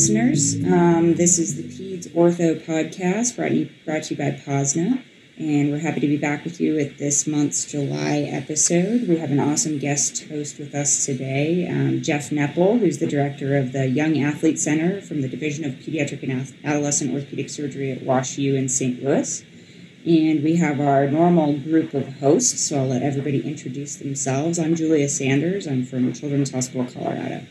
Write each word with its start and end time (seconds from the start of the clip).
listeners. 0.00 0.54
Um, 0.64 1.14
this 1.14 1.38
is 1.38 1.56
the 1.56 1.64
Peds 1.64 2.08
Ortho 2.14 2.58
podcast 2.64 3.36
brought, 3.36 3.52
you, 3.52 3.68
brought 3.84 4.04
to 4.04 4.14
you 4.14 4.18
by 4.18 4.30
Posna. 4.30 5.02
And 5.40 5.70
we're 5.70 5.78
happy 5.78 6.00
to 6.00 6.06
be 6.06 6.18
back 6.18 6.44
with 6.44 6.60
you 6.60 6.78
at 6.78 6.98
this 6.98 7.26
month's 7.26 7.64
July 7.64 8.28
episode. 8.30 9.08
We 9.08 9.16
have 9.16 9.30
an 9.30 9.40
awesome 9.40 9.78
guest 9.78 10.28
host 10.28 10.58
with 10.58 10.74
us 10.74 11.06
today, 11.06 11.66
um, 11.66 12.02
Jeff 12.02 12.28
Nepple, 12.28 12.78
who's 12.78 12.98
the 12.98 13.06
director 13.06 13.56
of 13.56 13.72
the 13.72 13.88
Young 13.88 14.22
Athlete 14.22 14.60
Center 14.60 15.00
from 15.00 15.22
the 15.22 15.28
Division 15.28 15.64
of 15.64 15.76
Pediatric 15.76 16.22
and 16.22 16.54
Adolescent 16.62 17.14
Orthopedic 17.14 17.48
Surgery 17.48 17.90
at 17.90 18.00
WashU 18.00 18.54
in 18.54 18.68
St. 18.68 19.02
Louis. 19.02 19.42
And 20.04 20.44
we 20.44 20.56
have 20.56 20.78
our 20.78 21.08
normal 21.08 21.56
group 21.56 21.94
of 21.94 22.18
hosts, 22.18 22.60
so 22.60 22.80
I'll 22.80 22.88
let 22.88 23.02
everybody 23.02 23.40
introduce 23.40 23.96
themselves. 23.96 24.58
I'm 24.58 24.74
Julia 24.74 25.08
Sanders. 25.08 25.66
I'm 25.66 25.86
from 25.86 26.12
Children's 26.12 26.50
Hospital 26.50 26.84
Colorado. 26.84 27.46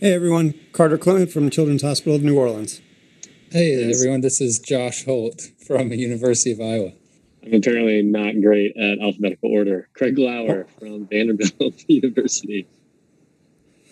Hey 0.00 0.12
everyone, 0.12 0.52
Carter 0.72 0.98
Clement 0.98 1.32
from 1.32 1.48
Children's 1.48 1.80
Hospital 1.80 2.14
of 2.14 2.22
New 2.22 2.38
Orleans. 2.38 2.82
Hey 3.50 3.90
everyone, 3.90 4.20
this 4.20 4.38
is 4.38 4.58
Josh 4.58 5.06
Holt 5.06 5.48
from 5.66 5.88
the 5.88 5.96
University 5.96 6.52
of 6.52 6.60
Iowa. 6.60 6.92
I'm 7.44 7.54
apparently 7.54 8.02
not 8.02 8.40
great 8.40 8.76
at 8.76 9.00
alphabetical 9.00 9.50
order. 9.50 9.88
Craig 9.94 10.16
Louer 10.16 10.66
from 10.78 11.06
Vanderbilt 11.06 11.84
University. 11.88 12.68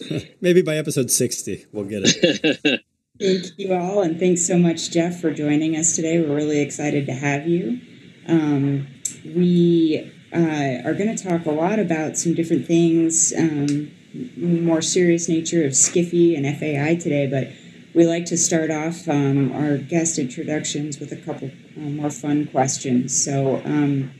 Maybe 0.40 0.62
by 0.62 0.76
episode 0.76 1.10
60, 1.10 1.66
we'll 1.72 1.84
get 1.84 2.02
it. 2.04 2.84
Thank 3.20 3.58
you 3.58 3.74
all, 3.74 4.00
and 4.00 4.18
thanks 4.18 4.46
so 4.46 4.56
much, 4.56 4.90
Jeff, 4.90 5.20
for 5.20 5.30
joining 5.30 5.76
us 5.76 5.94
today. 5.94 6.22
We're 6.22 6.34
really 6.34 6.60
excited 6.60 7.04
to 7.04 7.12
have 7.12 7.46
you. 7.46 7.78
Um, 8.26 8.86
we 9.26 10.10
uh, 10.32 10.88
are 10.88 10.94
going 10.94 11.14
to 11.14 11.22
talk 11.22 11.44
a 11.44 11.50
lot 11.50 11.78
about 11.78 12.16
some 12.16 12.32
different 12.32 12.66
things. 12.66 13.34
Um, 13.36 13.90
more 14.38 14.80
serious 14.80 15.28
nature 15.28 15.66
of 15.66 15.72
Skiffy 15.72 16.34
and 16.34 16.46
FAI 16.46 16.94
today, 16.94 17.26
but 17.26 17.48
we 17.94 18.06
like 18.06 18.24
to 18.26 18.38
start 18.38 18.70
off 18.70 19.06
um, 19.06 19.52
our 19.52 19.76
guest 19.76 20.18
introductions 20.18 20.98
with 20.98 21.12
a 21.12 21.16
couple 21.16 21.50
uh, 21.76 21.80
more 21.80 22.10
fun 22.10 22.46
questions. 22.46 23.24
So, 23.24 23.62
um, 23.64 24.12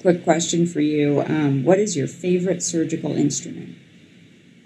quick 0.00 0.24
question 0.24 0.66
for 0.66 0.80
you 0.80 1.22
um, 1.22 1.64
What 1.64 1.78
is 1.78 1.96
your 1.96 2.06
favorite 2.06 2.62
surgical 2.62 3.12
instrument? 3.16 3.76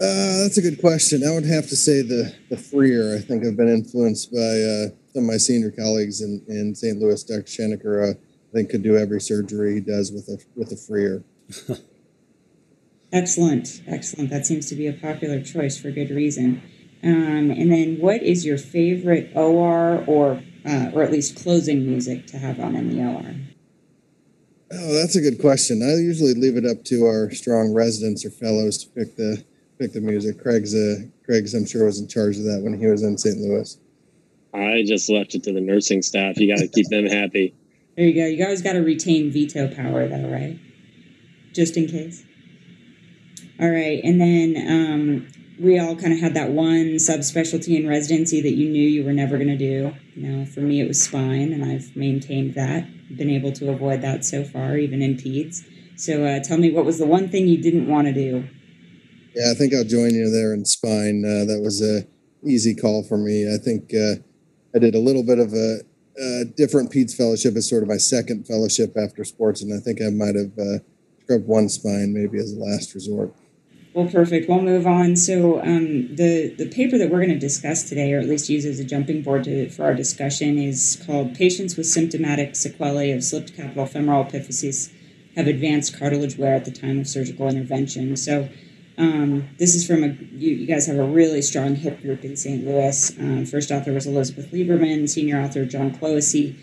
Uh, 0.01 0.43
that's 0.43 0.57
a 0.57 0.63
good 0.63 0.81
question. 0.81 1.23
I 1.27 1.35
would 1.35 1.45
have 1.45 1.69
to 1.69 1.77
say 1.77 2.01
the, 2.03 2.35
the 2.49 2.57
Freer. 2.57 3.17
I 3.17 3.21
think 3.21 3.45
I've 3.45 3.57
been 3.57 3.69
influenced 3.69 4.33
by 4.33 4.39
uh, 4.39 4.87
some 5.13 5.25
of 5.25 5.29
my 5.29 5.37
senior 5.37 5.71
colleagues 5.71 6.23
in, 6.23 6.43
in 6.49 6.75
St. 6.75 6.99
Louis. 6.99 7.23
Dr. 7.23 7.43
Schoenecker, 7.43 8.09
uh, 8.09 8.13
I 8.13 8.53
think, 8.53 8.71
could 8.71 8.83
do 8.83 8.97
every 8.97 9.21
surgery 9.21 9.75
he 9.75 9.81
does 9.81 10.11
with 10.11 10.29
a, 10.29 10.39
with 10.57 10.73
a 10.73 10.77
Freer. 10.77 11.23
Excellent, 13.13 13.83
excellent. 13.89 14.31
That 14.31 14.47
seems 14.47 14.69
to 14.69 14.77
be 14.77 14.87
a 14.87 14.93
popular 14.93 15.43
choice 15.43 15.77
for 15.77 15.91
good 15.91 16.11
reason. 16.11 16.63
Um, 17.03 17.51
and 17.51 17.73
then, 17.73 17.97
what 17.99 18.23
is 18.23 18.45
your 18.45 18.57
favorite 18.57 19.33
OR 19.35 20.05
or 20.07 20.43
uh, 20.67 20.91
or 20.93 21.03
at 21.03 21.13
least 21.13 21.43
closing 21.43 21.87
music 21.87 22.27
to 22.29 22.39
have 22.39 22.61
on 22.61 22.77
in 22.77 22.97
the 22.97 23.03
OR? 23.03 23.35
Oh, 24.73 24.95
that's 24.95 25.17
a 25.17 25.21
good 25.21 25.41
question. 25.41 25.83
I 25.83 26.01
usually 26.01 26.35
leave 26.35 26.57
it 26.57 26.65
up 26.65 26.85
to 26.85 27.05
our 27.05 27.31
strong 27.33 27.75
residents 27.75 28.25
or 28.25 28.31
fellows 28.31 28.79
to 28.79 28.89
pick 28.91 29.17
the 29.17 29.45
pick 29.79 29.93
the 29.93 30.01
music. 30.01 30.41
Craig's 30.41 30.75
uh, 30.75 31.03
Craig's 31.25 31.55
I'm 31.55 31.67
sure 31.67 31.87
was 31.87 32.01
in 32.01 32.07
charge 32.07 32.37
of 32.37 32.45
that 32.45 32.61
when 32.63 32.79
he 32.79 32.87
was 32.87 33.03
in 33.03 33.19
St. 33.19 33.39
Louis. 33.39 33.77
I 34.55 34.85
just 34.87 35.09
left 35.09 35.35
it 35.35 35.43
to 35.45 35.53
the 35.53 35.61
nursing 35.61 36.03
staff. 36.03 36.39
You 36.39 36.49
got 36.55 36.61
to 36.61 36.69
keep 36.69 36.89
them 36.89 37.07
happy. 37.07 37.55
There 37.97 38.07
you 38.07 38.15
go. 38.15 38.25
You 38.25 38.43
guys 38.43 38.63
got 38.63 38.75
to 38.75 38.79
retain 38.79 39.31
veto 39.31 39.75
power, 39.75 40.09
though, 40.09 40.31
right? 40.31 40.59
Just 41.53 41.77
in 41.77 41.87
case. 41.87 42.25
All 43.61 43.69
right. 43.69 44.01
And 44.03 44.19
then 44.19 44.57
um, 44.57 45.29
we 45.61 45.79
all 45.79 45.95
kind 45.95 46.13
of 46.13 46.21
had 46.21 46.35
that 46.35 46.51
one 46.51 46.97
subspecialty 46.97 47.79
in 47.79 47.87
residency 47.87 48.41
that 48.41 48.55
you 48.55 48.71
knew 48.71 48.89
you 48.89 49.05
were 49.05 49.13
never 49.13 49.37
going 49.37 49.49
to 49.49 49.59
do. 49.59 49.95
You 50.15 50.29
know, 50.29 50.47
for 50.47 50.61
me, 50.61 50.81
it 50.81 50.89
was 50.89 51.03
spine, 51.03 51.53
and 51.53 51.63
I've 51.65 51.95
maintained 51.95 52.55
that, 52.55 52.89
been 53.15 53.29
able 53.29 53.53
to 53.53 53.71
avoid 53.71 54.01
that 54.01 54.25
so 54.25 54.43
far, 54.43 54.79
even 54.79 55.03
in 55.03 55.17
peds. 55.17 55.63
So 55.97 56.25
uh, 56.25 56.41
tell 56.41 56.57
me, 56.57 56.71
what 56.71 56.87
was 56.87 56.99
the 56.99 57.07
one 57.07 57.29
thing 57.29 57.47
you 57.47 57.61
didn't 57.63 57.87
want 57.89 58.07
to 58.07 58.15
do? 58.15 58.49
Yeah, 59.35 59.51
I 59.51 59.55
think 59.55 59.75
I'll 59.75 59.85
join 59.85 60.15
you 60.15 60.31
there 60.31 60.55
in 60.55 60.65
spine. 60.65 61.25
Uh, 61.25 61.45
that 61.45 61.61
was 61.63 61.83
a 61.83 62.07
easy 62.43 62.75
call 62.75 63.03
for 63.03 63.19
me. 63.19 63.53
I 63.53 63.59
think 63.59 63.93
uh, 63.95 64.15
I 64.75 64.79
did 64.79 64.95
a 64.95 64.99
little 64.99 65.23
bit 65.23 65.39
of 65.39 65.53
a, 65.53 65.81
a, 66.19 66.45
different 66.57 66.91
peds 66.91 67.15
fellowship 67.15 67.55
as 67.55 67.69
sort 67.69 67.83
of 67.83 67.89
my 67.89 67.99
second 67.99 68.47
fellowship 68.47 68.97
after 68.97 69.25
sports, 69.25 69.63
and 69.63 69.75
I 69.75 69.79
think 69.79 70.01
I 70.01 70.09
might 70.09 70.37
have 70.37 70.59
uh, 70.59 70.79
scrubbed 71.23 71.47
one 71.47 71.69
spine 71.69 72.15
maybe 72.15 72.39
as 72.39 72.53
a 72.53 72.59
last 72.59 72.95
resort. 72.95 73.35
Well, 73.93 74.07
perfect. 74.07 74.49
We'll 74.49 74.63
move 74.63 74.87
on. 74.87 75.17
So, 75.17 75.61
um, 75.63 76.15
the 76.15 76.55
the 76.57 76.69
paper 76.69 76.97
that 76.97 77.11
we're 77.11 77.19
going 77.19 77.31
to 77.31 77.39
discuss 77.39 77.83
today, 77.89 78.13
or 78.13 78.21
at 78.21 78.29
least 78.29 78.49
use 78.49 78.65
as 78.65 78.79
a 78.79 78.85
jumping 78.85 79.23
board 79.23 79.45
to, 79.45 79.69
for 79.69 79.85
our 79.85 79.95
discussion, 79.95 80.59
is 80.59 81.03
called 81.05 81.35
"Patients 81.35 81.77
with 81.77 81.87
Symptomatic 81.87 82.55
Sequelae 82.55 83.11
of 83.11 83.25
Slipped 83.25 83.57
Capital 83.57 83.87
Femoral 83.87 84.25
Epiphysis 84.25 84.93
Have 85.35 85.49
Advanced 85.49 85.99
Cartilage 85.99 86.39
Wear 86.39 86.55
at 86.55 86.65
the 86.65 86.71
Time 86.71 87.01
of 87.01 87.09
Surgical 87.09 87.49
Intervention." 87.49 88.17
So, 88.17 88.49
um, 88.97 89.49
this 89.59 89.75
is 89.75 89.85
from 89.85 90.05
a 90.05 90.09
you, 90.37 90.55
you, 90.55 90.67
guys 90.69 90.87
have 90.87 90.99
a 90.99 91.05
really 91.05 91.43
strong 91.43 91.75
hip 91.75 92.01
group 92.01 92.25
in 92.25 92.37
St. 92.37 92.65
Louis. 92.65 93.19
Um, 93.19 93.45
first 93.45 93.73
author 93.73 93.93
was 93.93 94.07
Elizabeth 94.07 94.53
Lieberman, 94.53 95.09
senior 95.09 95.41
author 95.41 95.65
John 95.65 95.91
Clohisy. 95.91 96.57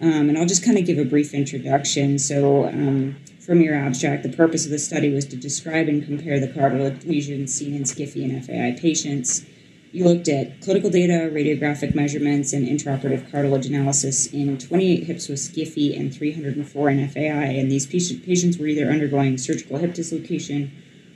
Um, 0.00 0.28
and 0.28 0.36
I'll 0.36 0.46
just 0.46 0.64
kind 0.64 0.76
of 0.76 0.84
give 0.84 0.98
a 0.98 1.04
brief 1.04 1.32
introduction. 1.32 2.18
So, 2.18 2.66
um, 2.66 3.16
from 3.44 3.60
your 3.60 3.74
abstract, 3.74 4.22
the 4.22 4.28
purpose 4.28 4.64
of 4.64 4.70
the 4.70 4.78
study 4.78 5.12
was 5.12 5.24
to 5.26 5.36
describe 5.36 5.88
and 5.88 6.04
compare 6.04 6.38
the 6.38 6.52
cartilage 6.52 7.04
lesions 7.04 7.52
seen 7.52 7.74
in 7.74 7.82
SCFE 7.82 8.24
and 8.24 8.44
FAI 8.44 8.80
patients. 8.80 9.44
You 9.90 10.04
looked 10.04 10.28
at 10.28 10.60
clinical 10.60 10.90
data, 10.90 11.28
radiographic 11.32 11.94
measurements, 11.94 12.52
and 12.52 12.66
intraoperative 12.66 13.30
cartilage 13.30 13.66
analysis 13.66 14.26
in 14.32 14.58
28 14.58 15.04
hips 15.04 15.28
with 15.28 15.40
SCFE 15.40 15.98
and 15.98 16.14
304 16.14 16.90
in 16.90 17.08
FAI. 17.08 17.20
And 17.20 17.70
these 17.70 17.84
patients 17.84 18.58
were 18.58 18.66
either 18.66 18.88
undergoing 18.88 19.36
surgical 19.36 19.78
hip 19.78 19.92
dislocation 19.92 20.70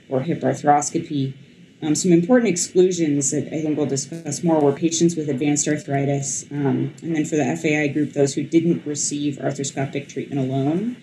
or 0.09 0.21
hip 0.21 0.41
arthroscopy. 0.41 1.33
Um, 1.81 1.95
some 1.95 2.11
important 2.11 2.49
exclusions 2.49 3.31
that 3.31 3.47
I 3.53 3.61
think 3.61 3.77
we'll 3.77 3.85
discuss 3.85 4.43
more 4.43 4.59
were 4.59 4.73
patients 4.73 5.15
with 5.15 5.29
advanced 5.29 5.67
arthritis, 5.67 6.45
um, 6.51 6.93
and 7.03 7.15
then 7.15 7.23
for 7.23 7.35
the 7.35 7.55
FAI 7.55 7.87
group, 7.87 8.13
those 8.13 8.33
who 8.33 8.43
didn't 8.43 8.85
receive 8.85 9.35
arthroscopic 9.35 10.09
treatment 10.09 10.41
alone 10.41 10.97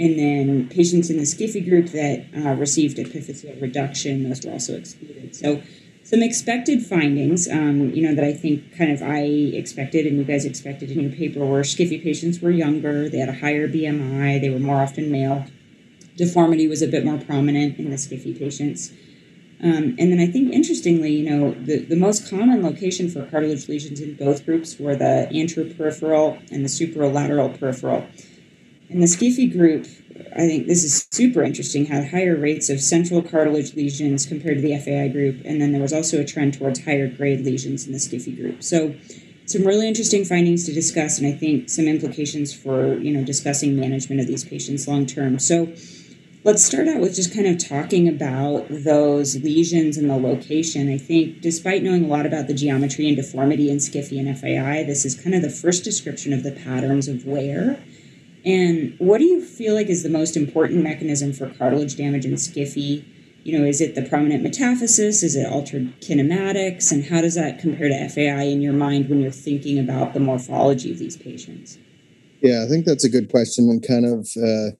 and 0.00 0.18
then 0.18 0.68
patients 0.70 1.10
in 1.10 1.18
the 1.18 1.24
SCFE 1.24 1.68
group 1.68 1.88
that 1.88 2.24
uh, 2.34 2.54
received 2.54 2.96
epiphyseal 2.96 3.60
reduction, 3.60 4.26
those 4.26 4.42
were 4.46 4.52
also 4.52 4.74
excluded. 4.74 5.36
So 5.36 5.62
some 6.04 6.22
expected 6.22 6.84
findings, 6.84 7.46
um, 7.46 7.90
you 7.90 8.02
know, 8.02 8.14
that 8.14 8.24
I 8.24 8.32
think 8.32 8.76
kind 8.78 8.90
of 8.90 9.02
I 9.02 9.20
expected 9.20 10.06
and 10.06 10.16
you 10.16 10.24
guys 10.24 10.46
expected 10.46 10.90
in 10.90 11.00
your 11.00 11.12
paper 11.12 11.44
were 11.44 11.60
SCFE 11.60 12.02
patients 12.02 12.40
were 12.40 12.50
younger, 12.50 13.10
they 13.10 13.18
had 13.18 13.28
a 13.28 13.34
higher 13.34 13.68
BMI, 13.68 14.40
they 14.40 14.48
were 14.48 14.58
more 14.58 14.80
often 14.80 15.12
male. 15.12 15.44
Deformity 16.16 16.66
was 16.66 16.80
a 16.80 16.88
bit 16.88 17.04
more 17.04 17.18
prominent 17.18 17.78
in 17.78 17.90
the 17.90 17.96
SCFE 17.96 18.38
patients. 18.38 18.92
Um, 19.62 19.96
and 19.98 20.10
then 20.10 20.18
I 20.18 20.26
think 20.26 20.54
interestingly, 20.54 21.12
you 21.12 21.28
know, 21.28 21.50
the, 21.52 21.84
the 21.84 21.96
most 21.96 22.30
common 22.30 22.62
location 22.62 23.10
for 23.10 23.26
cartilage 23.26 23.68
lesions 23.68 24.00
in 24.00 24.14
both 24.14 24.46
groups 24.46 24.78
were 24.78 24.96
the 24.96 25.28
anteroperipheral 25.30 26.40
and 26.50 26.64
the 26.64 26.70
superolateral 26.70 27.58
peripheral. 27.60 28.06
And 28.90 29.00
the 29.00 29.06
SCFE 29.06 29.52
group, 29.52 29.86
I 30.34 30.48
think 30.48 30.66
this 30.66 30.82
is 30.82 31.06
super 31.12 31.42
interesting, 31.44 31.86
had 31.86 32.08
higher 32.08 32.36
rates 32.36 32.68
of 32.68 32.80
central 32.80 33.22
cartilage 33.22 33.74
lesions 33.74 34.26
compared 34.26 34.56
to 34.56 34.62
the 34.62 34.76
FAI 34.76 35.08
group. 35.08 35.42
And 35.44 35.60
then 35.60 35.70
there 35.70 35.80
was 35.80 35.92
also 35.92 36.20
a 36.20 36.24
trend 36.24 36.54
towards 36.54 36.84
higher 36.84 37.06
grade 37.06 37.40
lesions 37.40 37.86
in 37.86 37.92
the 37.92 37.98
SCFE 37.98 38.36
group. 38.36 38.62
So 38.64 38.94
some 39.46 39.64
really 39.64 39.86
interesting 39.86 40.24
findings 40.24 40.64
to 40.66 40.72
discuss, 40.72 41.18
and 41.18 41.26
I 41.26 41.32
think 41.32 41.70
some 41.70 41.86
implications 41.86 42.52
for, 42.52 42.98
you 42.98 43.12
know, 43.12 43.24
discussing 43.24 43.78
management 43.78 44.20
of 44.20 44.26
these 44.26 44.44
patients 44.44 44.88
long 44.88 45.06
term. 45.06 45.38
So 45.38 45.72
let's 46.42 46.64
start 46.64 46.88
out 46.88 47.00
with 47.00 47.14
just 47.14 47.32
kind 47.34 47.46
of 47.46 47.58
talking 47.58 48.08
about 48.08 48.66
those 48.70 49.40
lesions 49.42 49.96
and 49.96 50.10
the 50.10 50.16
location. 50.16 50.92
I 50.92 50.98
think 50.98 51.40
despite 51.40 51.84
knowing 51.84 52.04
a 52.04 52.08
lot 52.08 52.26
about 52.26 52.48
the 52.48 52.54
geometry 52.54 53.06
and 53.06 53.16
deformity 53.16 53.70
in 53.70 53.76
SCFE 53.76 54.18
and 54.18 54.38
FAI, 54.38 54.82
this 54.82 55.04
is 55.04 55.20
kind 55.20 55.34
of 55.34 55.42
the 55.42 55.50
first 55.50 55.84
description 55.84 56.32
of 56.32 56.42
the 56.42 56.52
patterns 56.52 57.06
of 57.06 57.24
wear 57.24 57.80
and 58.44 58.94
what 58.98 59.18
do 59.18 59.24
you 59.24 59.44
feel 59.44 59.74
like 59.74 59.88
is 59.88 60.02
the 60.02 60.08
most 60.08 60.36
important 60.36 60.82
mechanism 60.82 61.32
for 61.32 61.48
cartilage 61.50 61.96
damage 61.96 62.24
in 62.24 62.32
SCFE? 62.32 63.04
You 63.42 63.58
know, 63.58 63.64
is 63.64 63.80
it 63.80 63.94
the 63.94 64.02
prominent 64.02 64.42
metaphysis? 64.42 65.22
Is 65.22 65.36
it 65.36 65.50
altered 65.50 66.00
kinematics? 66.00 66.92
And 66.92 67.04
how 67.04 67.20
does 67.20 67.34
that 67.34 67.58
compare 67.58 67.88
to 67.88 68.08
FAI 68.08 68.42
in 68.44 68.60
your 68.60 68.72
mind 68.72 69.08
when 69.08 69.20
you're 69.20 69.30
thinking 69.30 69.78
about 69.78 70.14
the 70.14 70.20
morphology 70.20 70.92
of 70.92 70.98
these 70.98 71.16
patients? 71.16 71.78
Yeah, 72.42 72.64
I 72.64 72.68
think 72.68 72.86
that's 72.86 73.04
a 73.04 73.08
good 73.08 73.30
question 73.30 73.68
and 73.68 73.86
kind 73.86 74.06
of 74.06 74.28
uh, 74.42 74.76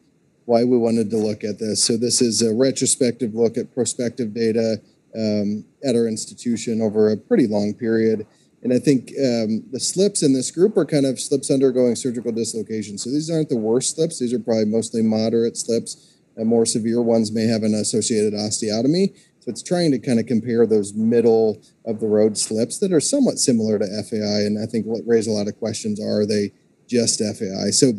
why 0.47 0.65
we 0.65 0.79
wanted 0.79 1.11
to 1.11 1.17
look 1.17 1.45
at 1.45 1.59
this. 1.59 1.85
So, 1.85 1.97
this 1.97 2.23
is 2.23 2.43
a 2.43 2.55
retrospective 2.55 3.35
look 3.35 3.59
at 3.59 3.75
prospective 3.75 4.33
data 4.33 4.81
um, 5.15 5.65
at 5.85 5.95
our 5.95 6.07
institution 6.07 6.81
over 6.81 7.11
a 7.11 7.17
pretty 7.17 7.47
long 7.47 7.75
period. 7.75 8.27
And 8.63 8.73
I 8.73 8.79
think 8.79 9.11
um, 9.19 9.65
the 9.71 9.81
slips 9.81 10.23
in 10.23 10.35
this 10.35 10.51
group 10.51 10.77
are 10.77 10.85
kind 10.85 11.07
of 11.07 11.19
slips 11.19 11.51
undergoing 11.51 11.97
surgical 11.97 12.31
dislocation. 12.31 12.99
So 12.99 13.11
these 13.11 13.31
aren't 13.31 13.49
the 13.49 13.57
worst 13.57 13.97
slips. 13.97 14.19
These 14.19 14.35
are 14.35 14.39
probably 14.39 14.67
mostly 14.67 15.03
moderate 15.03 15.57
slips. 15.57 16.19
Uh, 16.39 16.45
more 16.45 16.67
severe 16.67 17.01
ones 17.01 17.33
may 17.33 17.45
have 17.45 17.63
an 17.63 17.75
associated 17.75 18.35
osteotomy. 18.35 19.17
So 19.41 19.49
it's 19.49 19.63
trying 19.63 19.91
to 19.93 19.99
kind 19.99 20.21
of 20.21 20.27
compare 20.27 20.67
those 20.67 20.93
middle 20.93 21.63
of 21.87 22.01
the 22.01 22.07
road 22.07 22.37
slips 22.37 22.79
that 22.79 22.93
are 22.93 23.01
somewhat 23.01 23.39
similar 23.39 23.79
to 23.79 23.87
FAI. 23.87 24.45
And 24.45 24.63
I 24.63 24.67
think 24.67 24.85
what 24.85 25.03
raise 25.07 25.27
a 25.27 25.33
lot 25.33 25.49
of 25.49 25.59
questions 25.59 25.99
are 25.99 26.27
they 26.27 26.53
just 26.87 27.21
FAI? 27.21 27.71
So 27.71 27.93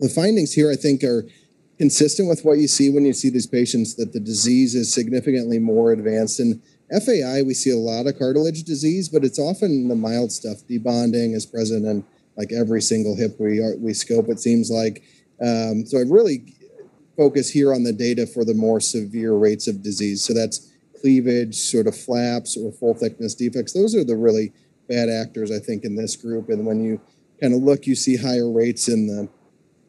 the 0.00 0.08
findings 0.08 0.52
here, 0.52 0.70
I 0.72 0.74
think, 0.74 1.04
are 1.04 1.24
consistent 1.78 2.28
with 2.28 2.44
what 2.44 2.58
you 2.58 2.66
see 2.66 2.90
when 2.90 3.04
you 3.04 3.12
see 3.12 3.30
these 3.30 3.46
patients 3.46 3.94
that 3.94 4.12
the 4.12 4.20
disease 4.20 4.74
is 4.74 4.92
significantly 4.92 5.60
more 5.60 5.92
advanced. 5.92 6.40
And 6.40 6.60
FAI, 7.00 7.42
we 7.42 7.54
see 7.54 7.70
a 7.70 7.76
lot 7.76 8.06
of 8.06 8.18
cartilage 8.18 8.64
disease, 8.64 9.08
but 9.08 9.24
it's 9.24 9.38
often 9.38 9.88
the 9.88 9.96
mild 9.96 10.30
stuff. 10.30 10.58
Debonding 10.68 11.34
is 11.34 11.46
present 11.46 11.86
in 11.86 12.04
like 12.36 12.52
every 12.52 12.82
single 12.82 13.16
hip 13.16 13.38
we 13.38 13.60
are, 13.60 13.76
we 13.76 13.94
scope. 13.94 14.28
It 14.28 14.40
seems 14.40 14.70
like 14.70 15.02
um, 15.40 15.84
so. 15.86 15.98
I 15.98 16.02
really 16.02 16.54
focus 17.16 17.50
here 17.50 17.74
on 17.74 17.82
the 17.82 17.92
data 17.92 18.26
for 18.26 18.44
the 18.44 18.54
more 18.54 18.80
severe 18.80 19.34
rates 19.34 19.66
of 19.66 19.82
disease. 19.82 20.24
So 20.24 20.32
that's 20.32 20.72
cleavage, 21.00 21.56
sort 21.56 21.86
of 21.86 21.96
flaps, 21.96 22.56
or 22.56 22.72
full 22.72 22.94
thickness 22.94 23.34
defects. 23.34 23.72
Those 23.72 23.94
are 23.94 24.04
the 24.04 24.16
really 24.16 24.52
bad 24.88 25.08
actors, 25.08 25.50
I 25.50 25.58
think, 25.58 25.84
in 25.84 25.96
this 25.96 26.16
group. 26.16 26.48
And 26.48 26.64
when 26.64 26.82
you 26.82 27.00
kind 27.40 27.54
of 27.54 27.62
look, 27.62 27.86
you 27.86 27.94
see 27.94 28.16
higher 28.16 28.50
rates 28.50 28.88
in 28.88 29.06
the 29.06 29.28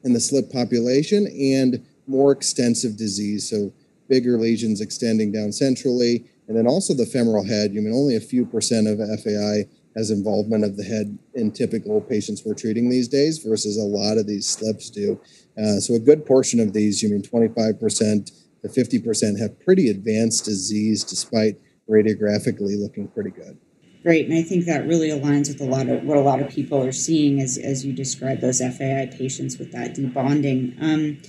in 0.04 0.14
the 0.14 0.20
slip 0.20 0.52
population 0.52 1.28
and 1.28 1.86
more 2.08 2.32
extensive 2.32 2.98
disease. 2.98 3.50
So 3.50 3.72
bigger 4.10 4.38
lesions 4.38 4.82
extending 4.82 5.32
down 5.32 5.52
centrally, 5.52 6.26
and 6.48 6.58
then 6.58 6.68
also 6.68 6.94
the 6.94 7.06
femoral 7.06 7.46
head. 7.46 7.74
You 7.74 7.82
mean 7.82 7.94
only 7.94 8.16
a 8.16 8.22
few 8.22 8.46
percent 8.46 8.88
of 8.88 8.98
FAI 8.98 9.66
has 9.96 10.10
involvement 10.10 10.64
of 10.64 10.76
the 10.76 10.84
head 10.84 11.18
in 11.36 11.52
typical 11.52 12.02
patients 12.02 12.44
we're 12.46 12.56
treating 12.56 12.90
these 12.90 13.08
days 13.08 13.40
versus 13.40 13.78
a 13.78 13.84
lot 13.84 14.18
of 14.18 14.28
these 14.28 14.48
slips 14.48 14.90
do. 14.90 15.20
Uh, 15.58 15.80
so 15.80 15.94
a 15.94 16.00
good 16.00 16.26
portion 16.26 16.60
of 16.60 16.74
these, 16.74 17.04
you 17.04 17.10
mean 17.10 17.22
25% 17.22 18.32
to 18.64 18.68
50% 18.68 19.40
have 19.40 19.60
pretty 19.60 19.90
advanced 19.90 20.46
disease 20.46 21.04
despite 21.04 21.60
radiographically 21.90 22.82
looking 22.82 23.08
pretty 23.10 23.30
good. 23.30 23.58
Great, 24.02 24.28
and 24.28 24.38
I 24.38 24.42
think 24.42 24.66
that 24.66 24.86
really 24.86 25.10
aligns 25.10 25.48
with 25.48 25.62
a 25.62 25.66
lot 25.66 25.88
of 25.88 26.04
what 26.04 26.18
a 26.18 26.22
lot 26.22 26.42
of 26.42 26.50
people 26.50 26.84
are 26.84 26.92
seeing 26.92 27.40
as, 27.40 27.58
as 27.58 27.86
you 27.86 27.94
describe 27.94 28.42
those 28.42 28.60
FAI 28.60 29.10
patients 29.18 29.58
with 29.58 29.72
that 29.72 29.96
debonding. 29.96 30.76
Um, 30.82 31.22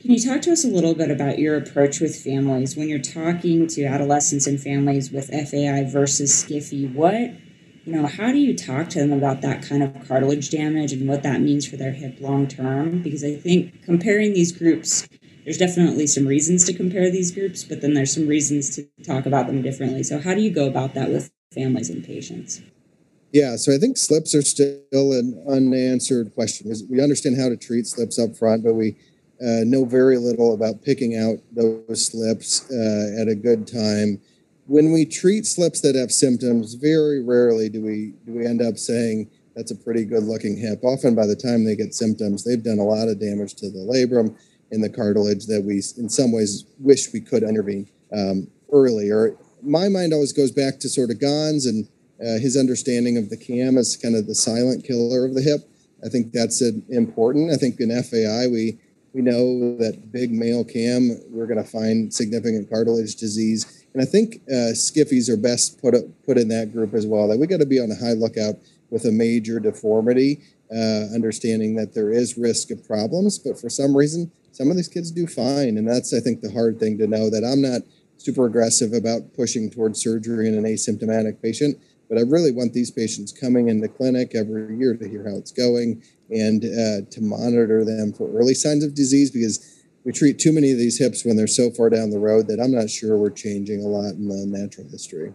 can 0.00 0.12
you 0.12 0.18
talk 0.18 0.40
to 0.42 0.52
us 0.52 0.64
a 0.64 0.68
little 0.68 0.94
bit 0.94 1.10
about 1.10 1.38
your 1.38 1.56
approach 1.56 2.00
with 2.00 2.16
families 2.16 2.74
when 2.74 2.88
you're 2.88 2.98
talking 2.98 3.66
to 3.66 3.84
adolescents 3.84 4.46
and 4.46 4.60
families 4.60 5.12
with 5.12 5.28
FAI 5.28 5.84
versus 5.84 6.44
SCFE? 6.44 6.94
What, 6.94 7.34
you 7.84 7.92
know, 7.92 8.06
how 8.06 8.32
do 8.32 8.38
you 8.38 8.56
talk 8.56 8.88
to 8.90 8.98
them 8.98 9.12
about 9.12 9.42
that 9.42 9.62
kind 9.62 9.82
of 9.82 10.08
cartilage 10.08 10.48
damage 10.48 10.94
and 10.94 11.06
what 11.06 11.22
that 11.22 11.42
means 11.42 11.66
for 11.66 11.76
their 11.76 11.92
hip 11.92 12.16
long 12.18 12.48
term? 12.48 13.02
Because 13.02 13.22
I 13.22 13.36
think 13.36 13.82
comparing 13.82 14.32
these 14.32 14.52
groups, 14.52 15.06
there's 15.44 15.58
definitely 15.58 16.06
some 16.06 16.26
reasons 16.26 16.64
to 16.64 16.72
compare 16.72 17.10
these 17.10 17.30
groups, 17.30 17.62
but 17.62 17.82
then 17.82 17.92
there's 17.92 18.14
some 18.14 18.26
reasons 18.26 18.74
to 18.76 18.88
talk 19.04 19.26
about 19.26 19.48
them 19.48 19.60
differently. 19.60 20.02
So, 20.02 20.18
how 20.18 20.34
do 20.34 20.40
you 20.40 20.50
go 20.50 20.66
about 20.66 20.94
that 20.94 21.10
with 21.10 21.30
families 21.52 21.90
and 21.90 22.02
patients? 22.02 22.62
Yeah, 23.32 23.56
so 23.56 23.72
I 23.72 23.78
think 23.78 23.96
slips 23.96 24.34
are 24.34 24.42
still 24.42 25.12
an 25.12 25.44
unanswered 25.48 26.34
question. 26.34 26.72
We 26.90 27.02
understand 27.02 27.38
how 27.38 27.48
to 27.48 27.56
treat 27.56 27.86
slips 27.86 28.18
up 28.18 28.36
front, 28.36 28.64
but 28.64 28.74
we 28.74 28.96
uh, 29.40 29.64
know 29.64 29.84
very 29.84 30.18
little 30.18 30.54
about 30.54 30.82
picking 30.82 31.16
out 31.16 31.38
those 31.52 32.06
slips 32.06 32.70
uh, 32.70 33.20
at 33.20 33.28
a 33.28 33.34
good 33.34 33.66
time. 33.66 34.20
When 34.66 34.92
we 34.92 35.04
treat 35.04 35.46
slips 35.46 35.80
that 35.80 35.96
have 35.96 36.12
symptoms, 36.12 36.74
very 36.74 37.22
rarely 37.22 37.68
do 37.68 37.82
we 37.82 38.14
do 38.26 38.32
we 38.32 38.46
end 38.46 38.62
up 38.62 38.76
saying 38.78 39.30
that's 39.56 39.70
a 39.70 39.76
pretty 39.76 40.04
good 40.04 40.24
looking 40.24 40.56
hip. 40.56 40.84
Often 40.84 41.14
by 41.14 41.26
the 41.26 41.36
time 41.36 41.64
they 41.64 41.76
get 41.76 41.94
symptoms, 41.94 42.44
they've 42.44 42.62
done 42.62 42.78
a 42.78 42.84
lot 42.84 43.08
of 43.08 43.18
damage 43.18 43.54
to 43.56 43.70
the 43.70 43.78
labrum 43.78 44.36
and 44.70 44.82
the 44.82 44.88
cartilage 44.88 45.46
that 45.46 45.62
we, 45.64 45.82
in 46.00 46.08
some 46.08 46.32
ways, 46.32 46.64
wish 46.78 47.12
we 47.12 47.20
could 47.20 47.42
intervene 47.42 47.88
um, 48.16 48.46
earlier. 48.72 49.36
My 49.62 49.88
mind 49.88 50.12
always 50.12 50.32
goes 50.32 50.52
back 50.52 50.78
to 50.80 50.88
sort 50.88 51.10
of 51.10 51.18
Ganz 51.18 51.66
and 51.66 51.88
uh, 52.20 52.38
his 52.38 52.56
understanding 52.56 53.16
of 53.16 53.30
the 53.30 53.36
cam 53.36 53.76
as 53.76 53.96
kind 53.96 54.14
of 54.14 54.26
the 54.26 54.34
silent 54.34 54.84
killer 54.84 55.24
of 55.24 55.34
the 55.34 55.42
hip. 55.42 55.68
I 56.04 56.08
think 56.08 56.32
that's 56.32 56.62
important. 56.88 57.52
I 57.52 57.56
think 57.56 57.80
in 57.80 57.90
FAI 57.90 58.46
we 58.46 58.78
we 59.12 59.22
know 59.22 59.76
that 59.76 60.12
big 60.12 60.30
male 60.30 60.64
cam, 60.64 61.20
we're 61.30 61.46
going 61.46 61.62
to 61.62 61.68
find 61.68 62.12
significant 62.12 62.70
cartilage 62.70 63.16
disease. 63.16 63.84
And 63.92 64.02
I 64.02 64.06
think 64.06 64.36
uh, 64.48 64.72
SCFEs 64.72 65.28
are 65.28 65.36
best 65.36 65.80
put, 65.80 65.94
put 66.24 66.38
in 66.38 66.48
that 66.48 66.72
group 66.72 66.94
as 66.94 67.06
well. 67.06 67.28
That 67.28 67.38
we 67.38 67.46
got 67.46 67.58
to 67.58 67.66
be 67.66 67.80
on 67.80 67.90
a 67.90 67.96
high 67.96 68.12
lookout 68.12 68.56
with 68.90 69.04
a 69.04 69.12
major 69.12 69.58
deformity, 69.58 70.42
uh, 70.72 71.12
understanding 71.14 71.74
that 71.76 71.94
there 71.94 72.12
is 72.12 72.38
risk 72.38 72.70
of 72.70 72.86
problems. 72.86 73.38
But 73.38 73.58
for 73.58 73.68
some 73.68 73.96
reason, 73.96 74.30
some 74.52 74.70
of 74.70 74.76
these 74.76 74.88
kids 74.88 75.10
do 75.10 75.26
fine. 75.26 75.76
And 75.76 75.88
that's, 75.88 76.14
I 76.14 76.20
think, 76.20 76.40
the 76.40 76.52
hard 76.52 76.78
thing 76.78 76.98
to 76.98 77.06
know 77.06 77.30
that 77.30 77.44
I'm 77.44 77.62
not 77.62 77.82
super 78.18 78.46
aggressive 78.46 78.92
about 78.92 79.34
pushing 79.34 79.70
towards 79.70 80.00
surgery 80.00 80.46
in 80.46 80.54
an 80.54 80.64
asymptomatic 80.64 81.42
patient. 81.42 81.80
But 82.10 82.18
I 82.18 82.22
really 82.22 82.50
want 82.50 82.72
these 82.72 82.90
patients 82.90 83.32
coming 83.32 83.68
in 83.68 83.80
the 83.80 83.88
clinic 83.88 84.32
every 84.34 84.76
year 84.76 84.96
to 84.96 85.08
hear 85.08 85.28
how 85.28 85.36
it's 85.36 85.52
going 85.52 86.02
and 86.28 86.64
uh, 86.64 87.08
to 87.08 87.20
monitor 87.20 87.84
them 87.84 88.12
for 88.12 88.28
early 88.36 88.54
signs 88.54 88.82
of 88.82 88.94
disease 88.94 89.30
because 89.30 89.80
we 90.04 90.12
treat 90.12 90.40
too 90.40 90.52
many 90.52 90.72
of 90.72 90.78
these 90.78 90.98
hips 90.98 91.24
when 91.24 91.36
they're 91.36 91.46
so 91.46 91.70
far 91.70 91.88
down 91.88 92.10
the 92.10 92.18
road 92.18 92.48
that 92.48 92.58
I'm 92.60 92.72
not 92.72 92.90
sure 92.90 93.16
we're 93.16 93.30
changing 93.30 93.84
a 93.84 93.86
lot 93.86 94.14
in 94.14 94.26
the 94.28 94.44
natural 94.44 94.88
history. 94.88 95.34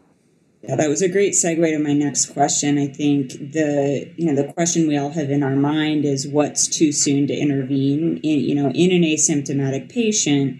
Yeah, 0.63 0.75
that 0.75 0.89
was 0.89 1.01
a 1.01 1.07
great 1.07 1.33
segue 1.33 1.66
to 1.66 1.80
my 1.80 1.94
next 1.94 2.27
question. 2.27 2.78
I 2.78 2.88
think 2.88 3.31
the 3.31 4.12
you 4.18 4.25
know 4.25 4.36
the 4.36 4.51
question 4.51 4.88
we 4.88 4.98
all 4.98 5.12
have 5.12 5.30
in 5.30 5.44
our 5.44 5.56
mind 5.56 6.06
is 6.06 6.28
what's 6.28 6.68
too 6.68 6.92
soon 6.92 7.28
to 7.28 7.33
intervene 7.33 8.19
in 8.24 8.39
you 8.39 8.56
know 8.56 8.71
in 8.71 8.92
an 8.92 9.04
asymptomatic 9.04 9.92
patient, 9.92 10.60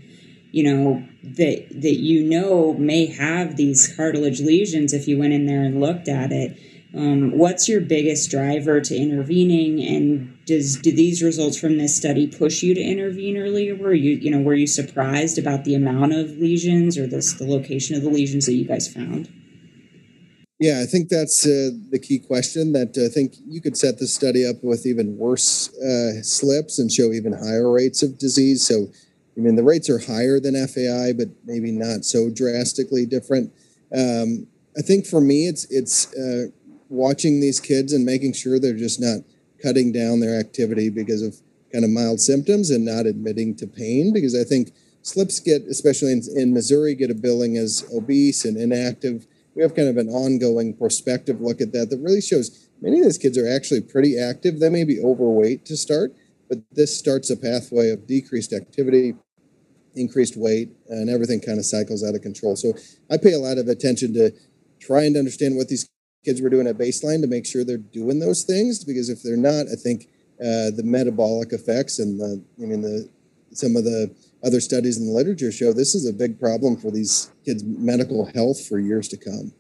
you 0.52 0.64
know 0.64 1.04
that 1.26 1.68
that 1.72 2.00
you 2.00 2.24
know 2.24 2.74
may 2.74 3.06
have 3.06 3.58
these 3.58 3.94
cartilage 3.96 4.40
lesions 4.40 4.94
if 4.94 5.08
you 5.08 5.18
went 5.18 5.34
in 5.34 5.46
there 5.46 5.64
and 5.64 5.82
looked 5.82 6.08
at 6.08 6.32
it 6.32 6.58
um, 6.96 7.38
what's 7.38 7.68
your 7.68 7.82
biggest 7.82 8.32
driver 8.32 8.80
to 8.80 8.96
intervening, 8.96 9.84
and 9.84 10.38
does 10.46 10.78
do 10.78 10.96
these 10.96 11.22
results 11.22 11.60
from 11.60 11.78
this 11.78 11.96
study 11.96 12.26
push 12.26 12.64
you 12.64 12.74
to 12.74 12.80
intervene 12.80 13.36
earlier? 13.36 13.76
Were 13.76 13.94
you 13.94 14.14
you 14.14 14.32
know 14.32 14.40
were 14.40 14.54
you 14.54 14.68
surprised 14.68 15.38
about 15.38 15.66
the 15.66 15.76
amount 15.76 16.14
of 16.14 16.38
lesions 16.38 16.98
or 16.98 17.06
this 17.06 17.34
the 17.34 17.46
location 17.46 17.98
of 17.98 18.02
the 18.02 18.10
lesions 18.10 18.46
that 18.46 18.54
you 18.54 18.64
guys 18.64 18.92
found? 18.92 19.30
Yeah, 20.58 20.80
I 20.82 20.86
think 20.86 21.10
that's 21.10 21.46
uh, 21.46 21.72
the 21.90 22.00
key 22.00 22.18
question. 22.18 22.72
That 22.72 22.98
uh, 22.98 23.08
I 23.08 23.10
think 23.10 23.34
you 23.46 23.60
could 23.60 23.76
set 23.76 24.00
the 24.00 24.08
study 24.08 24.46
up 24.46 24.64
with 24.64 24.86
even 24.86 25.18
worse 25.18 25.76
uh, 25.80 26.22
slips 26.24 26.80
and 26.80 26.90
show 26.90 27.12
even 27.12 27.34
higher 27.34 27.70
rates 27.70 28.04
of 28.04 28.18
disease. 28.18 28.66
So, 28.66 28.88
I 29.38 29.42
mean, 29.42 29.56
the 29.56 29.64
rates 29.64 29.90
are 29.90 30.00
higher 30.00 30.40
than 30.40 30.56
FAI, 30.56 31.14
but 31.14 31.28
maybe 31.46 31.72
not 31.72 32.06
so 32.06 32.30
drastically 32.30 33.06
different. 33.06 33.52
Um, 33.96 34.48
I 34.78 34.82
think 34.82 35.06
for 35.06 35.22
me, 35.22 35.48
it's 35.48 35.66
it's 35.70 36.14
uh, 36.16 36.48
watching 36.90 37.40
these 37.40 37.60
kids 37.60 37.94
and 37.94 38.06
making 38.06 38.34
sure 38.34 38.60
they're 38.60 38.74
just 38.74 39.02
not 39.02 39.22
cutting 39.62 39.92
down 39.92 40.20
their 40.20 40.40
activity 40.40 40.90
because 40.90 41.22
of 41.22 41.36
kind 41.72 41.84
of 41.84 41.92
mild 41.92 42.20
symptoms 42.20 42.70
and 42.70 42.86
not 42.86 43.06
admitting 43.06 43.56
to 43.56 43.68
pain 43.68 44.14
because 44.14 44.40
I 44.40 44.44
think 44.44 44.72
slips 45.02 45.40
get, 45.40 45.64
especially 45.64 46.12
in, 46.12 46.22
in 46.36 46.54
Missouri, 46.54 46.96
get 46.96 47.12
a 47.12 47.16
billing 47.16 47.58
as 47.58 47.86
obese 47.94 48.46
and 48.46 48.58
inactive. 48.58 49.28
We 49.56 49.62
have 49.62 49.76
kind 49.76 49.88
of 49.88 49.98
an 49.98 50.10
ongoing 50.10 50.76
prospective 50.76 51.42
look 51.42 51.62
at 51.62 51.72
that 51.74 51.90
that 51.90 52.00
really 52.00 52.22
shows 52.22 52.70
many 52.82 53.00
of 53.00 53.06
these 53.06 53.18
kids 53.18 53.38
are 53.38 53.48
actually 53.48 53.82
pretty 53.82 54.20
active. 54.20 54.60
They 54.60 54.70
may 54.70 54.84
be 54.84 55.02
overweight 55.02 55.66
to 55.66 55.78
start, 55.78 56.14
but 56.50 56.60
this 56.72 56.98
starts 56.98 57.30
a 57.30 57.38
pathway 57.38 57.90
of 57.90 58.08
decreased 58.08 58.54
activity, 58.54 59.16
increased 59.96 60.36
weight, 60.38 60.70
and 60.90 61.10
everything 61.10 61.42
kind 61.42 61.60
of 61.60 61.66
cycles 61.66 62.04
out 62.04 62.16
of 62.16 62.22
control. 62.22 62.56
So 62.56 62.74
I 63.10 63.18
pay 63.18 63.34
a 63.34 63.40
lot 63.40 63.58
of 63.58 63.68
attention 63.68 64.14
to 64.14 64.32
trying 64.80 65.14
to 65.14 65.20
understand 65.20 65.56
what 65.56 65.70
these 65.70 65.88
kids 66.24 66.42
were 66.42 66.50
doing 66.50 66.68
at 66.68 66.78
baseline 66.78 67.22
to 67.22 67.28
make 67.28 67.46
sure 67.46 67.64
they're 67.64 67.78
doing 67.78 68.20
those 68.20 68.44
things 68.44 68.84
because 68.84 69.10
if 69.10 69.22
they're 69.24 69.38
not, 69.38 69.68
I 69.72 69.76
think 69.76 70.10
uh, 70.42 70.72
the 70.76 70.84
metabolic 70.84 71.54
effects 71.54 72.00
and 72.00 72.20
the 72.20 72.44
I 72.62 72.66
mean 72.66 72.82
the 72.82 73.10
some 73.52 73.76
of 73.78 73.86
the 73.86 74.14
other 74.44 74.60
studies 74.60 74.98
in 74.98 75.06
the 75.06 75.14
literature 75.14 75.52
show 75.52 75.72
this 75.72 75.96
is 75.96 76.08
a 76.08 76.12
big 76.12 76.40
problem 76.40 76.76
for 76.76 76.92
these 76.92 77.32
kids' 77.46 77.64
medical 77.64 78.26
health 78.34 78.66
for 78.66 78.80
years 78.80 79.08
to 79.10 79.18
come. 79.18 79.54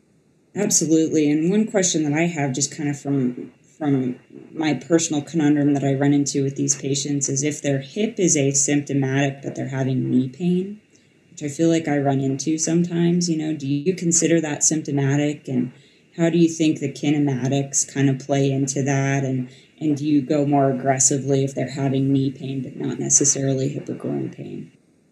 Absolutely. 0.56 1.30
And 1.32 1.50
one 1.50 1.68
question 1.68 2.04
that 2.04 2.14
I 2.14 2.24
have 2.24 2.54
just 2.54 2.76
kind 2.76 2.90
of 2.90 3.00
from 3.00 3.54
from 3.78 4.20
my 4.54 4.74
personal 4.74 5.22
conundrum 5.22 5.74
that 5.74 5.84
I 5.84 5.94
run 5.94 6.14
into 6.14 6.44
with 6.44 6.56
these 6.56 6.76
patients 6.76 7.28
is 7.28 7.44
if 7.44 7.62
their 7.62 7.80
hip 7.80 8.20
is 8.20 8.38
asymptomatic 8.38 9.42
but 9.42 9.56
they're 9.56 9.68
having 9.68 10.10
knee 10.10 10.30
pain, 10.30 10.82
which 11.32 11.44
I 11.44 11.50
feel 11.50 11.70
like 11.70 11.88
I 11.88 11.98
run 11.98 12.22
into 12.22 12.58
sometimes, 12.58 13.30
you 13.30 13.38
know, 13.38 13.54
do 13.56 13.68
you 13.68 13.94
consider 13.94 14.40
that 14.42 14.64
symptomatic? 14.64 15.48
And 15.48 15.74
how 16.16 16.30
do 16.30 16.38
you 16.38 16.48
think 16.48 16.80
the 16.80 16.92
kinematics 16.92 17.92
kind 17.92 18.10
of 18.10 18.20
play 18.20 18.52
into 18.52 18.82
that? 18.84 19.24
And 19.24 19.50
and 19.78 19.98
do 19.98 20.06
you 20.06 20.22
go 20.22 20.46
more 20.46 20.72
aggressively 20.72 21.44
if 21.44 21.54
they're 21.54 21.70
having 21.70 22.14
knee 22.14 22.32
pain 22.32 22.64
but 22.64 22.78
not 22.78 22.98
necessarily 22.98 23.68
hip 23.68 23.90
or 23.90 23.96
groin 23.96 24.30
pain? 24.30 24.72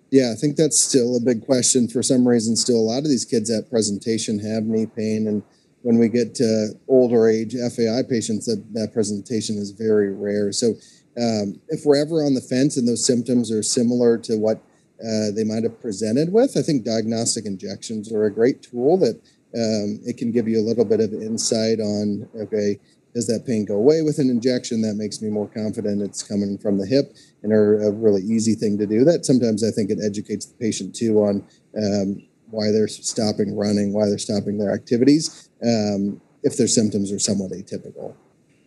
Yeah 0.10 0.32
i 0.32 0.36
think 0.36 0.56
that's 0.56 0.80
still 0.80 1.18
a 1.18 1.20
big 1.20 1.46
question 1.46 1.90
for 1.90 2.02
some 2.02 2.26
reason. 2.26 2.56
Still 2.56 2.78
a 2.78 2.90
lot 2.92 3.00
of 3.00 3.10
these 3.10 3.26
kids 3.26 3.52
at 3.52 3.70
presentation 3.70 4.40
have 4.40 4.64
knee 4.64 4.86
pain 4.86 5.28
and 5.28 5.44
when 5.84 5.98
we 5.98 6.10
get 6.10 6.34
to 6.36 6.70
older 6.88 7.28
age 7.28 7.54
FAI 7.54 8.04
patients, 8.10 8.46
that, 8.46 8.64
that 8.74 8.94
presentation 8.94 9.58
is 9.58 9.72
very 9.72 10.12
rare. 10.12 10.52
So 10.52 10.74
um, 11.18 11.60
if 11.68 11.86
we're 11.86 12.02
ever 12.02 12.24
on 12.24 12.34
the 12.34 12.42
fence 12.42 12.78
and 12.78 12.88
those 12.88 13.06
symptoms 13.06 13.52
are 13.52 13.62
similar 13.62 14.18
to 14.20 14.38
what 14.38 14.58
uh, 15.00 15.32
they 15.36 15.44
might 15.44 15.64
have 15.64 15.80
presented 15.82 16.32
with, 16.32 16.58
I 16.58 16.62
think 16.62 16.86
diagnostic 16.86 17.46
injections 17.46 18.12
are 18.12 18.26
a 18.26 18.34
great 18.34 18.64
tool 18.64 18.98
that 18.98 19.16
um, 19.56 20.00
it 20.06 20.18
can 20.18 20.32
give 20.32 20.48
you 20.48 20.60
a 20.60 20.66
little 20.66 20.86
bit 20.86 21.02
of 21.02 21.14
insight 21.14 21.80
on, 21.80 22.28
okay, 22.42 22.80
does 23.14 23.28
that 23.28 23.46
pain 23.46 23.66
go 23.66 23.76
away 23.76 24.02
with 24.02 24.18
an 24.18 24.30
injection? 24.30 24.82
That 24.82 24.96
makes 24.96 25.22
me 25.22 25.30
more 25.30 25.48
confident 25.48 26.02
it's 26.02 26.24
coming 26.24 26.58
from 26.58 26.80
the 26.80 26.88
hip 26.88 27.16
and 27.44 27.54
are 27.54 27.84
a 27.84 27.92
really 27.92 28.24
easy 28.24 28.56
thing 28.56 28.78
to 28.80 28.88
do. 28.88 29.04
That 29.04 29.26
sometimes 29.26 29.64
I 29.64 29.70
think 29.70 29.92
it 29.92 30.00
educates 30.04 30.46
the 30.48 30.56
patient 30.56 30.96
too 30.96 31.20
on 31.20 31.46
um, 31.78 32.24
why 32.50 32.72
they're 32.72 32.88
stopping 32.88 33.56
running, 33.56 33.94
why 33.94 34.08
they're 34.08 34.18
stopping 34.18 34.58
their 34.58 34.74
activities, 34.74 35.50
um, 35.66 36.22
if 36.44 36.58
their 36.58 36.68
symptoms 36.68 37.12
are 37.12 37.20
somewhat 37.20 37.52
atypical. 37.52 38.16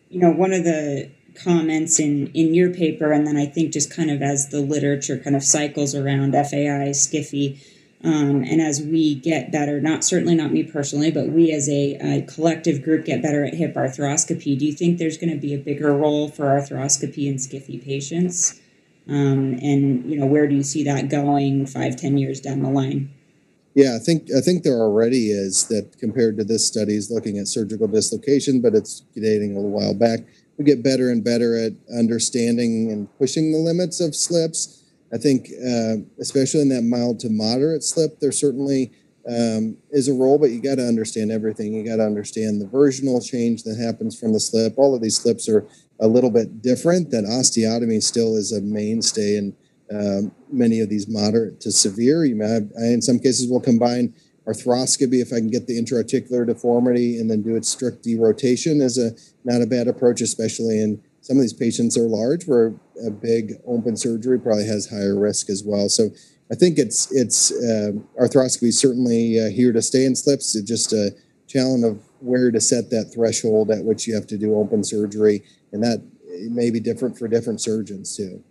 You 0.08 0.20
know, 0.20 0.30
one 0.30 0.52
of 0.52 0.64
the 0.64 1.10
comments 1.34 2.00
in 2.00 2.28
in 2.28 2.54
your 2.54 2.72
paper, 2.72 3.12
and 3.12 3.26
then 3.26 3.36
I 3.36 3.46
think 3.46 3.72
just 3.72 3.94
kind 3.94 4.10
of 4.10 4.22
as 4.22 4.48
the 4.48 4.60
literature 4.60 5.18
kind 5.18 5.36
of 5.36 5.42
cycles 5.42 5.94
around 5.94 6.32
FAI, 6.32 6.90
Skiffy, 6.90 7.58
um, 8.04 8.44
and 8.44 8.60
as 8.60 8.80
we 8.82 9.14
get 9.14 9.50
better, 9.50 9.80
not 9.80 10.04
certainly 10.04 10.34
not 10.34 10.52
me 10.52 10.62
personally, 10.62 11.10
but 11.10 11.28
we 11.28 11.50
as 11.52 11.68
a, 11.68 11.94
a 12.00 12.22
collective 12.22 12.82
group 12.82 13.04
get 13.04 13.22
better 13.22 13.44
at 13.44 13.54
hip 13.54 13.74
arthroscopy. 13.74 14.58
Do 14.58 14.66
you 14.66 14.72
think 14.72 14.98
there's 14.98 15.16
going 15.18 15.30
to 15.32 15.38
be 15.38 15.54
a 15.54 15.58
bigger 15.58 15.92
role 15.92 16.28
for 16.28 16.44
arthroscopy 16.44 17.26
in 17.26 17.36
Skiffy 17.36 17.82
patients? 17.82 18.60
Um, 19.08 19.58
and 19.62 20.10
you 20.10 20.18
know, 20.18 20.26
where 20.26 20.46
do 20.46 20.54
you 20.54 20.62
see 20.62 20.84
that 20.84 21.08
going 21.08 21.66
five, 21.66 21.96
ten 21.96 22.18
years 22.18 22.40
down 22.40 22.62
the 22.62 22.70
line? 22.70 23.12
Yeah, 23.76 23.95
I 23.95 23.99
think 23.99 24.30
I 24.35 24.40
think 24.40 24.62
there 24.62 24.80
already 24.80 25.30
is 25.30 25.66
that 25.68 25.99
compared 25.99 26.38
to 26.38 26.45
this 26.45 26.66
study 26.66 26.95
is 26.95 27.11
looking 27.11 27.37
at 27.37 27.47
surgical 27.47 27.87
dislocation, 27.87 28.62
but 28.62 28.75
it's 28.75 29.00
dating 29.14 29.52
a 29.52 29.56
little 29.56 29.71
while 29.71 29.92
back. 29.92 30.21
We 30.56 30.64
get 30.64 30.83
better 30.83 31.11
and 31.11 31.23
better 31.23 31.54
at 31.54 31.75
understanding 31.95 32.90
and 32.90 33.06
pushing 33.18 33.52
the 33.52 33.59
limits 33.59 34.00
of 34.00 34.16
slips. 34.16 34.83
I 35.12 35.18
think, 35.18 35.50
uh, 35.62 35.97
especially 36.18 36.62
in 36.62 36.71
that 36.71 36.85
mild 36.85 37.21
to 37.21 37.28
moderate 37.28 37.85
slip, 37.85 38.18
there 38.18 38.33
certainly 38.33 38.92
um, 39.28 39.76
is 39.90 40.09
a 40.09 40.14
role, 40.14 40.38
but 40.38 40.52
you 40.52 40.62
got 40.62 40.76
to 40.76 40.88
understand 40.88 41.30
everything. 41.30 41.75
You 41.75 41.85
got 41.85 41.97
to 41.97 42.06
understand 42.06 42.62
the 42.62 42.66
versional 42.66 43.21
change 43.21 43.64
that 43.64 43.76
happens 43.76 44.18
from 44.18 44.33
the 44.33 44.40
slip. 44.40 44.78
All 44.78 44.95
of 44.95 45.02
these 45.02 45.18
slips 45.18 45.50
are 45.50 45.66
a 46.00 46.09
little 46.09 46.30
bit 46.30 46.62
different. 46.62 47.11
That 47.11 47.25
osteotomy 47.25 48.02
still 48.02 48.37
is 48.37 48.52
a 48.52 48.62
mainstay 48.62 49.37
in 49.37 49.54
um, 49.92 50.32
many 50.50 50.80
of 50.80 50.88
these 50.88 51.08
moderate 51.08 51.60
to 51.60 51.70
severe. 51.70 52.24
You 52.24 52.36
may 52.36 52.48
have, 52.48 52.70
in 52.76 53.02
some 53.02 53.18
cases, 53.18 53.48
will 53.48 53.60
combine 53.60 54.14
arthroscopy 54.46 55.20
if 55.20 55.32
I 55.32 55.36
can 55.36 55.50
get 55.50 55.66
the 55.66 55.80
intraarticular 55.80 56.46
deformity 56.46 57.18
and 57.18 57.30
then 57.30 57.42
do 57.42 57.56
its 57.56 57.68
strict 57.68 58.04
derotation 58.04 58.80
is 58.80 58.96
a 58.96 59.10
not 59.44 59.62
a 59.62 59.66
bad 59.66 59.88
approach, 59.88 60.20
especially 60.20 60.80
in 60.80 61.02
some 61.20 61.36
of 61.36 61.42
these 61.42 61.52
patients 61.52 61.98
are 61.98 62.08
large 62.08 62.46
where 62.46 62.74
a 63.04 63.10
big 63.10 63.54
open 63.66 63.96
surgery 63.96 64.38
probably 64.38 64.66
has 64.66 64.88
higher 64.88 65.18
risk 65.18 65.50
as 65.50 65.64
well. 65.64 65.88
So 65.88 66.10
I 66.50 66.54
think 66.54 66.78
it's 66.78 67.10
it's 67.12 67.50
uh, 67.50 67.92
arthroscopy 68.20 68.68
is 68.68 68.78
certainly 68.78 69.40
uh, 69.40 69.48
here 69.48 69.72
to 69.72 69.82
stay 69.82 70.04
in 70.04 70.14
slips. 70.14 70.54
It's 70.54 70.68
just 70.68 70.92
a 70.92 71.10
challenge 71.48 71.84
of 71.84 72.00
where 72.20 72.50
to 72.50 72.60
set 72.60 72.90
that 72.90 73.12
threshold 73.12 73.70
at 73.70 73.84
which 73.84 74.06
you 74.06 74.14
have 74.14 74.26
to 74.28 74.38
do 74.38 74.56
open 74.56 74.84
surgery, 74.84 75.42
and 75.72 75.82
that 75.82 76.04
may 76.50 76.70
be 76.70 76.78
different 76.78 77.18
for 77.18 77.26
different 77.26 77.60
surgeons 77.60 78.16
too. 78.16 78.44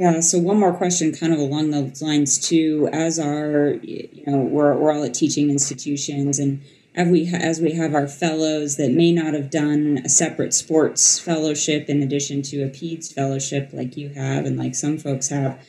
Yeah. 0.00 0.20
So 0.20 0.38
one 0.38 0.58
more 0.58 0.72
question, 0.72 1.12
kind 1.12 1.30
of 1.30 1.38
along 1.38 1.72
those 1.72 2.00
lines 2.00 2.38
too. 2.38 2.88
As 2.90 3.18
our, 3.18 3.74
you 3.82 4.24
know, 4.26 4.38
we're 4.38 4.74
we're 4.74 4.92
all 4.92 5.04
at 5.04 5.12
teaching 5.12 5.50
institutions, 5.50 6.38
and 6.38 6.62
as 6.94 7.08
we 7.08 7.28
as 7.34 7.60
we 7.60 7.72
have 7.72 7.94
our 7.94 8.08
fellows 8.08 8.78
that 8.78 8.92
may 8.92 9.12
not 9.12 9.34
have 9.34 9.50
done 9.50 10.00
a 10.02 10.08
separate 10.08 10.54
sports 10.54 11.18
fellowship 11.18 11.90
in 11.90 12.02
addition 12.02 12.40
to 12.44 12.62
a 12.62 12.70
PEDS 12.70 13.12
fellowship 13.12 13.68
like 13.74 13.98
you 13.98 14.08
have, 14.08 14.46
and 14.46 14.56
like 14.56 14.74
some 14.74 14.96
folks 14.96 15.28
have. 15.28 15.60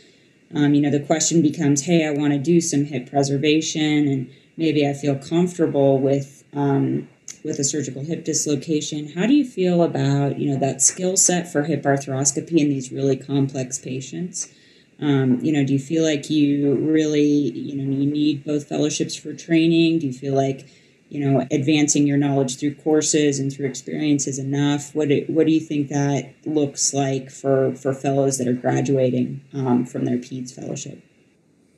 Um, 0.56 0.74
you 0.74 0.82
know, 0.82 0.90
the 0.90 1.00
question 1.02 1.42
becomes, 1.42 1.84
hey, 1.84 2.06
I 2.06 2.12
want 2.12 2.32
to 2.32 2.40
do 2.40 2.62
some 2.62 2.86
hip 2.86 3.10
preservation, 3.10 4.08
and 4.08 4.30
maybe 4.56 4.88
I 4.88 4.94
feel 4.94 5.16
comfortable 5.16 6.00
with 6.00 6.46
um, 6.54 7.10
with 7.44 7.60
a 7.60 7.64
surgical 7.64 8.04
hip 8.04 8.24
dislocation. 8.24 9.10
How 9.14 9.26
do 9.26 9.34
you 9.34 9.46
feel 9.46 9.84
about 9.84 10.40
you 10.40 10.52
know 10.52 10.60
that 10.60 10.82
skill 10.82 11.18
set 11.18 11.52
for 11.52 11.64
hip 11.64 11.84
arthroscopy 11.84 12.60
in 12.60 12.70
these 12.70 12.92
really 12.92 13.18
complex 13.18 13.80
patients? 13.80 14.54
Um, 15.00 15.40
you 15.42 15.52
know, 15.52 15.66
do 15.66 15.74
you 15.74 15.80
feel 15.80 16.04
like 16.04 16.30
you 16.30 16.76
really 16.76 17.22
you 17.22 17.76
know 17.76 17.98
you 17.98 18.10
need 18.10 18.44
both 18.44 18.68
fellowships 18.68 19.16
for 19.16 19.34
training? 19.34 20.00
Do 20.00 20.08
you 20.08 20.14
feel 20.14 20.36
like 20.36 20.68
you 21.10 21.20
know 21.20 21.48
advancing 21.52 22.08
your 22.08 22.18
knowledge 22.18 22.58
through 22.58 22.76
courses 22.76 23.40
and 23.40 23.52
through 23.52 23.68
experience 23.68 24.28
is 24.28 24.40
enough? 24.40 24.94
What 24.94 25.10
do, 25.10 25.26
what 25.28 25.48
do 25.48 25.54
you 25.54 25.60
think 25.60 25.90
that 25.90 26.34
looks 26.46 26.94
like 26.94 27.32
for 27.32 27.76
for 27.76 27.94
fellows 27.94 28.38
that 28.38 28.48
are 28.48 28.54
graduating 28.54 29.42
um, 29.54 29.86
from 29.86 30.06
their 30.06 30.18
PEDS 30.18 30.54
fellowship? 30.54 31.04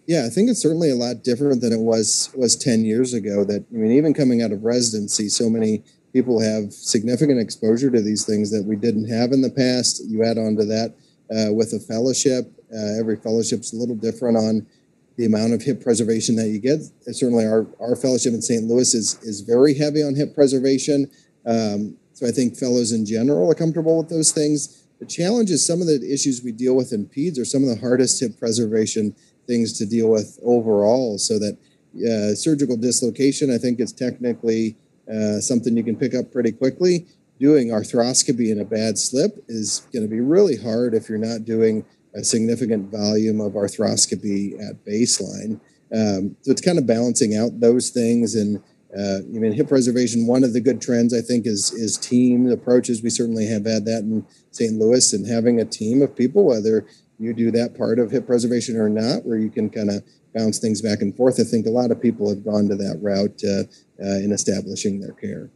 Yeah, 0.05 0.25
I 0.25 0.29
think 0.29 0.49
it's 0.49 0.61
certainly 0.61 0.89
a 0.89 0.95
lot 0.95 1.23
different 1.23 1.61
than 1.61 1.71
it 1.71 1.79
was 1.79 2.29
was 2.35 2.55
ten 2.55 2.83
years 2.83 3.13
ago. 3.13 3.43
That 3.45 3.65
I 3.71 3.75
mean, 3.75 3.91
even 3.91 4.13
coming 4.13 4.41
out 4.41 4.51
of 4.51 4.63
residency, 4.63 5.29
so 5.29 5.49
many 5.49 5.83
people 6.11 6.41
have 6.41 6.73
significant 6.73 7.39
exposure 7.39 7.89
to 7.89 8.01
these 8.01 8.25
things 8.25 8.51
that 8.51 8.65
we 8.65 8.75
didn't 8.75 9.09
have 9.09 9.31
in 9.31 9.41
the 9.41 9.49
past. 9.49 10.03
You 10.05 10.23
add 10.23 10.37
on 10.37 10.55
to 10.57 10.65
that 10.65 10.95
uh, 11.31 11.53
with 11.53 11.73
a 11.73 11.79
fellowship. 11.79 12.51
Uh, 12.73 12.99
every 12.99 13.15
fellowship's 13.15 13.73
a 13.73 13.77
little 13.77 13.95
different 13.95 14.37
on 14.37 14.67
the 15.15 15.25
amount 15.25 15.53
of 15.53 15.61
hip 15.61 15.81
preservation 15.81 16.35
that 16.35 16.47
you 16.47 16.59
get. 16.59 16.81
certainly, 17.13 17.45
our 17.45 17.67
our 17.79 17.95
fellowship 17.95 18.33
in 18.33 18.41
St. 18.41 18.65
Louis 18.65 18.93
is 18.93 19.17
is 19.23 19.41
very 19.41 19.73
heavy 19.73 20.03
on 20.03 20.15
hip 20.15 20.35
preservation. 20.35 21.09
Um, 21.45 21.97
so 22.13 22.27
I 22.27 22.31
think 22.31 22.57
fellows 22.57 22.91
in 22.91 23.05
general 23.05 23.49
are 23.49 23.55
comfortable 23.55 23.97
with 23.97 24.09
those 24.09 24.31
things. 24.31 24.83
The 24.99 25.05
challenge 25.05 25.49
is 25.49 25.65
some 25.65 25.81
of 25.81 25.87
the 25.87 25.99
issues 26.13 26.43
we 26.43 26.51
deal 26.51 26.75
with 26.75 26.93
in 26.93 27.05
PEDS 27.07 27.37
are 27.39 27.45
some 27.45 27.63
of 27.63 27.69
the 27.69 27.81
hardest 27.81 28.21
hip 28.21 28.39
preservation 28.39 29.15
things 29.47 29.77
to 29.77 29.85
deal 29.85 30.09
with 30.09 30.39
overall 30.43 31.17
so 31.17 31.39
that 31.39 31.57
uh, 31.95 32.35
surgical 32.35 32.77
dislocation 32.77 33.53
i 33.53 33.57
think 33.57 33.79
is 33.79 33.91
technically 33.91 34.75
uh, 35.11 35.39
something 35.39 35.75
you 35.75 35.83
can 35.83 35.95
pick 35.95 36.15
up 36.15 36.31
pretty 36.31 36.51
quickly 36.51 37.05
doing 37.39 37.69
arthroscopy 37.69 38.51
in 38.51 38.59
a 38.59 38.65
bad 38.65 38.97
slip 38.97 39.43
is 39.47 39.87
going 39.91 40.03
to 40.03 40.09
be 40.09 40.21
really 40.21 40.57
hard 40.57 40.93
if 40.93 41.09
you're 41.09 41.17
not 41.17 41.45
doing 41.45 41.85
a 42.15 42.23
significant 42.23 42.91
volume 42.91 43.41
of 43.41 43.53
arthroscopy 43.53 44.53
at 44.61 44.83
baseline 44.85 45.59
um, 45.93 46.35
so 46.41 46.51
it's 46.51 46.61
kind 46.61 46.79
of 46.79 46.87
balancing 46.87 47.35
out 47.35 47.59
those 47.59 47.89
things 47.89 48.35
and 48.35 48.63
uh, 48.97 49.19
mean, 49.27 49.53
hip 49.53 49.69
preservation. 49.69 50.27
One 50.27 50.43
of 50.43 50.53
the 50.53 50.61
good 50.61 50.79
trends 50.79 51.13
I 51.13 51.21
think 51.21 51.47
is 51.47 51.71
is 51.71 51.97
team 51.97 52.49
approaches. 52.51 53.01
We 53.01 53.09
certainly 53.09 53.47
have 53.47 53.65
had 53.65 53.85
that 53.85 54.03
in 54.03 54.25
St. 54.51 54.73
Louis, 54.73 55.13
and 55.13 55.25
having 55.25 55.59
a 55.59 55.65
team 55.65 56.01
of 56.01 56.15
people, 56.15 56.45
whether 56.45 56.85
you 57.23 57.33
do 57.33 57.51
that 57.51 57.77
part 57.77 57.99
of 57.99 58.11
hip 58.11 58.27
preservation 58.27 58.77
or 58.77 58.89
not, 58.89 59.25
where 59.25 59.37
you 59.37 59.49
can 59.49 59.69
kind 59.69 59.89
of 59.89 60.03
bounce 60.33 60.59
things 60.59 60.81
back 60.81 61.01
and 61.01 61.15
forth. 61.15 61.39
I 61.39 61.43
think 61.43 61.65
a 61.65 61.71
lot 61.71 61.91
of 61.91 62.01
people 62.01 62.29
have 62.29 62.43
gone 62.43 62.67
to 62.69 62.75
that 62.75 62.99
route 63.01 63.41
uh, 63.43 63.63
uh, 64.03 64.17
in 64.17 64.31
establishing 64.31 64.99
their 64.99 65.13
care. 65.13 65.49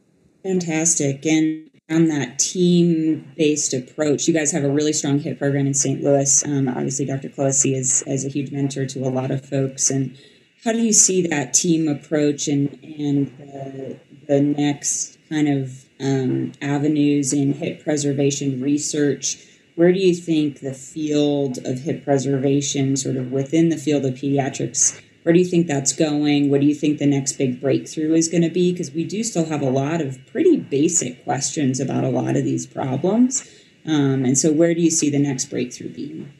Fantastic. 0.44 1.26
And 1.26 1.70
on 1.90 2.08
that 2.08 2.40
team 2.40 3.32
based 3.36 3.74
approach, 3.74 4.28
you 4.28 4.34
guys 4.34 4.52
have 4.52 4.64
a 4.64 4.70
really 4.70 4.94
strong 4.94 5.20
hip 5.20 5.40
program 5.40 5.68
in 5.68 5.74
St. 5.74 6.04
Louis. 6.04 6.46
Um, 6.46 6.68
obviously, 6.68 7.06
Dr. 7.06 7.30
Clohisy 7.30 7.76
is, 7.76 8.04
is 8.08 8.26
a 8.26 8.30
huge 8.30 8.52
mentor 8.52 8.86
to 8.86 9.00
a 9.00 9.10
lot 9.10 9.32
of 9.32 9.46
folks. 9.46 9.90
And 9.90 10.18
how 10.64 10.74
do 10.74 10.80
you 10.80 10.94
see 10.94 11.26
that 11.28 11.54
team 11.54 11.88
approach 11.88 12.48
and, 12.48 12.74
and 12.84 13.28
the, 13.38 14.00
the 14.28 14.42
next 14.42 15.18
kind 15.30 15.48
of 15.48 15.86
um, 16.00 16.52
avenues 16.62 17.34
in 17.34 17.54
hip 17.54 17.84
preservation 17.84 18.62
research? 18.62 19.38
Where 19.78 19.94
do 19.94 20.00
you 20.00 20.16
think 20.16 20.62
the 20.62 20.74
field 20.74 21.60
of 21.64 21.82
hip 21.82 22.04
preservation, 22.04 22.98
sort 22.98 23.16
of 23.16 23.32
within 23.32 23.70
the 23.70 23.78
field 23.78 24.04
of 24.06 24.16
pediatrics, 24.16 25.00
where 25.22 25.34
do 25.34 25.38
you 25.38 25.46
think 25.46 25.68
that's 25.68 25.94
going? 25.94 26.50
What 26.50 26.62
do 26.62 26.66
you 26.66 26.74
think 26.74 26.98
the 26.98 27.06
next 27.06 27.34
big 27.34 27.62
breakthrough 27.62 28.16
is 28.16 28.28
going 28.28 28.42
to 28.42 28.50
be? 28.50 28.72
Because 28.72 28.92
we 28.92 29.04
do 29.04 29.24
still 29.24 29.46
have 29.46 29.62
a 29.62 29.70
lot 29.70 30.02
of 30.02 30.18
pretty 30.32 30.58
basic 30.58 31.24
questions 31.24 31.80
about 31.80 32.04
a 32.04 32.10
lot 32.10 32.36
of 32.36 32.44
these 32.44 32.66
problems. 32.66 33.48
Um, 33.86 34.26
and 34.26 34.36
so, 34.36 34.52
where 34.52 34.74
do 34.74 34.82
you 34.82 34.90
see 34.90 35.12
the 35.12 35.20
next 35.20 35.46
breakthrough 35.46 35.94
being? 35.94 36.34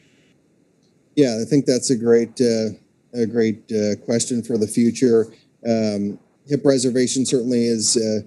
Yeah, 1.14 1.38
I 1.40 1.44
think 1.44 1.64
that's 1.64 1.90
a 1.90 1.96
great, 1.96 2.40
uh, 2.40 2.70
a 3.14 3.24
great 3.26 3.70
uh, 3.70 4.04
question 4.04 4.42
for 4.42 4.58
the 4.58 4.66
future. 4.66 5.32
Um, 5.64 6.18
hip 6.48 6.64
preservation 6.64 7.24
certainly 7.24 7.66
is. 7.66 7.96
Uh, 7.96 8.26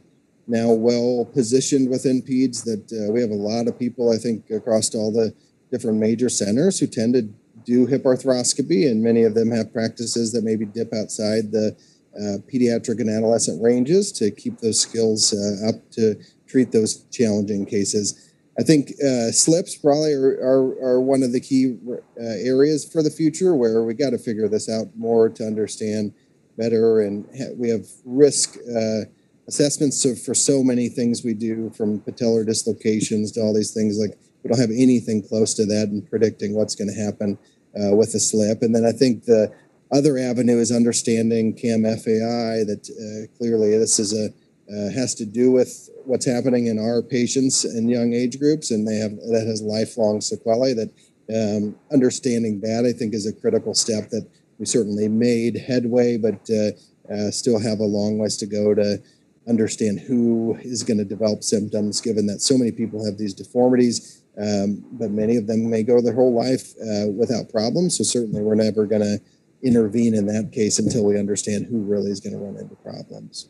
now 0.51 0.71
well 0.71 1.25
positioned 1.33 1.89
within 1.89 2.21
PEDS 2.21 2.63
that 2.65 2.91
uh, 2.91 3.11
we 3.11 3.21
have 3.21 3.31
a 3.31 3.33
lot 3.33 3.67
of 3.67 3.79
people, 3.79 4.11
I 4.11 4.17
think, 4.17 4.49
across 4.51 4.93
all 4.93 5.11
the 5.11 5.33
different 5.71 5.97
major 5.97 6.27
centers 6.27 6.79
who 6.79 6.87
tend 6.87 7.13
to 7.13 7.21
do 7.63 7.85
hip 7.85 8.03
arthroscopy, 8.03 8.89
and 8.89 9.01
many 9.01 9.23
of 9.23 9.33
them 9.33 9.49
have 9.51 9.71
practices 9.71 10.33
that 10.33 10.43
maybe 10.43 10.65
dip 10.65 10.93
outside 10.93 11.51
the 11.51 11.75
uh, 12.17 12.37
pediatric 12.51 12.99
and 12.99 13.09
adolescent 13.09 13.63
ranges 13.63 14.11
to 14.11 14.29
keep 14.31 14.59
those 14.59 14.79
skills 14.79 15.33
uh, 15.33 15.69
up 15.69 15.89
to 15.91 16.15
treat 16.47 16.73
those 16.73 17.05
challenging 17.11 17.65
cases. 17.65 18.29
I 18.59 18.63
think 18.63 18.91
uh, 19.01 19.31
slips 19.31 19.77
probably 19.77 20.11
are, 20.11 20.37
are, 20.43 20.83
are, 20.83 21.01
one 21.01 21.23
of 21.23 21.31
the 21.31 21.39
key 21.39 21.77
uh, 21.89 21.95
areas 22.19 22.83
for 22.83 23.01
the 23.01 23.09
future 23.09 23.55
where 23.55 23.81
we 23.83 23.93
got 23.93 24.09
to 24.09 24.17
figure 24.17 24.49
this 24.49 24.67
out 24.69 24.87
more 24.97 25.29
to 25.29 25.47
understand 25.47 26.13
better. 26.57 26.99
And 26.99 27.25
ha- 27.37 27.53
we 27.55 27.69
have 27.69 27.87
risk 28.03 28.57
uh, 28.67 29.05
assessments 29.47 30.03
for 30.25 30.33
so 30.33 30.63
many 30.63 30.87
things 30.89 31.23
we 31.23 31.33
do 31.33 31.69
from 31.71 31.99
patellar 32.01 32.45
dislocations 32.45 33.31
to 33.31 33.41
all 33.41 33.53
these 33.53 33.73
things 33.73 33.97
like 33.97 34.17
we 34.43 34.49
don't 34.49 34.59
have 34.59 34.71
anything 34.71 35.21
close 35.21 35.53
to 35.53 35.65
that 35.65 35.89
in 35.89 36.01
predicting 36.01 36.55
what's 36.55 36.75
going 36.75 36.87
to 36.87 37.03
happen 37.03 37.37
uh, 37.75 37.95
with 37.95 38.13
a 38.15 38.19
slip. 38.19 38.61
And 38.61 38.75
then 38.75 38.85
i 38.85 38.91
think 38.91 39.25
the 39.25 39.53
other 39.91 40.17
avenue 40.17 40.57
is 40.57 40.71
understanding 40.71 41.53
cam 41.53 41.83
fai 41.83 42.63
that 42.63 42.87
uh, 42.89 43.37
clearly 43.37 43.77
this 43.77 43.99
is 43.99 44.13
a 44.13 44.29
uh, 44.71 44.89
has 44.89 45.13
to 45.15 45.25
do 45.25 45.51
with 45.51 45.89
what's 46.05 46.25
happening 46.25 46.67
in 46.67 46.79
our 46.79 47.01
patients 47.01 47.65
in 47.65 47.89
young 47.89 48.13
age 48.13 48.39
groups 48.39 48.71
and 48.71 48.87
they 48.87 48.95
have 48.95 49.11
that 49.11 49.45
has 49.45 49.61
lifelong 49.61 50.21
sequelae 50.21 50.73
that 50.73 50.89
um, 51.35 51.75
understanding 51.91 52.61
that 52.61 52.85
i 52.85 52.97
think 52.97 53.13
is 53.13 53.25
a 53.25 53.33
critical 53.33 53.73
step 53.73 54.09
that 54.09 54.25
we 54.59 54.65
certainly 54.65 55.09
made 55.09 55.57
headway 55.57 56.15
but 56.15 56.49
uh, 56.49 56.71
uh, 57.13 57.29
still 57.31 57.59
have 57.59 57.79
a 57.79 57.83
long 57.83 58.17
ways 58.17 58.37
to 58.37 58.45
go 58.45 58.73
to 58.73 59.01
understand 59.47 59.99
who 59.99 60.57
is 60.61 60.83
going 60.83 60.97
to 60.97 61.05
develop 61.05 61.43
symptoms, 61.43 62.01
given 62.01 62.27
that 62.27 62.41
so 62.41 62.57
many 62.57 62.71
people 62.71 63.05
have 63.05 63.17
these 63.17 63.33
deformities, 63.33 64.21
um, 64.37 64.83
but 64.91 65.11
many 65.11 65.35
of 65.35 65.47
them 65.47 65.69
may 65.69 65.83
go 65.83 66.01
their 66.01 66.13
whole 66.13 66.33
life 66.33 66.73
uh, 66.81 67.07
without 67.09 67.49
problems. 67.49 67.97
So 67.97 68.03
certainly, 68.03 68.41
we're 68.41 68.55
never 68.55 68.85
going 68.85 69.01
to 69.01 69.19
intervene 69.63 70.15
in 70.15 70.25
that 70.27 70.51
case 70.51 70.79
until 70.79 71.05
we 71.05 71.19
understand 71.19 71.67
who 71.67 71.81
really 71.81 72.11
is 72.11 72.19
going 72.19 72.33
to 72.33 72.39
run 72.39 72.57
into 72.57 72.75
problems. 72.75 73.49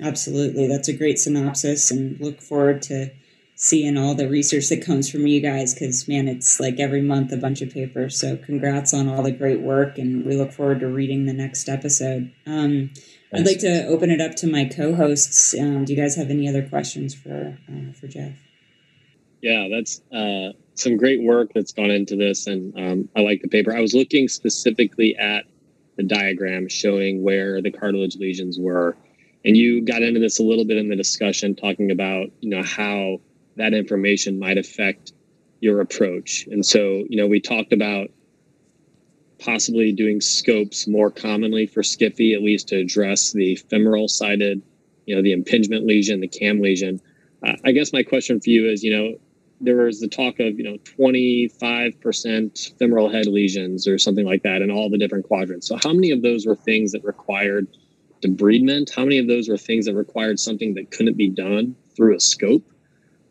Absolutely, 0.00 0.68
that's 0.68 0.88
a 0.88 0.92
great 0.96 1.18
synopsis, 1.18 1.90
and 1.90 2.20
look 2.20 2.40
forward 2.40 2.82
to 2.82 3.10
seeing 3.58 3.96
all 3.96 4.14
the 4.14 4.28
research 4.28 4.68
that 4.68 4.84
comes 4.84 5.10
from 5.10 5.26
you 5.26 5.40
guys 5.40 5.72
because 5.72 6.06
man 6.06 6.28
it's 6.28 6.60
like 6.60 6.78
every 6.78 7.00
month 7.00 7.32
a 7.32 7.36
bunch 7.38 7.62
of 7.62 7.70
papers. 7.70 8.20
So 8.20 8.36
congrats 8.36 8.92
on 8.92 9.08
all 9.08 9.22
the 9.22 9.32
great 9.32 9.62
work 9.62 9.96
and 9.98 10.26
we 10.26 10.36
look 10.36 10.52
forward 10.52 10.80
to 10.80 10.88
reading 10.88 11.24
the 11.24 11.32
next 11.32 11.68
episode. 11.68 12.30
Um, 12.46 12.90
i'd 13.32 13.46
like 13.46 13.58
to 13.60 13.86
open 13.86 14.10
it 14.10 14.20
up 14.20 14.36
to 14.36 14.46
my 14.46 14.66
co-hosts. 14.66 15.54
Um, 15.58 15.86
do 15.86 15.94
you 15.94 16.00
guys 16.00 16.14
have 16.16 16.30
any 16.30 16.46
other 16.48 16.68
questions 16.68 17.14
for 17.14 17.58
uh, 17.68 17.92
for 17.98 18.06
jeff? 18.08 18.36
Yeah 19.40 19.68
that's 19.70 20.02
uh, 20.12 20.52
some 20.74 20.98
great 20.98 21.22
work 21.22 21.52
that's 21.54 21.72
gone 21.72 21.90
into 21.90 22.14
this 22.14 22.46
and 22.46 22.78
um, 22.78 23.08
i 23.16 23.20
like 23.20 23.40
the 23.40 23.48
paper. 23.48 23.74
I 23.74 23.80
was 23.80 23.94
looking 23.94 24.28
specifically 24.28 25.16
at 25.16 25.46
the 25.96 26.02
diagram 26.02 26.68
showing 26.68 27.22
where 27.22 27.62
the 27.62 27.70
cartilage 27.70 28.16
lesions 28.16 28.58
were 28.60 28.98
and 29.46 29.56
you 29.56 29.80
got 29.80 30.02
into 30.02 30.20
this 30.20 30.40
a 30.40 30.42
little 30.42 30.66
bit 30.66 30.76
in 30.76 30.90
the 30.90 30.96
discussion 30.96 31.54
talking 31.54 31.90
about 31.90 32.26
you 32.40 32.50
know 32.50 32.62
how 32.62 33.18
that 33.56 33.74
information 33.74 34.38
might 34.38 34.58
affect 34.58 35.12
your 35.60 35.80
approach. 35.80 36.46
And 36.50 36.64
so, 36.64 37.04
you 37.08 37.16
know, 37.16 37.26
we 37.26 37.40
talked 37.40 37.72
about 37.72 38.08
possibly 39.38 39.92
doing 39.92 40.20
scopes 40.20 40.86
more 40.86 41.10
commonly 41.10 41.66
for 41.66 41.82
SCFE, 41.82 42.34
at 42.34 42.42
least 42.42 42.68
to 42.68 42.76
address 42.76 43.32
the 43.32 43.56
femoral 43.56 44.08
sided, 44.08 44.62
you 45.06 45.14
know, 45.14 45.22
the 45.22 45.32
impingement 45.32 45.86
lesion, 45.86 46.20
the 46.20 46.28
cam 46.28 46.60
lesion. 46.60 47.00
Uh, 47.46 47.54
I 47.64 47.72
guess 47.72 47.92
my 47.92 48.02
question 48.02 48.40
for 48.40 48.50
you 48.50 48.70
is, 48.70 48.82
you 48.82 48.96
know, 48.96 49.18
there 49.60 49.76
was 49.76 50.00
the 50.00 50.08
talk 50.08 50.38
of, 50.40 50.58
you 50.58 50.64
know, 50.64 50.76
25% 50.98 52.78
femoral 52.78 53.10
head 53.10 53.26
lesions 53.26 53.88
or 53.88 53.98
something 53.98 54.26
like 54.26 54.42
that 54.42 54.62
in 54.62 54.70
all 54.70 54.90
the 54.90 54.98
different 54.98 55.26
quadrants. 55.26 55.66
So, 55.66 55.78
how 55.82 55.92
many 55.92 56.10
of 56.10 56.22
those 56.22 56.46
were 56.46 56.56
things 56.56 56.92
that 56.92 57.04
required 57.04 57.66
debridement? 58.22 58.94
How 58.94 59.04
many 59.04 59.18
of 59.18 59.28
those 59.28 59.48
were 59.48 59.56
things 59.56 59.86
that 59.86 59.94
required 59.94 60.38
something 60.38 60.74
that 60.74 60.90
couldn't 60.90 61.16
be 61.16 61.30
done 61.30 61.74
through 61.94 62.16
a 62.16 62.20
scope? 62.20 62.64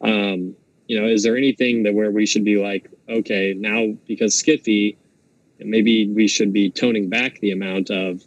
Um, 0.02 0.56
you 0.88 1.00
know, 1.00 1.08
is 1.08 1.24
there 1.24 1.36
anything 1.36 1.84
that 1.84 1.94
where 1.94 2.12
we 2.12 2.26
should 2.26 2.46
be 2.46 2.58
like, 2.58 2.90
okay, 3.10 3.54
now 3.58 3.98
because 4.08 4.36
SCFE, 4.36 4.98
maybe 5.60 6.08
we 6.10 6.28
should 6.28 6.54
be 6.54 6.70
toning 6.70 7.10
back 7.10 7.40
the 7.40 7.52
amount 7.52 7.90
of 7.90 8.22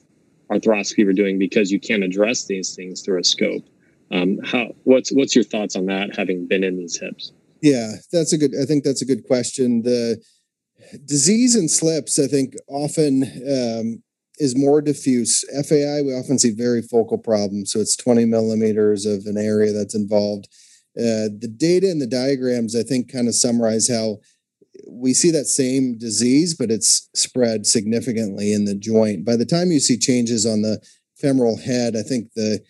arthroscopy 0.50 1.04
we're 1.04 1.12
doing 1.12 1.38
because 1.38 1.70
you 1.70 1.78
can't 1.78 2.02
address 2.02 2.46
these 2.46 2.74
things 2.74 3.02
through 3.02 3.20
a 3.20 3.24
scope. 3.24 3.64
Um, 4.10 4.38
how 4.44 4.74
what's 4.84 5.10
what's 5.10 5.34
your 5.34 5.44
thoughts 5.44 5.76
on 5.76 5.86
that 5.86 6.16
having 6.16 6.46
been 6.46 6.64
in 6.64 6.78
these 6.78 6.98
hips? 6.98 7.32
Yeah, 7.60 7.92
that's 8.12 8.32
a 8.32 8.38
good. 8.38 8.52
I 8.60 8.64
think 8.64 8.84
that's 8.84 9.02
a 9.02 9.06
good 9.06 9.24
question. 9.24 9.82
The 9.82 10.22
disease 11.04 11.54
and 11.54 11.70
slips, 11.70 12.18
I 12.18 12.26
think, 12.26 12.54
often 12.68 13.24
um, 13.24 14.02
is 14.38 14.56
more 14.56 14.80
diffuse. 14.80 15.44
FAI, 15.66 16.00
we 16.02 16.14
often 16.14 16.38
see 16.38 16.52
very 16.52 16.80
focal 16.80 17.18
problems, 17.18 17.72
so 17.72 17.80
it's 17.80 17.96
twenty 17.96 18.24
millimeters 18.24 19.04
of 19.04 19.26
an 19.26 19.36
area 19.36 19.72
that's 19.72 19.94
involved 19.94 20.48
uh, 20.98 21.30
the 21.38 21.52
data 21.54 21.88
and 21.90 22.00
the 22.00 22.06
diagrams, 22.06 22.74
I 22.74 22.82
think, 22.82 23.12
kind 23.12 23.28
of 23.28 23.34
summarize 23.34 23.88
how 23.88 24.18
we 24.90 25.14
see 25.14 25.30
that 25.30 25.46
same 25.46 25.96
disease, 25.96 26.54
but 26.54 26.70
it's 26.70 27.08
spread 27.14 27.66
significantly 27.66 28.52
in 28.52 28.64
the 28.64 28.74
joint. 28.74 29.24
By 29.24 29.36
the 29.36 29.46
time 29.46 29.70
you 29.70 29.80
see 29.80 29.98
changes 29.98 30.44
on 30.44 30.62
the 30.62 30.80
femoral 31.16 31.58
head, 31.58 31.94
I 31.96 32.02
think 32.02 32.32
the 32.34 32.60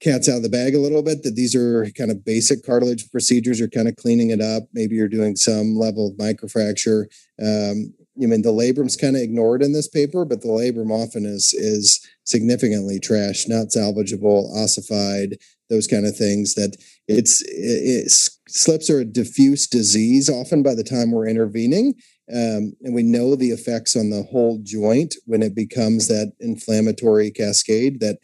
cat's 0.00 0.28
out 0.28 0.36
of 0.36 0.42
the 0.42 0.48
bag 0.48 0.74
a 0.74 0.78
little 0.78 1.02
bit 1.02 1.22
that 1.22 1.34
these 1.34 1.54
are 1.54 1.86
kind 1.96 2.10
of 2.10 2.24
basic 2.24 2.64
cartilage 2.64 3.10
procedures. 3.10 3.58
You're 3.58 3.68
kind 3.68 3.88
of 3.88 3.96
cleaning 3.96 4.30
it 4.30 4.40
up. 4.40 4.64
Maybe 4.72 4.94
you're 4.94 5.08
doing 5.08 5.36
some 5.36 5.76
level 5.76 6.08
of 6.08 6.16
microfracture. 6.16 7.06
Um, 7.42 7.94
mean, 8.16 8.42
the 8.42 8.52
labrum's 8.52 8.96
kind 8.96 9.16
of 9.16 9.22
ignored 9.22 9.62
in 9.62 9.72
this 9.72 9.88
paper, 9.88 10.24
but 10.24 10.40
the 10.42 10.48
labrum 10.48 10.90
often 10.90 11.24
is 11.24 11.52
is 11.52 12.00
significantly 12.24 13.00
trashed, 13.00 13.48
not 13.48 13.68
salvageable, 13.68 14.54
ossified, 14.54 15.36
those 15.74 15.86
kind 15.86 16.06
of 16.06 16.16
things. 16.16 16.54
That 16.54 16.76
it's, 17.08 17.42
it's 17.46 18.38
slips 18.48 18.88
are 18.88 19.00
a 19.00 19.04
diffuse 19.04 19.66
disease 19.66 20.30
often 20.30 20.62
by 20.62 20.74
the 20.74 20.84
time 20.84 21.10
we're 21.10 21.28
intervening. 21.28 21.94
Um, 22.32 22.72
and 22.82 22.94
we 22.94 23.02
know 23.02 23.34
the 23.34 23.50
effects 23.50 23.96
on 23.96 24.10
the 24.10 24.22
whole 24.22 24.58
joint 24.62 25.14
when 25.26 25.42
it 25.42 25.54
becomes 25.54 26.08
that 26.08 26.32
inflammatory 26.40 27.30
cascade 27.30 28.00
that 28.00 28.18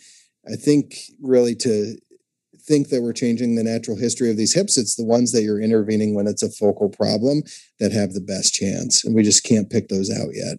I 0.51 0.57
think 0.57 0.95
really 1.21 1.55
to 1.57 1.97
think 2.61 2.89
that 2.89 3.03
we're 3.03 3.13
changing 3.13 3.57
the 3.57 3.65
natural 3.65 3.97
history 3.97 4.31
of 4.31 4.37
these 4.37 4.55
hips, 4.55 4.79
it's 4.79 4.97
the 4.97 5.05
ones 5.05 5.33
that 5.33 5.43
you're 5.43 5.61
intervening 5.61 6.15
when 6.15 6.27
it's 6.27 6.43
a 6.43 6.51
focal 6.51 6.89
problem 6.89 7.43
that 7.79 7.93
have 7.93 8.13
the 8.13 8.21
best 8.21 8.55
chance. 8.55 9.05
And 9.05 9.15
we 9.15 9.23
just 9.23 9.45
can't 9.45 9.69
pick 9.69 9.89
those 9.89 10.11
out 10.11 10.31
yet. 10.33 10.59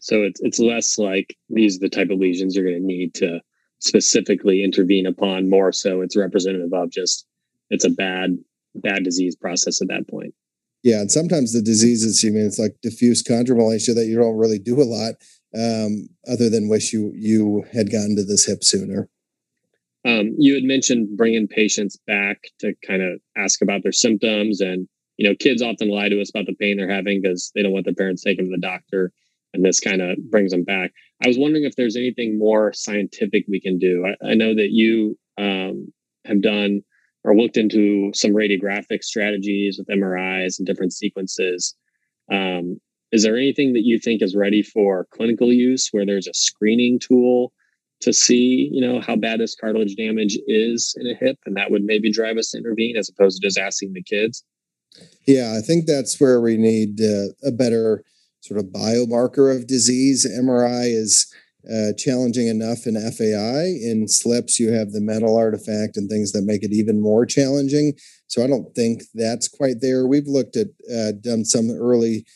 So 0.00 0.22
it's 0.22 0.40
it's 0.42 0.58
less 0.58 0.98
like 0.98 1.36
these 1.48 1.76
are 1.76 1.80
the 1.80 1.88
type 1.88 2.10
of 2.10 2.18
lesions 2.18 2.56
you're 2.56 2.64
going 2.64 2.80
to 2.80 2.86
need 2.86 3.14
to 3.14 3.40
specifically 3.82 4.62
intervene 4.62 5.06
upon 5.06 5.50
more 5.50 5.72
so 5.72 6.02
it's 6.02 6.16
representative 6.16 6.72
of 6.72 6.90
just 6.90 7.26
it's 7.70 7.84
a 7.84 7.90
bad 7.90 8.38
bad 8.76 9.02
disease 9.04 9.36
process 9.36 9.82
at 9.82 9.88
that 9.88 10.08
point. 10.08 10.34
Yeah 10.82 11.00
and 11.00 11.10
sometimes 11.10 11.52
the 11.52 11.62
diseases 11.62 12.22
you 12.22 12.32
mean 12.32 12.46
it's 12.46 12.58
like 12.58 12.76
diffuse 12.80 13.22
chondromalacia 13.22 13.94
that 13.94 14.06
you 14.06 14.16
don't 14.16 14.36
really 14.36 14.58
do 14.58 14.80
a 14.80 14.84
lot 14.84 15.14
um, 15.54 16.08
other 16.26 16.48
than 16.48 16.68
wish 16.68 16.92
you 16.92 17.12
you 17.14 17.64
had 17.72 17.90
gotten 17.90 18.16
to 18.16 18.24
this 18.24 18.46
hip 18.46 18.64
sooner. 18.64 19.08
Um, 20.04 20.34
you 20.38 20.54
had 20.54 20.64
mentioned 20.64 21.16
bringing 21.16 21.46
patients 21.46 21.96
back 22.06 22.38
to 22.60 22.74
kind 22.86 23.02
of 23.02 23.20
ask 23.36 23.62
about 23.62 23.82
their 23.82 23.92
symptoms 23.92 24.60
and 24.60 24.88
you 25.16 25.28
know 25.28 25.34
kids 25.34 25.60
often 25.60 25.88
lie 25.88 26.08
to 26.08 26.20
us 26.20 26.30
about 26.30 26.46
the 26.46 26.54
pain 26.54 26.76
they're 26.76 26.88
having 26.88 27.20
because 27.20 27.50
they 27.54 27.62
don't 27.62 27.72
want 27.72 27.84
their 27.84 27.94
parents 27.94 28.22
taking 28.22 28.44
them 28.44 28.52
to 28.52 28.60
the 28.60 28.66
doctor 28.66 29.12
and 29.54 29.64
this 29.64 29.80
kind 29.80 30.00
of 30.00 30.18
brings 30.30 30.52
them 30.52 30.64
back 30.64 30.92
I 31.24 31.28
was 31.28 31.38
wondering 31.38 31.64
if 31.64 31.76
there's 31.76 31.96
anything 31.96 32.38
more 32.38 32.72
scientific 32.72 33.44
we 33.48 33.60
can 33.60 33.78
do. 33.78 34.04
I, 34.06 34.30
I 34.30 34.34
know 34.34 34.54
that 34.54 34.70
you 34.70 35.16
um, 35.38 35.92
have 36.24 36.42
done 36.42 36.82
or 37.24 37.36
looked 37.36 37.56
into 37.56 38.10
some 38.14 38.32
radiographic 38.32 39.04
strategies 39.04 39.78
with 39.78 39.86
MRIs 39.86 40.58
and 40.58 40.66
different 40.66 40.92
sequences. 40.92 41.74
Um, 42.30 42.80
is 43.12 43.22
there 43.22 43.36
anything 43.36 43.74
that 43.74 43.84
you 43.84 43.98
think 43.98 44.22
is 44.22 44.34
ready 44.34 44.62
for 44.62 45.06
clinical 45.12 45.52
use 45.52 45.88
where 45.92 46.06
there's 46.06 46.26
a 46.26 46.34
screening 46.34 46.98
tool 46.98 47.52
to 48.00 48.12
see, 48.12 48.68
you 48.72 48.80
know, 48.80 49.00
how 49.00 49.14
bad 49.14 49.38
this 49.38 49.54
cartilage 49.54 49.94
damage 49.94 50.36
is 50.48 50.96
in 50.98 51.06
a 51.06 51.14
hip, 51.14 51.38
and 51.46 51.56
that 51.56 51.70
would 51.70 51.84
maybe 51.84 52.10
drive 52.10 52.36
us 52.36 52.50
to 52.50 52.58
intervene 52.58 52.96
as 52.96 53.08
opposed 53.08 53.40
to 53.40 53.46
just 53.46 53.58
asking 53.58 53.92
the 53.92 54.02
kids? 54.02 54.42
Yeah, 55.26 55.54
I 55.56 55.60
think 55.60 55.86
that's 55.86 56.20
where 56.20 56.40
we 56.40 56.56
need 56.56 57.00
uh, 57.00 57.28
a 57.44 57.52
better 57.52 58.02
sort 58.42 58.58
of 58.60 58.66
biomarker 58.66 59.54
of 59.54 59.66
disease. 59.66 60.26
MRI 60.26 60.94
is 60.94 61.32
uh, 61.70 61.92
challenging 61.96 62.48
enough 62.48 62.86
in 62.86 62.94
FAI. 62.94 63.78
In 63.82 64.08
SLIPS, 64.08 64.58
you 64.58 64.72
have 64.72 64.90
the 64.90 65.00
metal 65.00 65.36
artifact 65.36 65.96
and 65.96 66.10
things 66.10 66.32
that 66.32 66.42
make 66.42 66.64
it 66.64 66.72
even 66.72 67.00
more 67.00 67.24
challenging. 67.24 67.94
So 68.26 68.42
I 68.42 68.48
don't 68.48 68.74
think 68.74 69.04
that's 69.14 69.48
quite 69.48 69.80
there. 69.80 70.06
We've 70.06 70.26
looked 70.26 70.56
at, 70.56 70.68
uh, 70.92 71.12
done 71.20 71.44
some 71.44 71.70
early 71.70 72.26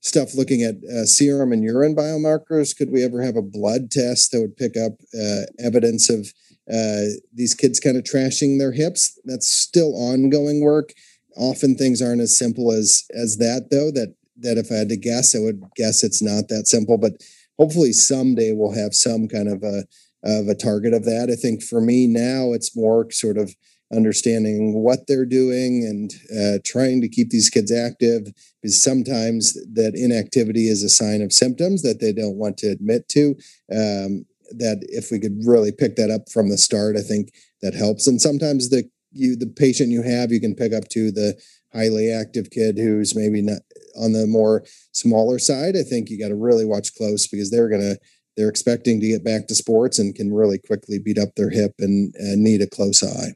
stuff 0.00 0.34
looking 0.34 0.62
at 0.62 0.76
uh, 0.90 1.04
serum 1.04 1.52
and 1.52 1.62
urine 1.62 1.94
biomarkers. 1.94 2.74
Could 2.74 2.90
we 2.90 3.04
ever 3.04 3.20
have 3.20 3.36
a 3.36 3.42
blood 3.42 3.90
test 3.90 4.32
that 4.32 4.40
would 4.40 4.56
pick 4.56 4.76
up 4.78 4.92
uh, 5.14 5.42
evidence 5.62 6.08
of 6.08 6.32
uh, 6.72 7.20
these 7.34 7.54
kids 7.54 7.80
kind 7.80 7.98
of 7.98 8.04
trashing 8.04 8.58
their 8.58 8.72
hips? 8.72 9.18
That's 9.26 9.48
still 9.48 9.94
ongoing 9.94 10.62
work. 10.62 10.94
Often 11.36 11.76
things 11.76 12.00
aren't 12.00 12.22
as 12.22 12.36
simple 12.36 12.72
as 12.72 13.04
as 13.14 13.36
that, 13.36 13.68
though. 13.70 13.90
That 13.90 14.14
that 14.40 14.58
if 14.58 14.70
I 14.70 14.76
had 14.76 14.88
to 14.90 14.96
guess, 14.96 15.34
I 15.34 15.40
would 15.40 15.62
guess 15.76 16.02
it's 16.02 16.22
not 16.22 16.48
that 16.48 16.66
simple. 16.66 16.98
But 16.98 17.12
hopefully 17.58 17.92
someday 17.92 18.52
we'll 18.52 18.74
have 18.74 18.94
some 18.94 19.28
kind 19.28 19.48
of 19.48 19.62
a 19.62 19.84
of 20.22 20.48
a 20.48 20.54
target 20.54 20.92
of 20.92 21.04
that. 21.04 21.30
I 21.32 21.36
think 21.36 21.62
for 21.62 21.80
me 21.80 22.06
now, 22.06 22.52
it's 22.52 22.76
more 22.76 23.10
sort 23.10 23.38
of 23.38 23.54
understanding 23.92 24.74
what 24.74 25.06
they're 25.06 25.26
doing 25.26 25.84
and 25.84 26.12
uh, 26.38 26.58
trying 26.64 27.00
to 27.00 27.08
keep 27.08 27.30
these 27.30 27.50
kids 27.50 27.72
active 27.72 28.28
because 28.62 28.80
sometimes 28.80 29.54
that 29.72 29.94
inactivity 29.94 30.68
is 30.68 30.82
a 30.82 30.88
sign 30.88 31.22
of 31.22 31.32
symptoms 31.32 31.82
that 31.82 32.00
they 32.00 32.12
don't 32.12 32.36
want 32.36 32.56
to 32.58 32.68
admit 32.68 33.08
to 33.08 33.30
um, 33.72 34.24
that 34.50 34.78
if 34.88 35.10
we 35.10 35.18
could 35.18 35.36
really 35.44 35.72
pick 35.72 35.96
that 35.96 36.10
up 36.10 36.30
from 36.30 36.50
the 36.50 36.58
start, 36.58 36.96
I 36.96 37.02
think 37.02 37.32
that 37.62 37.74
helps. 37.74 38.06
And 38.06 38.20
sometimes 38.20 38.68
the 38.68 38.88
you 39.12 39.36
the 39.36 39.46
patient 39.46 39.90
you 39.90 40.02
have, 40.02 40.30
you 40.30 40.40
can 40.40 40.54
pick 40.54 40.72
up 40.72 40.88
to 40.90 41.10
the 41.10 41.40
highly 41.72 42.12
active 42.12 42.50
kid 42.50 42.78
who's 42.78 43.14
maybe 43.14 43.42
not 43.42 43.62
on 43.96 44.12
the 44.12 44.26
more 44.26 44.64
smaller 44.92 45.38
side. 45.38 45.76
I 45.76 45.82
think 45.82 46.10
you 46.10 46.18
got 46.18 46.28
to 46.28 46.34
really 46.34 46.64
watch 46.64 46.94
close 46.94 47.26
because 47.26 47.50
they're 47.50 47.68
gonna 47.68 47.96
they're 48.36 48.48
expecting 48.48 49.00
to 49.00 49.08
get 49.08 49.24
back 49.24 49.48
to 49.48 49.54
sports 49.54 49.98
and 49.98 50.14
can 50.14 50.32
really 50.32 50.58
quickly 50.58 50.98
beat 50.98 51.18
up 51.18 51.34
their 51.36 51.50
hip 51.50 51.74
and, 51.78 52.14
and 52.14 52.42
need 52.42 52.62
a 52.62 52.66
close 52.66 53.02
eye. 53.02 53.34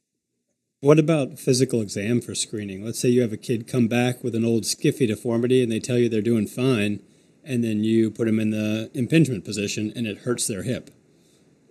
What 0.81 0.99
about 0.99 1.39
physical 1.39 1.81
exam 1.81 2.21
for 2.21 2.35
screening? 2.35 2.85
Let's 2.85 3.01
say 3.01 3.09
you 3.09 3.23
have 3.23 3.33
a 3.33 3.39
kid 3.39 3.67
come 3.67 3.89
back 3.89 4.23
with 4.23 4.35
an 4.35 4.45
old 4.45 4.65
skiffy 4.65 5.09
deformity 5.09 5.63
and 5.63 5.73
they 5.73 5.81
tell 5.81 5.99
you 5.99 6.09
they're 6.09 6.21
doing 6.21 6.47
fine, 6.47 7.01
and 7.43 7.65
then 7.65 7.85
you 7.85 8.11
put 8.11 8.27
them 8.27 8.39
in 8.39 8.51
the 8.51 8.91
impingement 8.95 9.45
position 9.45 9.93
and 9.97 10.07
it 10.07 10.19
hurts 10.19 10.47
their 10.47 10.63
hip. 10.63 10.91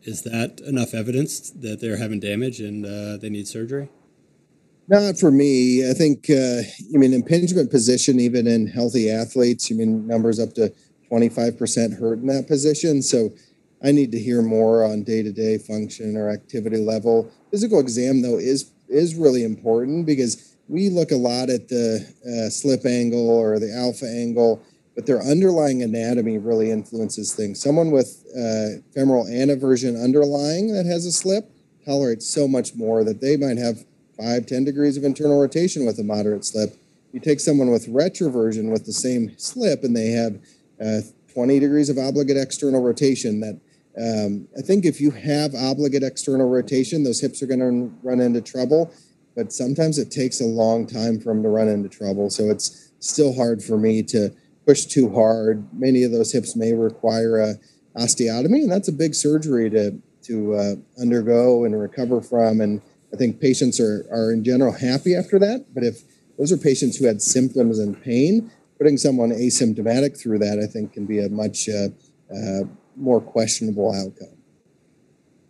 Is 0.04 0.24
that 0.24 0.60
enough 0.62 0.94
evidence 0.94 1.50
that 1.52 1.80
they're 1.80 1.98
having 1.98 2.20
damage 2.20 2.60
and 2.60 2.86
uh, 2.86 3.18
they 3.18 3.30
need 3.30 3.48
surgery? 3.48 3.90
Not 4.88 5.18
for 5.18 5.32
me. 5.32 5.90
I 5.90 5.94
think, 5.94 6.30
uh, 6.30 6.62
I 6.94 6.98
mean, 6.98 7.14
impingement 7.14 7.72
position, 7.72 8.20
even 8.20 8.48
in 8.48 8.68
healthy 8.68 9.10
athletes, 9.10 9.70
you 9.70 9.78
mean 9.78 10.06
numbers 10.08 10.40
up 10.40 10.54
to 10.56 10.74
25% 11.10 11.98
hurt 12.00 12.20
in 12.20 12.28
that 12.28 12.48
position. 12.48 13.02
So 13.02 13.30
I 13.82 13.92
need 13.92 14.12
to 14.12 14.20
hear 14.20 14.42
more 14.42 14.84
on 14.84 15.04
day 15.04 15.24
to 15.24 15.32
day 15.32 15.58
function 15.58 16.18
or 16.18 16.30
activity 16.30 16.78
level. 16.78 17.32
Physical 17.52 17.80
exam, 17.80 18.22
though, 18.22 18.38
is 18.38 18.72
is 18.90 19.16
really 19.16 19.44
important 19.44 20.06
because 20.06 20.56
we 20.68 20.90
look 20.90 21.12
a 21.12 21.16
lot 21.16 21.50
at 21.50 21.68
the 21.70 22.06
uh, 22.26 22.50
slip 22.50 22.86
angle 22.86 23.30
or 23.30 23.60
the 23.60 23.74
alpha 23.74 24.06
angle, 24.06 24.62
but 24.96 25.06
their 25.06 25.22
underlying 25.22 25.82
anatomy 25.82 26.38
really 26.38 26.70
influences 26.72 27.34
things. 27.34 27.62
Someone 27.62 27.92
with 27.92 28.24
uh, 28.38 28.82
femoral 28.94 29.26
anteversion 29.26 30.02
underlying 30.02 30.74
that 30.74 30.86
has 30.86 31.06
a 31.06 31.12
slip 31.12 31.50
tolerates 31.86 32.28
so 32.30 32.48
much 32.48 32.76
more 32.76 33.04
that 33.04 33.20
they 33.22 33.36
might 33.38 33.58
have 33.58 33.84
five, 34.18 34.46
10 34.46 34.64
degrees 34.64 34.98
of 34.98 35.04
internal 35.04 35.40
rotation 35.40 35.86
with 35.86 36.00
a 36.00 36.04
moderate 36.04 36.46
slip. 36.46 36.78
You 37.12 37.20
take 37.20 37.40
someone 37.40 37.70
with 37.70 37.88
retroversion 37.88 38.72
with 38.72 38.86
the 38.86 38.94
same 38.94 39.38
slip 39.38 39.84
and 39.84 39.96
they 39.96 40.12
have 40.12 40.40
uh, 40.84 41.02
20 41.34 41.60
degrees 41.60 41.90
of 41.90 41.98
obligate 41.98 42.38
external 42.38 42.82
rotation 42.82 43.40
that 43.40 43.60
um, 43.96 44.48
I 44.58 44.62
think 44.62 44.86
if 44.86 45.00
you 45.00 45.12
have 45.12 45.54
obligate 45.54 46.04
external 46.04 46.50
rotation, 46.50 47.04
those 47.04 47.22
hips 47.22 47.44
are 47.44 47.48
going 47.48 47.60
to 47.60 47.94
run 48.02 48.20
into 48.20 48.42
trouble. 48.42 48.92
But 49.36 49.52
sometimes 49.52 49.98
it 49.98 50.12
takes 50.12 50.42
a 50.42 50.46
long 50.46 50.86
time 50.86 51.20
for 51.20 51.34
them 51.34 51.44
to 51.44 51.50
run 51.50 51.68
into 51.68 51.90
trouble. 51.90 52.30
So 52.30 52.50
it's 52.50 52.92
still 53.00 53.34
hard 53.34 53.64
for 53.64 53.78
me 53.78 54.04
to 54.04 54.32
push 54.66 54.86
too 54.86 55.14
hard. 55.14 55.68
Many 55.74 56.04
of 56.04 56.12
those 56.12 56.32
hips 56.32 56.56
may 56.56 56.74
require 56.74 57.40
a 57.40 57.56
osteotomy, 57.96 58.64
and 58.64 58.72
that's 58.72 58.88
a 58.88 58.94
big 58.94 59.16
surgery 59.16 59.70
to 59.70 60.00
to 60.24 60.56
uh, 60.56 60.76
undergo 61.02 61.66
and 61.66 61.80
recover 61.80 62.22
from. 62.22 62.62
And 62.62 62.82
I 63.14 63.18
think 63.18 63.40
patients 63.40 63.80
are 63.80 64.06
are 64.12 64.32
in 64.32 64.44
general 64.44 64.74
happy 64.74 65.16
after 65.16 65.40
that. 65.40 65.74
But 65.74 65.84
if 65.84 66.02
those 66.38 66.52
are 66.52 66.58
patients 66.58 66.98
who 66.98 67.06
had 67.06 67.22
symptoms 67.22 67.80
and 67.80 68.02
pain, 68.02 68.52
putting 68.78 68.98
someone 68.98 69.30
asymptomatic 69.30 70.20
through 70.20 70.40
that, 70.40 70.60
I 70.60 70.66
think, 70.66 70.94
can 70.94 71.06
be 71.06 71.24
a 71.24 71.30
much 71.30 71.70
uh, 71.70 71.90
uh, 72.34 72.64
more 72.96 73.22
questionable 73.22 73.94
outcome. 73.94 74.38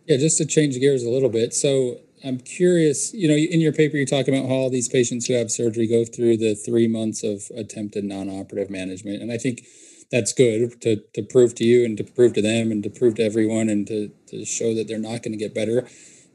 Yeah, 0.07 0.17
just 0.17 0.37
to 0.39 0.45
change 0.45 0.77
gears 0.79 1.03
a 1.03 1.09
little 1.09 1.29
bit. 1.29 1.53
So 1.53 1.99
I'm 2.25 2.39
curious, 2.39 3.13
you 3.13 3.27
know, 3.27 3.35
in 3.35 3.61
your 3.61 3.73
paper, 3.73 3.97
you 3.97 4.05
talk 4.05 4.27
about 4.27 4.47
how 4.47 4.53
all 4.53 4.69
these 4.69 4.89
patients 4.89 5.27
who 5.27 5.33
have 5.33 5.49
surgery 5.49 5.87
go 5.87 6.05
through 6.05 6.37
the 6.37 6.55
three 6.55 6.87
months 6.87 7.23
of 7.23 7.43
attempted 7.55 8.03
non-operative 8.03 8.69
management. 8.69 9.21
And 9.21 9.31
I 9.31 9.37
think 9.37 9.65
that's 10.11 10.31
good 10.31 10.79
to, 10.81 11.01
to 11.15 11.23
prove 11.23 11.55
to 11.55 11.63
you 11.63 11.85
and 11.85 11.97
to 11.97 12.03
prove 12.03 12.33
to 12.33 12.41
them 12.41 12.71
and 12.71 12.83
to 12.83 12.89
prove 12.89 13.15
to 13.15 13.23
everyone 13.23 13.69
and 13.69 13.87
to, 13.87 14.11
to 14.27 14.45
show 14.45 14.73
that 14.75 14.87
they're 14.87 14.99
not 14.99 15.23
going 15.23 15.31
to 15.31 15.37
get 15.37 15.55
better. 15.55 15.87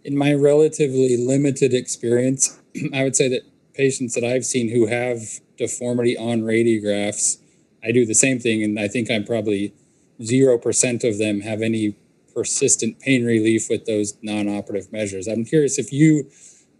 In 0.04 0.16
my 0.16 0.32
relatively 0.32 1.16
limited 1.16 1.74
experience, 1.74 2.58
I 2.94 3.02
would 3.04 3.16
say 3.16 3.28
that 3.28 3.42
patients 3.74 4.14
that 4.14 4.24
I've 4.24 4.44
seen 4.44 4.70
who 4.70 4.86
have 4.86 5.20
deformity 5.56 6.16
on 6.16 6.40
radiographs, 6.42 7.38
I 7.84 7.92
do 7.92 8.06
the 8.06 8.14
same 8.14 8.38
thing. 8.38 8.62
And 8.62 8.78
I 8.78 8.88
think 8.88 9.10
I'm 9.10 9.24
probably 9.24 9.74
0% 10.20 11.08
of 11.08 11.18
them 11.18 11.40
have 11.40 11.62
any 11.62 11.96
persistent 12.34 13.00
pain 13.00 13.24
relief 13.24 13.68
with 13.68 13.84
those 13.84 14.14
non-operative 14.22 14.92
measures. 14.92 15.26
I'm 15.26 15.44
curious 15.44 15.78
if 15.78 15.92
you 15.92 16.30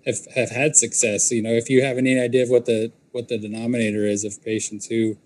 have, 0.06 0.18
have 0.34 0.50
had 0.50 0.76
success, 0.76 1.30
you 1.30 1.42
know, 1.42 1.50
if 1.52 1.68
you 1.68 1.82
have 1.82 1.98
any 1.98 2.18
idea 2.18 2.42
of 2.42 2.50
what 2.50 2.66
the 2.66 2.92
what 3.10 3.28
the 3.28 3.38
denominator 3.38 4.06
is 4.06 4.22
of 4.24 4.42
patients 4.44 4.86
who 4.86 5.16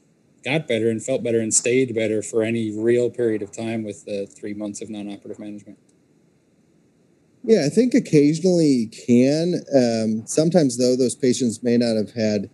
got 0.44 0.66
better 0.66 0.88
and 0.88 1.02
felt 1.02 1.22
better 1.22 1.40
and 1.40 1.52
stayed 1.52 1.94
better 1.94 2.22
for 2.22 2.42
any 2.42 2.70
real 2.70 3.11
period 3.11 3.42
of 3.42 3.52
time 3.52 3.83
with 3.85 4.05
the 4.05 4.26
three 4.26 4.55
months 4.55 4.81
of 4.81 4.88
non-operative 4.88 5.38
management. 5.38 5.78
Yeah, 7.44 7.64
I 7.66 7.68
think 7.68 7.94
occasionally 7.94 8.66
you 8.66 8.88
can. 8.88 9.55
Um, 9.74 10.26
sometimes, 10.26 10.78
though, 10.78 10.94
those 10.94 11.16
patients 11.16 11.62
may 11.62 11.76
not 11.76 11.96
have 11.96 12.12
had 12.12 12.50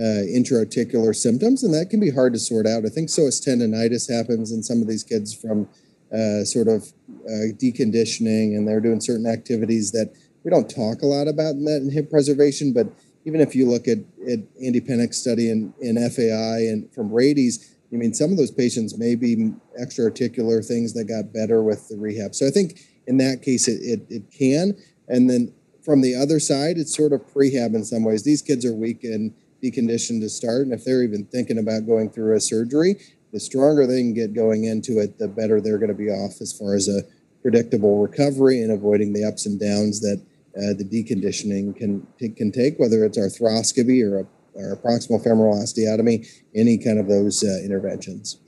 uh, 0.00 0.22
intra-articular 0.32 1.12
symptoms, 1.12 1.64
and 1.64 1.74
that 1.74 1.90
can 1.90 1.98
be 1.98 2.10
hard 2.10 2.32
to 2.34 2.38
sort 2.38 2.66
out. 2.66 2.86
I 2.86 2.88
think 2.88 3.08
psoas 3.08 3.44
tendonitis 3.44 4.08
happens 4.08 4.52
in 4.52 4.62
some 4.62 4.80
of 4.80 4.86
these 4.86 5.02
kids 5.02 5.34
from 5.34 5.68
uh, 6.12 6.44
sort 6.44 6.68
of 6.68 6.92
uh, 7.26 7.50
deconditioning, 7.58 8.56
and 8.56 8.66
they're 8.66 8.80
doing 8.80 9.00
certain 9.00 9.26
activities 9.26 9.90
that 9.90 10.14
we 10.44 10.52
don't 10.52 10.70
talk 10.70 11.02
a 11.02 11.06
lot 11.06 11.26
about 11.26 11.54
in 11.54 11.64
that 11.64 11.82
in 11.82 11.90
hip 11.90 12.08
preservation. 12.08 12.72
But 12.72 12.86
even 13.24 13.40
if 13.40 13.56
you 13.56 13.68
look 13.68 13.88
at, 13.88 13.98
at 14.30 14.38
Andy 14.64 14.80
Pennock's 14.80 15.18
study 15.18 15.50
in, 15.50 15.74
in 15.80 15.96
FAI 15.96 16.68
and 16.70 16.90
from 16.94 17.12
Rady's, 17.12 17.74
I 17.92 17.96
mean, 17.96 18.14
some 18.14 18.30
of 18.30 18.36
those 18.36 18.52
patients 18.52 18.96
may 18.96 19.16
be 19.16 19.52
extra-articular 19.76 20.62
things 20.62 20.92
that 20.94 21.04
got 21.04 21.32
better 21.32 21.62
with 21.62 21.88
the 21.88 21.96
rehab. 21.96 22.34
So 22.34 22.46
I 22.46 22.50
think 22.50 22.78
in 23.08 23.16
that 23.16 23.42
case, 23.42 23.66
it, 23.66 23.80
it, 23.82 24.06
it 24.08 24.30
can. 24.30 24.76
And 25.08 25.28
then 25.28 25.52
from 25.82 26.02
the 26.02 26.14
other 26.14 26.38
side, 26.38 26.76
it's 26.76 26.94
sort 26.94 27.12
of 27.12 27.22
prehab 27.32 27.74
in 27.74 27.84
some 27.84 28.04
ways. 28.04 28.22
These 28.22 28.42
kids 28.42 28.64
are 28.64 28.74
weak 28.74 29.02
and 29.02 29.34
deconditioned 29.62 30.20
to 30.20 30.28
start. 30.28 30.62
And 30.62 30.72
if 30.72 30.84
they're 30.84 31.02
even 31.02 31.24
thinking 31.24 31.58
about 31.58 31.86
going 31.86 32.10
through 32.10 32.36
a 32.36 32.40
surgery, 32.40 33.00
the 33.32 33.40
stronger 33.40 33.86
they 33.86 34.00
can 34.00 34.14
get 34.14 34.34
going 34.34 34.64
into 34.64 35.00
it, 35.00 35.18
the 35.18 35.28
better 35.28 35.60
they're 35.60 35.78
going 35.78 35.88
to 35.88 35.94
be 35.94 36.10
off 36.10 36.40
as 36.40 36.52
far 36.52 36.74
as 36.74 36.88
a 36.88 37.02
predictable 37.42 38.00
recovery 38.00 38.60
and 38.62 38.70
avoiding 38.70 39.12
the 39.12 39.24
ups 39.24 39.46
and 39.46 39.58
downs 39.58 40.00
that 40.00 40.20
uh, 40.56 40.74
the 40.76 40.84
deconditioning 40.84 41.76
can 41.76 42.06
can 42.18 42.50
take, 42.50 42.78
whether 42.78 43.04
it's 43.04 43.18
arthroscopy 43.18 44.02
or, 44.02 44.20
a, 44.20 44.26
or 44.54 44.76
proximal 44.76 45.22
femoral 45.22 45.54
osteotomy, 45.54 46.26
any 46.54 46.76
kind 46.76 46.98
of 46.98 47.06
those 47.06 47.44
uh, 47.44 47.62
interventions. 47.64 48.38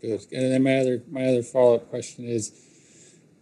Good. 0.00 0.26
And 0.32 0.52
then 0.52 0.62
my 0.62 0.78
other 0.78 1.02
my 1.10 1.24
other 1.24 1.42
follow 1.42 1.76
up 1.76 1.88
question 1.88 2.26
is, 2.26 2.52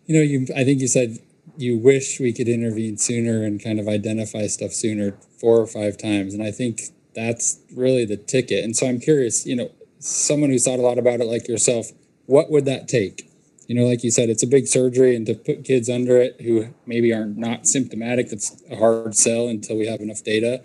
you 0.07 0.17
know, 0.17 0.23
you 0.23 0.47
I 0.57 0.65
think 0.65 0.81
you 0.81 0.89
said 0.89 1.19
you 1.57 1.77
wish 1.77 2.19
we 2.19 2.33
could 2.33 2.49
intervene 2.49 2.97
sooner 2.97 3.45
and 3.45 3.63
kind 3.63 3.79
of 3.79 3.87
identify 3.89 4.47
stuff 4.47 4.73
sooner 4.73 5.13
four 5.39 5.59
or 5.59 5.67
five 5.67 5.99
times. 5.99 6.33
And 6.33 6.43
I 6.43 6.51
think 6.51 6.81
that's 7.15 7.61
really 7.75 8.05
the 8.05 8.17
ticket. 8.17 8.65
And 8.65 8.77
so 8.77 8.87
I'm 8.87 9.01
curious, 9.01 9.47
you 9.47 9.57
know, 9.57 9.71
someone 9.99 10.51
who's 10.51 10.65
thought 10.65 10.79
a 10.79 10.83
lot 10.83 10.99
about 10.99 11.21
it 11.21 11.27
like 11.27 11.49
yourself, 11.49 11.91
what 12.27 12.51
would 12.51 12.65
that 12.65 12.89
take? 12.89 13.31
You 13.67 13.75
know, 13.77 13.85
like 13.85 14.03
you 14.03 14.11
said, 14.11 14.31
it's 14.31 14.43
a 14.43 14.49
big 14.49 14.67
surgery, 14.67 15.15
and 15.15 15.25
to 15.27 15.35
put 15.35 15.65
kids 15.65 15.89
under 15.89 16.21
it 16.21 16.41
who 16.41 16.75
maybe 16.87 17.13
are 17.13 17.27
not 17.27 17.69
symptomatic, 17.69 18.29
that's 18.31 18.61
a 18.69 18.77
hard 18.77 19.15
sell 19.15 19.47
until 19.47 19.77
we 19.77 19.87
have 19.87 20.01
enough 20.01 20.25
data. 20.25 20.65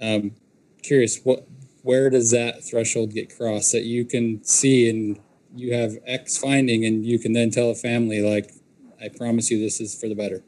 Um, 0.00 0.36
curious, 0.82 1.20
what, 1.24 1.48
where 1.82 2.10
does 2.10 2.30
that 2.30 2.62
threshold 2.62 3.12
get 3.12 3.36
crossed 3.36 3.72
that 3.72 3.84
you 3.84 4.04
can 4.04 4.44
see 4.44 4.88
and 4.88 5.18
you 5.54 5.74
have 5.74 5.98
X 6.06 6.38
finding, 6.38 6.84
and 6.84 7.04
you 7.04 7.18
can 7.18 7.32
then 7.32 7.50
tell 7.50 7.70
a 7.70 7.74
family 7.74 8.20
like, 8.20 8.52
I 9.00 9.08
promise 9.08 9.50
you, 9.50 9.58
this 9.58 9.80
is 9.80 9.98
for 9.98 10.08
the 10.08 10.14
better. 10.14 10.42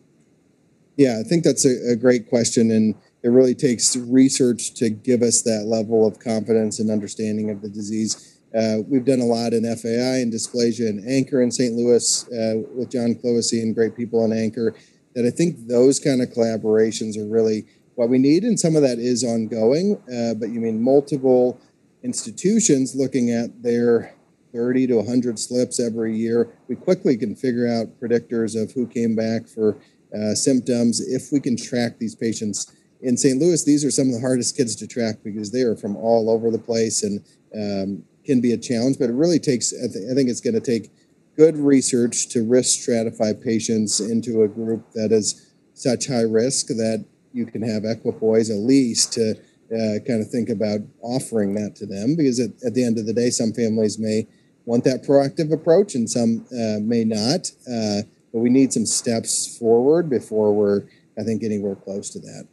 Yeah, 0.97 1.21
I 1.21 1.29
think 1.29 1.45
that's 1.45 1.67
a, 1.67 1.93
a 1.93 1.97
great 1.97 2.29
question, 2.29 2.71
and 2.71 2.95
it 3.23 3.29
really 3.29 3.55
takes 3.55 3.97
research 3.97 4.75
to 4.75 4.91
give 4.91 5.23
us 5.23 5.43
that 5.43 5.65
level 5.67 6.07
of 6.07 6.19
confidence 6.21 6.79
and 6.79 6.91
understanding 6.91 7.51
of 7.51 7.63
the 7.63 7.69
disease. 7.69 8.39
Uh, 8.55 8.79
we've 8.87 9.05
done 9.05 9.21
a 9.21 9.25
lot 9.25 9.53
in 9.53 9.65
FAI 9.65 10.21
and 10.21 10.33
dysplasia 10.33 10.89
and 10.89 11.09
Anchor 11.09 11.43
in 11.43 11.51
St. 11.51 11.75
Louis 11.75 12.25
uh, 12.29 12.63
with 12.75 12.91
John 12.91 13.15
Clohisy 13.15 13.61
and 13.63 13.75
great 13.75 13.97
people 13.97 14.25
in 14.25 14.33
Anchor. 14.33 14.77
That 15.15 15.27
I 15.27 15.31
think 15.31 15.67
those 15.67 15.99
kind 15.99 16.23
of 16.23 16.29
collaborations 16.29 17.17
are 17.17 17.27
really 17.27 17.67
what 17.97 18.09
we 18.09 18.19
need, 18.19 18.45
and 18.45 18.59
some 18.59 18.77
of 18.77 18.83
that 18.83 18.99
is 18.99 19.25
ongoing. 19.25 20.01
Uh, 20.07 20.35
but 20.35 20.51
you 20.51 20.61
mean 20.61 20.83
multiple 20.83 21.61
institutions 22.05 22.95
looking 22.95 23.31
at 23.31 23.63
their 23.63 24.14
30 24.55 24.87
to 24.89 24.97
100 24.97 25.39
slips 25.39 25.81
every 25.81 26.17
year. 26.17 26.57
We 26.69 26.77
quickly 26.77 27.17
can 27.17 27.35
figure 27.35 27.67
out 27.67 28.01
predictors 28.01 28.61
of 28.61 28.73
who 28.73 28.87
came 28.87 29.17
back 29.17 29.49
for 29.49 29.77
uh, 30.15 30.35
symptoms 30.35 31.01
if 31.01 31.33
we 31.33 31.41
can 31.41 31.57
track 31.57 31.99
these 31.99 32.15
patients 32.15 32.73
in 33.05 33.19
St. 33.19 33.39
Louis, 33.39 33.63
these 33.63 33.85
are 33.85 33.91
some 33.91 34.09
of 34.09 34.15
the 34.15 34.21
hardest 34.21 34.57
kids 34.57 34.75
to 34.77 34.87
track 34.87 35.17
because 35.23 35.53
they 35.53 35.61
are 35.61 35.77
from 35.77 35.95
all 35.95 36.31
over 36.31 36.51
the 36.51 36.59
place 36.59 37.03
and 37.03 37.23
um, 37.55 38.03
can 38.25 38.41
be 38.41 38.53
a 38.53 38.57
challenge. 38.57 38.97
But 38.99 39.11
it 39.11 39.13
really 39.13 39.39
takes, 39.39 39.75
I, 39.75 39.93
th- 39.93 40.11
I 40.11 40.15
think 40.15 40.31
it's 40.31 40.41
going 40.41 40.55
to 40.55 40.61
take 40.61 40.91
good 41.37 41.59
research 41.59 42.31
to 42.31 42.49
risk 42.49 42.81
stratify 42.81 43.39
patients 43.39 44.01
into 44.01 44.43
a 44.43 44.49
group 44.49 44.91
that 44.93 45.13
is 45.13 45.53
such 45.75 46.07
high 46.07 46.23
risk 46.23 46.69
that 46.69 47.05
you 47.35 47.45
can 47.45 47.61
have 47.61 47.85
equipoise 47.85 48.49
at 48.49 48.57
least 48.57 49.13
to 49.13 49.33
uh, 49.33 50.01
kind 50.07 50.23
of 50.23 50.31
think 50.31 50.49
about 50.49 50.81
offering 51.03 51.55
that 51.55 51.77
to 51.77 51.85
them 51.85 52.17
because 52.17 52.41
at, 52.41 52.51
at, 52.65 52.73
the 52.73 52.85
end 52.85 52.97
of 52.97 53.05
the 53.05 53.13
day, 53.13 53.29
some 53.29 53.53
families 53.53 53.99
may 53.99 54.27
want 54.67 54.85
that 54.85 55.05
proactive 55.05 55.53
approach, 55.53 55.95
and 55.95 56.09
some 56.09 56.47
uh, 56.53 56.81
may 56.81 57.05
not. 57.05 57.51
Uh, 57.71 58.03
but 58.33 58.41
we 58.41 58.51
need 58.51 58.73
some 58.73 58.87
steps 58.87 59.57
forward 59.59 60.11
before 60.11 60.53
we're, 60.53 60.83
I 61.19 61.23
think, 61.23 61.45
anywhere 61.45 61.77
close 61.77 62.11
to 62.11 62.19
that. 62.21 62.49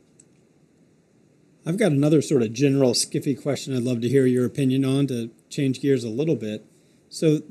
I've 1.66 1.78
got 1.78 1.92
another 1.92 2.22
sort 2.22 2.42
of 2.42 2.54
general 2.54 2.94
skiffy 2.94 3.40
question 3.40 3.76
I'd 3.76 3.84
love 3.84 4.02
to 4.02 4.10
hear 4.10 4.26
your 4.26 4.46
opinion 4.46 4.84
on 4.84 5.08
to 5.08 5.30
change 5.50 5.82
gears 5.82 6.04
a 6.04 6.10
little 6.10 6.36
bit. 6.36 6.66
So 7.10 7.42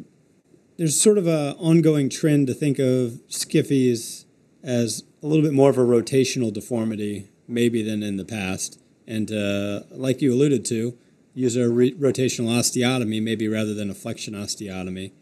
there's 0.78 1.00
sort 1.00 1.18
of 1.18 1.26
an 1.26 1.54
ongoing 1.58 2.08
trend 2.08 2.46
to 2.48 2.54
think 2.54 2.78
of 2.78 3.20
skiffies 3.28 4.24
as 4.62 5.04
a 5.22 5.26
little 5.26 5.44
bit 5.44 5.52
more 5.52 5.70
of 5.70 5.78
a 5.78 5.82
rotational 5.82 6.52
deformity, 6.52 7.28
maybe 7.46 7.82
than 7.82 8.02
in 8.02 8.16
the 8.16 8.24
past. 8.24 8.80
And 9.06 9.30
uh, 9.30 9.82
like 9.90 10.22
you 10.22 10.32
alluded 10.32 10.64
to, 10.66 10.96
use 11.34 11.56
a 11.56 11.60
rotational 11.60 12.48
osteotomy 12.48 13.22
maybe 13.22 13.48
rather 13.48 13.74
than 13.74 13.90
a 13.90 13.94
flexion 13.94 14.34
osteotomy. 14.34 15.12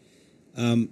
Um, 0.57 0.89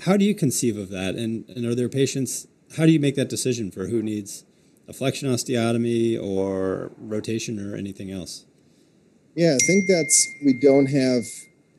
how 0.00 0.16
do 0.16 0.24
you 0.24 0.34
conceive 0.34 0.76
of 0.76 0.90
that? 0.90 1.14
And, 1.14 1.48
and 1.48 1.64
are 1.64 1.74
there 1.74 1.88
patients, 1.88 2.46
how 2.76 2.86
do 2.86 2.92
you 2.92 3.00
make 3.00 3.14
that 3.16 3.28
decision 3.28 3.70
for 3.70 3.86
who 3.86 4.02
needs 4.02 4.44
a 4.88 4.92
flexion 4.92 5.28
osteotomy 5.28 6.20
or 6.20 6.92
rotation 6.98 7.58
or 7.58 7.76
anything 7.76 8.10
else? 8.10 8.44
Yeah, 9.34 9.54
I 9.54 9.64
think 9.66 9.84
that's, 9.88 10.28
we 10.44 10.58
don't 10.60 10.86
have 10.86 11.22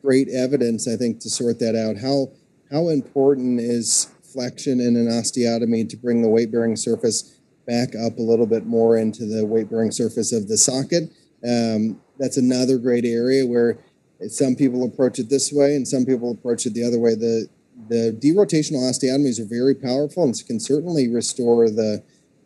great 0.02 0.30
evidence, 0.30 0.88
I 0.88 0.96
think, 0.96 1.20
to 1.22 1.30
sort 1.30 1.60
that 1.60 1.76
out. 1.76 1.98
How, 1.98 2.32
how 2.72 2.90
important 2.90 3.60
is 3.60 4.10
flexion 4.24 4.80
in 4.80 4.96
an 4.96 5.08
osteotomy 5.08 5.90
to 5.90 5.98
bring 5.98 6.22
the 6.22 6.30
weight 6.30 6.52
bearing 6.52 6.76
surface 6.76 7.40
back 7.68 7.90
up 7.96 8.18
a 8.18 8.22
little 8.22 8.46
bit 8.46 8.66
more 8.66 8.98
into 8.98 9.26
the 9.26 9.46
weight 9.46 9.70
bearing 9.70 9.92
surface 9.92 10.32
of 10.32 10.48
the 10.48 10.58
socket? 10.58 11.12
Um, 11.44 12.00
that's 12.20 12.38
another 12.38 12.78
great 12.78 13.06
area 13.06 13.48
where 13.48 13.80
some 14.28 14.56
people 14.56 14.84
approach 14.84 15.18
it 15.18 15.30
this 15.30 15.52
way 15.52 15.76
and 15.76 15.88
some 15.88 16.06
people 16.06 16.32
approach 16.32 16.66
it 16.66 16.74
the 16.74 16.84
other 16.84 17.00
way. 17.00 17.16
The 17.16 17.50
the 17.88 18.12
derotational 18.22 18.82
osteotomies 18.82 19.40
are 19.40 19.46
very 19.46 19.74
powerful 19.74 20.24
and 20.24 20.36
can 20.46 20.60
certainly 20.60 21.08
restore 21.08 21.70
the 21.70 22.04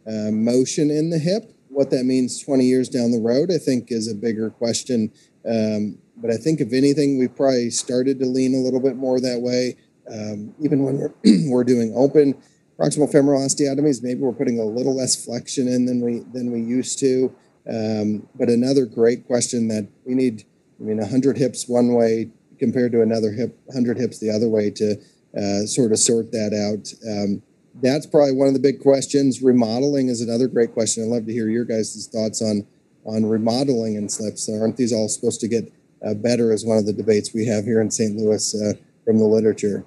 uh, 0.07 0.31
motion 0.31 0.91
in 0.91 1.09
the 1.09 1.17
hip. 1.17 1.51
What 1.69 1.89
that 1.89 2.03
means 2.05 2.41
20 2.41 2.63
years 2.63 2.87
down 2.87 3.11
the 3.11 3.19
road, 3.19 3.49
I 3.51 3.57
think, 3.57 3.91
is 3.91 4.09
a 4.09 4.15
bigger 4.15 4.51
question. 4.51 5.11
Um, 5.43 5.97
but 6.15 6.29
I 6.29 6.37
think, 6.37 6.61
if 6.61 6.71
anything, 6.71 7.17
we've 7.17 7.35
probably 7.35 7.71
started 7.71 8.19
to 8.19 8.25
lean 8.25 8.53
a 8.53 8.59
little 8.59 8.79
bit 8.79 8.95
more 8.95 9.19
that 9.19 9.41
way. 9.41 9.75
Um, 10.07 10.53
even 10.61 10.83
when 10.83 10.99
we're, 10.99 11.13
we're 11.49 11.63
doing 11.63 11.93
open 11.95 12.35
proximal 12.79 13.11
femoral 13.11 13.41
osteotomies, 13.41 14.03
maybe 14.03 14.21
we're 14.21 14.33
putting 14.33 14.59
a 14.59 14.63
little 14.63 14.95
less 14.95 15.25
flexion 15.25 15.67
in 15.67 15.85
than 15.85 16.01
we 16.01 16.19
than 16.19 16.51
we 16.51 16.61
used 16.61 16.99
to. 16.99 17.33
Um, 17.69 18.27
but 18.35 18.49
another 18.49 18.85
great 18.85 19.25
question 19.25 19.67
that 19.69 19.87
we 20.05 20.15
need, 20.15 20.43
I 20.79 20.83
mean, 20.83 20.97
100 20.97 21.37
hips 21.37 21.67
one 21.67 21.93
way 21.93 22.29
compared 22.59 22.91
to 22.91 23.01
another 23.01 23.31
hip, 23.31 23.57
100 23.65 23.97
hips 23.97 24.19
the 24.19 24.29
other 24.29 24.49
way 24.49 24.69
to 24.71 24.95
uh, 25.37 25.65
sort 25.65 25.91
of 25.91 25.99
sort 25.99 26.31
that 26.31 26.53
out. 26.53 26.93
Um, 27.09 27.41
that's 27.81 28.05
probably 28.05 28.33
one 28.33 28.47
of 28.47 28.53
the 28.53 28.59
big 28.59 28.81
questions. 28.81 29.41
Remodeling 29.41 30.07
is 30.07 30.21
another 30.21 30.47
great 30.47 30.73
question. 30.73 31.03
I'd 31.03 31.09
love 31.09 31.25
to 31.25 31.33
hear 31.33 31.49
your 31.49 31.65
guys' 31.65 32.07
thoughts 32.11 32.41
on 32.41 32.67
on 33.05 33.25
remodeling 33.25 33.97
and 33.97 34.09
slips. 34.09 34.47
Aren't 34.47 34.77
these 34.77 34.93
all 34.93 35.09
supposed 35.09 35.41
to 35.41 35.47
get 35.47 35.73
uh, 36.05 36.13
better? 36.13 36.51
As 36.51 36.63
one 36.63 36.77
of 36.77 36.85
the 36.85 36.93
debates 36.93 37.33
we 37.33 37.45
have 37.47 37.65
here 37.65 37.81
in 37.81 37.91
St. 37.91 38.15
Louis 38.15 38.55
uh, 38.55 38.73
from 39.03 39.17
the 39.17 39.25
literature. 39.25 39.85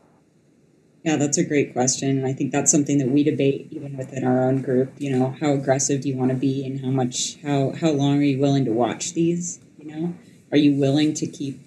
Yeah, 1.06 1.14
that's 1.14 1.38
a 1.38 1.44
great 1.44 1.72
question. 1.72 2.18
And 2.18 2.26
I 2.26 2.32
think 2.32 2.50
that's 2.50 2.72
something 2.72 2.98
that 2.98 3.08
we 3.08 3.22
debate 3.22 3.68
even 3.70 3.96
within 3.96 4.24
our 4.24 4.48
own 4.48 4.60
group. 4.60 4.92
You 4.98 5.16
know, 5.16 5.36
how 5.40 5.52
aggressive 5.52 6.00
do 6.00 6.08
you 6.08 6.16
want 6.16 6.32
to 6.32 6.36
be 6.36 6.66
and 6.66 6.80
how 6.80 6.90
much 6.90 7.40
how 7.44 7.74
how 7.80 7.90
long 7.92 8.18
are 8.18 8.24
you 8.24 8.40
willing 8.40 8.64
to 8.64 8.72
watch 8.72 9.14
these? 9.14 9.60
You 9.78 9.86
know? 9.86 10.14
Are 10.50 10.58
you 10.58 10.74
willing 10.74 11.14
to 11.14 11.26
keep 11.28 11.60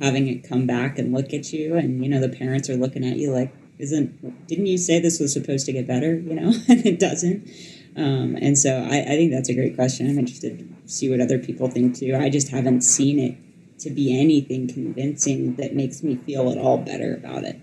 having 0.00 0.26
it 0.26 0.48
come 0.48 0.66
back 0.66 0.98
and 0.98 1.12
look 1.12 1.34
at 1.34 1.52
you 1.52 1.76
and 1.76 2.02
you 2.02 2.08
know 2.08 2.18
the 2.18 2.30
parents 2.30 2.70
are 2.70 2.76
looking 2.76 3.04
at 3.04 3.18
you 3.18 3.30
like 3.30 3.52
isn't 3.78 4.46
didn't 4.46 4.66
you 4.66 4.78
say 4.78 5.00
this 5.00 5.20
was 5.20 5.34
supposed 5.34 5.66
to 5.66 5.72
get 5.72 5.86
better, 5.86 6.14
you 6.18 6.34
know? 6.34 6.54
and 6.66 6.86
it 6.86 6.98
doesn't. 6.98 7.46
Um, 7.94 8.38
and 8.40 8.56
so 8.56 8.88
I, 8.90 9.00
I 9.00 9.16
think 9.18 9.32
that's 9.32 9.50
a 9.50 9.54
great 9.54 9.74
question. 9.74 10.08
I'm 10.08 10.18
interested 10.18 10.60
to 10.60 10.90
see 10.90 11.10
what 11.10 11.20
other 11.20 11.38
people 11.38 11.68
think 11.68 11.94
too. 11.94 12.16
I 12.18 12.30
just 12.30 12.48
haven't 12.48 12.80
seen 12.80 13.18
it 13.18 13.36
to 13.80 13.90
be 13.90 14.18
anything 14.18 14.66
convincing 14.66 15.56
that 15.56 15.74
makes 15.74 16.02
me 16.02 16.16
feel 16.16 16.50
at 16.50 16.56
all 16.56 16.78
better 16.78 17.14
about 17.14 17.44
it 17.44 17.60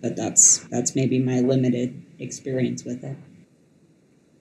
but 0.00 0.16
that's 0.16 0.58
that's 0.68 0.96
maybe 0.96 1.18
my 1.18 1.40
limited 1.40 2.02
experience 2.18 2.84
with 2.84 3.04
it. 3.04 3.16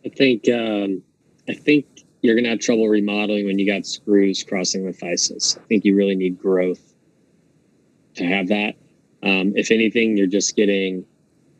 I 0.06 0.10
think 0.10 0.48
um, 0.50 1.04
I 1.48 1.54
think 1.54 1.86
you're 2.22 2.36
gonna 2.36 2.50
have 2.50 2.60
trouble 2.60 2.88
remodeling 2.88 3.46
when 3.46 3.60
you 3.60 3.66
got 3.66 3.86
screws 3.86 4.44
crossing 4.44 4.86
the 4.86 4.94
physis. 4.94 5.58
I 5.58 5.62
think 5.64 5.86
you 5.86 5.96
really 5.96 6.16
need 6.16 6.40
growth 6.40 6.94
to 8.16 8.26
have 8.26 8.48
that. 8.50 8.76
Um, 9.22 9.54
if 9.56 9.72
anything, 9.72 10.18
you're 10.18 10.28
just 10.28 10.56
getting 10.56 11.06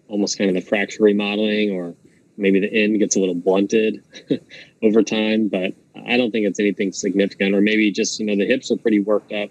almost 0.08 0.38
kind 0.38 0.50
of 0.50 0.56
the 0.56 0.68
fracture 0.68 1.04
remodeling, 1.04 1.72
or 1.72 1.94
maybe 2.38 2.60
the 2.60 2.74
end 2.74 3.00
gets 3.00 3.16
a 3.16 3.20
little 3.20 3.36
blunted 3.36 4.04
over 4.82 5.04
time. 5.04 5.50
But 5.50 5.74
I 6.08 6.18
don't 6.18 6.32
think 6.32 6.46
it's 6.46 6.60
anything 6.60 6.94
significant. 6.94 7.54
Or 7.54 7.62
maybe 7.62 7.92
just 7.92 8.20
you 8.20 8.26
know 8.26 8.38
the 8.38 8.46
hips 8.46 8.72
are 8.72 8.78
pretty 8.78 9.00
worked 9.00 9.34
up 9.34 9.50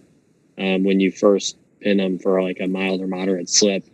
um, 0.59 0.85
when 0.85 1.01
you 1.01 1.13
first 1.13 1.59
pin 1.81 1.99
them 1.99 2.19
for 2.19 2.43
like 2.43 2.59
a 2.61 2.67
mild 2.67 3.01
or 3.01 3.07
moderate 3.07 3.49
slip 3.49 3.85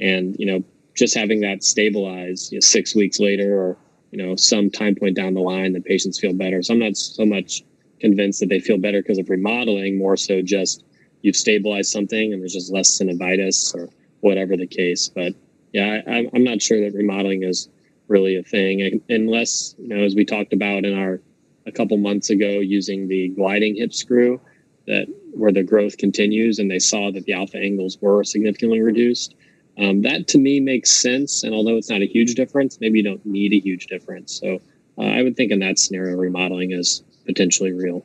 and 0.00 0.36
you 0.38 0.46
know 0.46 0.62
just 0.94 1.14
having 1.14 1.40
that 1.40 1.62
stabilize 1.62 2.50
you 2.50 2.56
know, 2.56 2.60
six 2.60 2.94
weeks 2.94 3.20
later 3.20 3.60
or 3.60 3.76
you 4.10 4.18
know 4.18 4.34
some 4.36 4.70
time 4.70 4.94
point 4.94 5.16
down 5.16 5.34
the 5.34 5.40
line 5.40 5.72
the 5.72 5.80
patients 5.80 6.18
feel 6.18 6.32
better. 6.32 6.62
So 6.62 6.74
i'm 6.74 6.80
not 6.80 6.96
so 6.96 7.24
much 7.24 7.62
convinced 8.00 8.40
that 8.40 8.48
they 8.48 8.60
feel 8.60 8.78
better 8.78 9.02
because 9.02 9.18
of 9.18 9.28
remodeling 9.28 9.98
more 9.98 10.16
so 10.16 10.42
just 10.42 10.84
you've 11.22 11.36
stabilized 11.36 11.90
something 11.92 12.32
and 12.32 12.40
there's 12.40 12.54
just 12.54 12.72
less 12.72 12.98
synovitis 12.98 13.74
or 13.74 13.90
whatever 14.20 14.56
the 14.56 14.66
case. 14.66 15.08
But 15.08 15.34
yeah 15.72 16.00
I, 16.06 16.28
i'm 16.34 16.44
not 16.44 16.62
sure 16.62 16.80
that 16.80 16.96
remodeling 16.96 17.42
is 17.42 17.68
really 18.08 18.36
a 18.36 18.42
thing 18.42 19.00
unless 19.08 19.74
you 19.78 19.88
know 19.88 20.02
as 20.02 20.14
we 20.14 20.24
talked 20.24 20.52
about 20.52 20.84
in 20.84 20.98
our 20.98 21.20
a 21.66 21.72
couple 21.72 21.96
months 21.96 22.30
ago 22.30 22.58
using 22.58 23.06
the 23.06 23.28
gliding 23.28 23.76
hip 23.76 23.92
screw 23.92 24.40
that 24.86 25.06
where 25.32 25.52
the 25.52 25.62
growth 25.62 25.96
continues 25.98 26.58
and 26.58 26.70
they 26.70 26.78
saw 26.78 27.12
that 27.12 27.24
the 27.24 27.32
alpha 27.32 27.58
angles 27.58 27.98
were 28.00 28.24
significantly 28.24 28.80
reduced 28.80 29.34
um, 29.80 30.02
that 30.02 30.28
to 30.28 30.38
me 30.38 30.60
makes 30.60 30.90
sense. 30.90 31.42
And 31.42 31.54
although 31.54 31.76
it's 31.76 31.88
not 31.88 32.02
a 32.02 32.06
huge 32.06 32.34
difference, 32.34 32.78
maybe 32.80 32.98
you 32.98 33.04
don't 33.04 33.24
need 33.24 33.52
a 33.52 33.58
huge 33.58 33.86
difference. 33.86 34.38
So 34.38 34.60
uh, 34.98 35.02
I 35.02 35.22
would 35.22 35.36
think 35.36 35.50
in 35.50 35.60
that 35.60 35.78
scenario, 35.78 36.16
remodeling 36.16 36.72
is 36.72 37.02
potentially 37.24 37.72
real. 37.72 38.04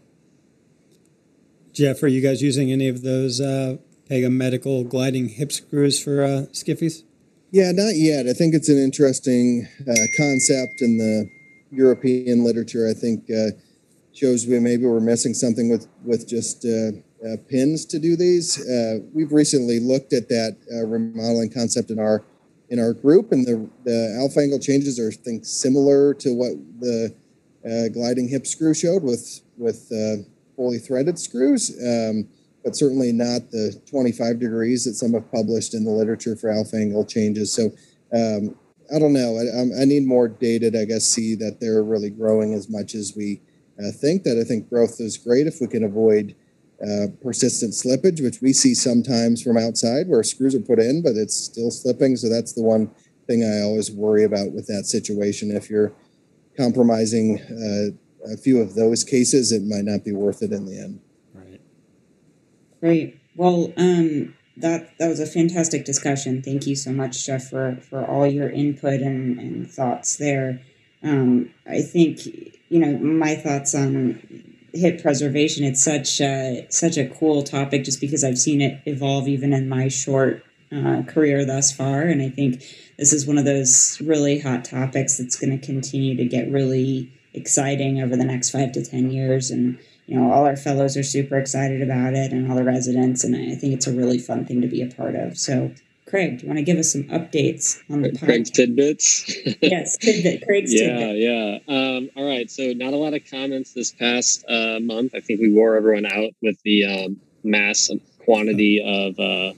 Jeff, 1.73 2.01
are 2.03 2.07
you 2.07 2.21
guys 2.21 2.41
using 2.41 2.71
any 2.71 2.87
of 2.87 3.01
those 3.01 3.41
uh, 3.41 3.77
Pega 4.09 4.31
Medical 4.31 4.85
gliding 4.85 5.27
hip 5.27 5.51
screws 5.51 6.01
for 6.01 6.23
uh, 6.23 6.45
skiffies? 6.53 7.03
Yeah, 7.51 7.71
not 7.73 7.95
yet. 7.95 8.27
I 8.27 8.33
think 8.33 8.53
it's 8.53 8.69
an 8.69 8.77
interesting 8.77 9.67
uh, 9.81 9.93
concept 10.17 10.81
in 10.81 10.97
the 10.97 11.29
European 11.71 12.43
literature. 12.43 12.87
I 12.87 12.93
think 12.93 13.29
uh, 13.29 13.51
shows 14.13 14.47
we 14.47 14.59
maybe 14.59 14.85
we're 14.85 15.01
missing 15.01 15.33
something 15.33 15.69
with 15.69 15.87
with 16.03 16.27
just 16.27 16.65
uh, 17.25 17.37
pins 17.49 17.85
to 17.85 17.99
do 17.99 18.15
these. 18.15 18.59
Uh, 18.67 18.99
we've 19.13 19.31
recently 19.31 19.79
looked 19.79 20.13
at 20.13 20.29
that 20.29 20.57
uh, 20.73 20.85
remodeling 20.85 21.51
concept 21.51 21.89
in 21.89 21.99
our 21.99 22.23
in 22.69 22.79
our 22.79 22.93
group, 22.93 23.31
and 23.31 23.45
the 23.45 23.69
the 23.83 24.17
alpha 24.19 24.39
angle 24.39 24.59
changes 24.59 24.99
are 24.99 25.09
I 25.09 25.23
think 25.23 25.45
similar 25.45 26.13
to 26.15 26.33
what 26.33 26.51
the 26.79 27.15
uh, 27.65 27.89
gliding 27.89 28.27
hip 28.27 28.45
screw 28.45 28.73
showed 28.73 29.03
with 29.03 29.41
with 29.57 29.91
uh, 29.91 30.23
fully 30.55 30.77
threaded 30.77 31.17
screws, 31.19 31.71
um, 31.85 32.27
but 32.63 32.75
certainly 32.75 33.11
not 33.11 33.51
the 33.51 33.79
25 33.89 34.39
degrees 34.39 34.85
that 34.85 34.93
some 34.93 35.13
have 35.13 35.31
published 35.31 35.73
in 35.73 35.83
the 35.83 35.91
literature 35.91 36.35
for 36.35 36.49
alpha 36.49 36.75
angle 36.77 37.05
changes. 37.05 37.53
So. 37.53 37.71
Um, 38.13 38.55
I 38.93 38.99
don't 38.99 39.13
know. 39.13 39.39
I, 39.39 39.81
I, 39.81 39.85
need 39.85 40.05
more 40.05 40.27
data 40.27 40.69
to, 40.69 40.81
I 40.81 40.85
guess, 40.85 41.05
see 41.05 41.33
that 41.35 41.59
they're 41.59 41.83
really 41.83 42.11
growing 42.11 42.53
as 42.53 42.69
much 42.69 42.93
as 42.93 43.13
we 43.17 43.41
uh, 43.79 43.89
think. 43.91 44.21
That 44.23 44.39
I 44.39 44.43
think 44.47 44.69
growth 44.69 45.01
is 45.01 45.17
great 45.17 45.47
if 45.47 45.59
we 45.59 45.65
can 45.65 45.83
avoid 45.83 46.35
uh, 46.81 47.07
persistent 47.21 47.73
slippage, 47.73 48.21
which 48.21 48.41
we 48.41 48.53
see 48.53 48.73
sometimes 48.73 49.41
from 49.41 49.57
outside 49.57 50.07
where 50.07 50.23
screws 50.23 50.55
are 50.55 50.59
put 50.59 50.79
in, 50.79 51.01
but 51.01 51.15
it's 51.15 51.35
still 51.35 51.71
slipping. 51.71 52.15
So 52.15 52.29
that's 52.29 52.53
the 52.53 52.63
one 52.63 52.91
thing 53.27 53.43
I 53.43 53.61
always 53.61 53.91
worry 53.91 54.23
about 54.23 54.51
with 54.51 54.67
that 54.67 54.85
situation. 54.85 55.51
If 55.51 55.69
you're 55.69 55.93
compromising 56.57 57.39
uh, 57.41 58.31
a 58.33 58.37
few 58.37 58.61
of 58.61 58.75
those 58.75 59.03
cases, 59.03 59.51
it 59.51 59.63
might 59.63 59.85
not 59.85 60.03
be 60.03 60.11
worth 60.11 60.41
it 60.41 60.51
in 60.51 60.65
the 60.65 60.79
end. 60.79 60.99
Right. 61.33 61.61
Great. 62.79 63.19
Well, 63.35 63.73
um, 63.77 64.35
that 64.57 64.97
that 64.99 65.07
was 65.07 65.19
a 65.19 65.25
fantastic 65.25 65.85
discussion. 65.85 66.41
Thank 66.41 66.65
you 66.65 66.75
so 66.75 66.91
much, 66.91 67.25
Jeff, 67.25 67.49
for 67.49 67.77
for 67.89 68.05
all 68.05 68.25
your 68.25 68.49
input 68.49 69.01
and, 69.01 69.39
and 69.39 69.69
thoughts 69.69 70.15
there. 70.17 70.61
Um, 71.03 71.53
I 71.67 71.81
think 71.81 72.25
you 72.25 72.79
know 72.79 72.97
my 72.97 73.35
thoughts 73.35 73.75
on 73.75 74.44
hip 74.75 75.01
preservation 75.01 75.63
it's 75.63 75.83
such 75.83 76.21
a, 76.21 76.65
such 76.69 76.97
a 76.97 77.07
cool 77.07 77.43
topic 77.43 77.83
just 77.83 78.01
because 78.01 78.23
i've 78.23 78.37
seen 78.37 78.61
it 78.61 78.81
evolve 78.85 79.27
even 79.27 79.53
in 79.53 79.67
my 79.69 79.87
short 79.87 80.43
uh, 80.71 81.01
career 81.03 81.45
thus 81.45 81.71
far 81.71 82.01
and 82.01 82.21
i 82.21 82.29
think 82.29 82.61
this 82.97 83.13
is 83.13 83.25
one 83.25 83.37
of 83.37 83.45
those 83.45 83.99
really 84.01 84.39
hot 84.39 84.65
topics 84.65 85.17
that's 85.17 85.37
going 85.37 85.57
to 85.57 85.65
continue 85.65 86.15
to 86.15 86.25
get 86.25 86.49
really 86.51 87.11
exciting 87.33 88.01
over 88.01 88.15
the 88.15 88.23
next 88.23 88.49
five 88.49 88.71
to 88.71 88.83
ten 88.83 89.11
years 89.11 89.51
and 89.51 89.77
you 90.07 90.19
know, 90.19 90.31
all 90.31 90.45
our 90.45 90.55
fellows 90.55 90.95
are 90.97 91.03
super 91.03 91.37
excited 91.37 91.81
about 91.81 92.13
it 92.13 92.31
and 92.31 92.49
all 92.49 92.55
the 92.55 92.63
residents. 92.63 93.23
And 93.23 93.35
I 93.35 93.55
think 93.55 93.73
it's 93.73 93.87
a 93.87 93.93
really 93.93 94.19
fun 94.19 94.45
thing 94.45 94.61
to 94.61 94.67
be 94.67 94.81
a 94.81 94.87
part 94.87 95.15
of. 95.15 95.37
So, 95.37 95.71
Craig, 96.07 96.37
do 96.37 96.43
you 96.43 96.47
want 96.47 96.59
to 96.59 96.63
give 96.63 96.77
us 96.77 96.91
some 96.91 97.03
updates 97.05 97.81
on 97.89 98.03
the 98.03 98.15
Craig's 98.17 98.51
podcast? 98.51 98.53
tidbits. 98.53 99.57
yes, 99.61 99.97
tidbit. 99.97 100.45
Craig's 100.45 100.73
yeah, 100.73 100.97
tidbit. 100.97 101.17
yeah. 101.17 101.57
Um, 101.67 102.09
all 102.15 102.27
right. 102.27 102.49
So 102.49 102.73
not 102.73 102.93
a 102.93 102.97
lot 102.97 103.13
of 103.15 103.21
comments 103.29 103.73
this 103.73 103.91
past 103.91 104.45
uh, 104.47 104.79
month. 104.79 105.15
I 105.15 105.19
think 105.19 105.39
we 105.39 105.51
wore 105.51 105.75
everyone 105.75 106.05
out 106.05 106.31
with 106.41 106.61
the 106.63 106.85
um, 106.85 107.17
mass 107.43 107.89
quantity 108.23 108.81
of 108.85 109.19
uh, 109.19 109.53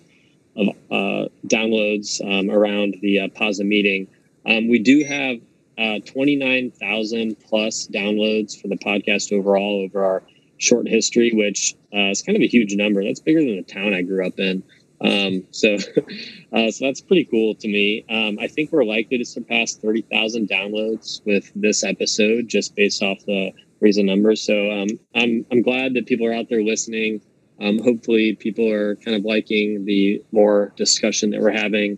of 0.56 0.70
uh, 0.90 1.30
downloads 1.46 2.22
um, 2.26 2.50
around 2.50 2.98
the 3.02 3.20
uh, 3.20 3.28
PASA 3.30 3.64
meeting. 3.64 4.08
Um, 4.46 4.70
we 4.70 4.80
do 4.80 5.04
have 5.04 5.38
uh, 5.78 6.00
29,000 6.06 7.36
plus 7.48 7.88
downloads 7.88 8.60
for 8.60 8.68
the 8.68 8.78
podcast 8.78 9.32
overall 9.32 9.84
over 9.84 10.04
our 10.04 10.24
short 10.58 10.88
history, 10.88 11.32
which 11.34 11.76
uh, 11.94 12.10
is 12.10 12.24
kind 12.24 12.36
of 12.36 12.42
a 12.42 12.48
huge 12.48 12.74
number. 12.76 13.04
That's 13.04 13.20
bigger 13.20 13.42
than 13.42 13.58
the 13.58 13.64
town 13.64 13.94
I 13.94 14.02
grew 14.02 14.26
up 14.26 14.40
in. 14.40 14.64
Um, 15.02 15.44
so, 15.52 15.76
uh, 16.54 16.72
so 16.72 16.86
that's 16.86 17.02
pretty 17.02 17.26
cool 17.26 17.56
to 17.56 17.68
me. 17.68 18.06
Um, 18.10 18.40
I 18.40 18.48
think 18.48 18.72
we're 18.72 18.84
likely 18.84 19.18
to 19.18 19.26
surpass 19.26 19.76
30,000 19.76 20.50
downloads 20.50 21.22
with 21.26 21.52
this 21.56 21.84
episode 21.84 22.48
just 22.48 22.76
based 22.76 23.04
off 23.04 23.20
the 23.26 23.52
recent 23.80 24.08
numbers. 24.08 24.42
So, 24.42 24.72
um, 24.72 24.88
I'm, 25.16 25.46
I'm 25.52 25.62
glad 25.62 25.94
that 25.94 26.08
people 26.08 26.26
are 26.28 26.34
out 26.34 26.50
there 26.50 26.64
listening. 26.64 27.22
Um, 27.60 27.80
hopefully 27.80 28.36
people 28.36 28.72
are 28.72 28.96
kind 28.98 29.16
of 29.16 29.24
liking 29.24 29.86
the 29.86 30.24
more 30.32 30.74
discussion 30.76 31.32
that 31.32 31.42
we're 31.42 31.52
having, 31.52 31.98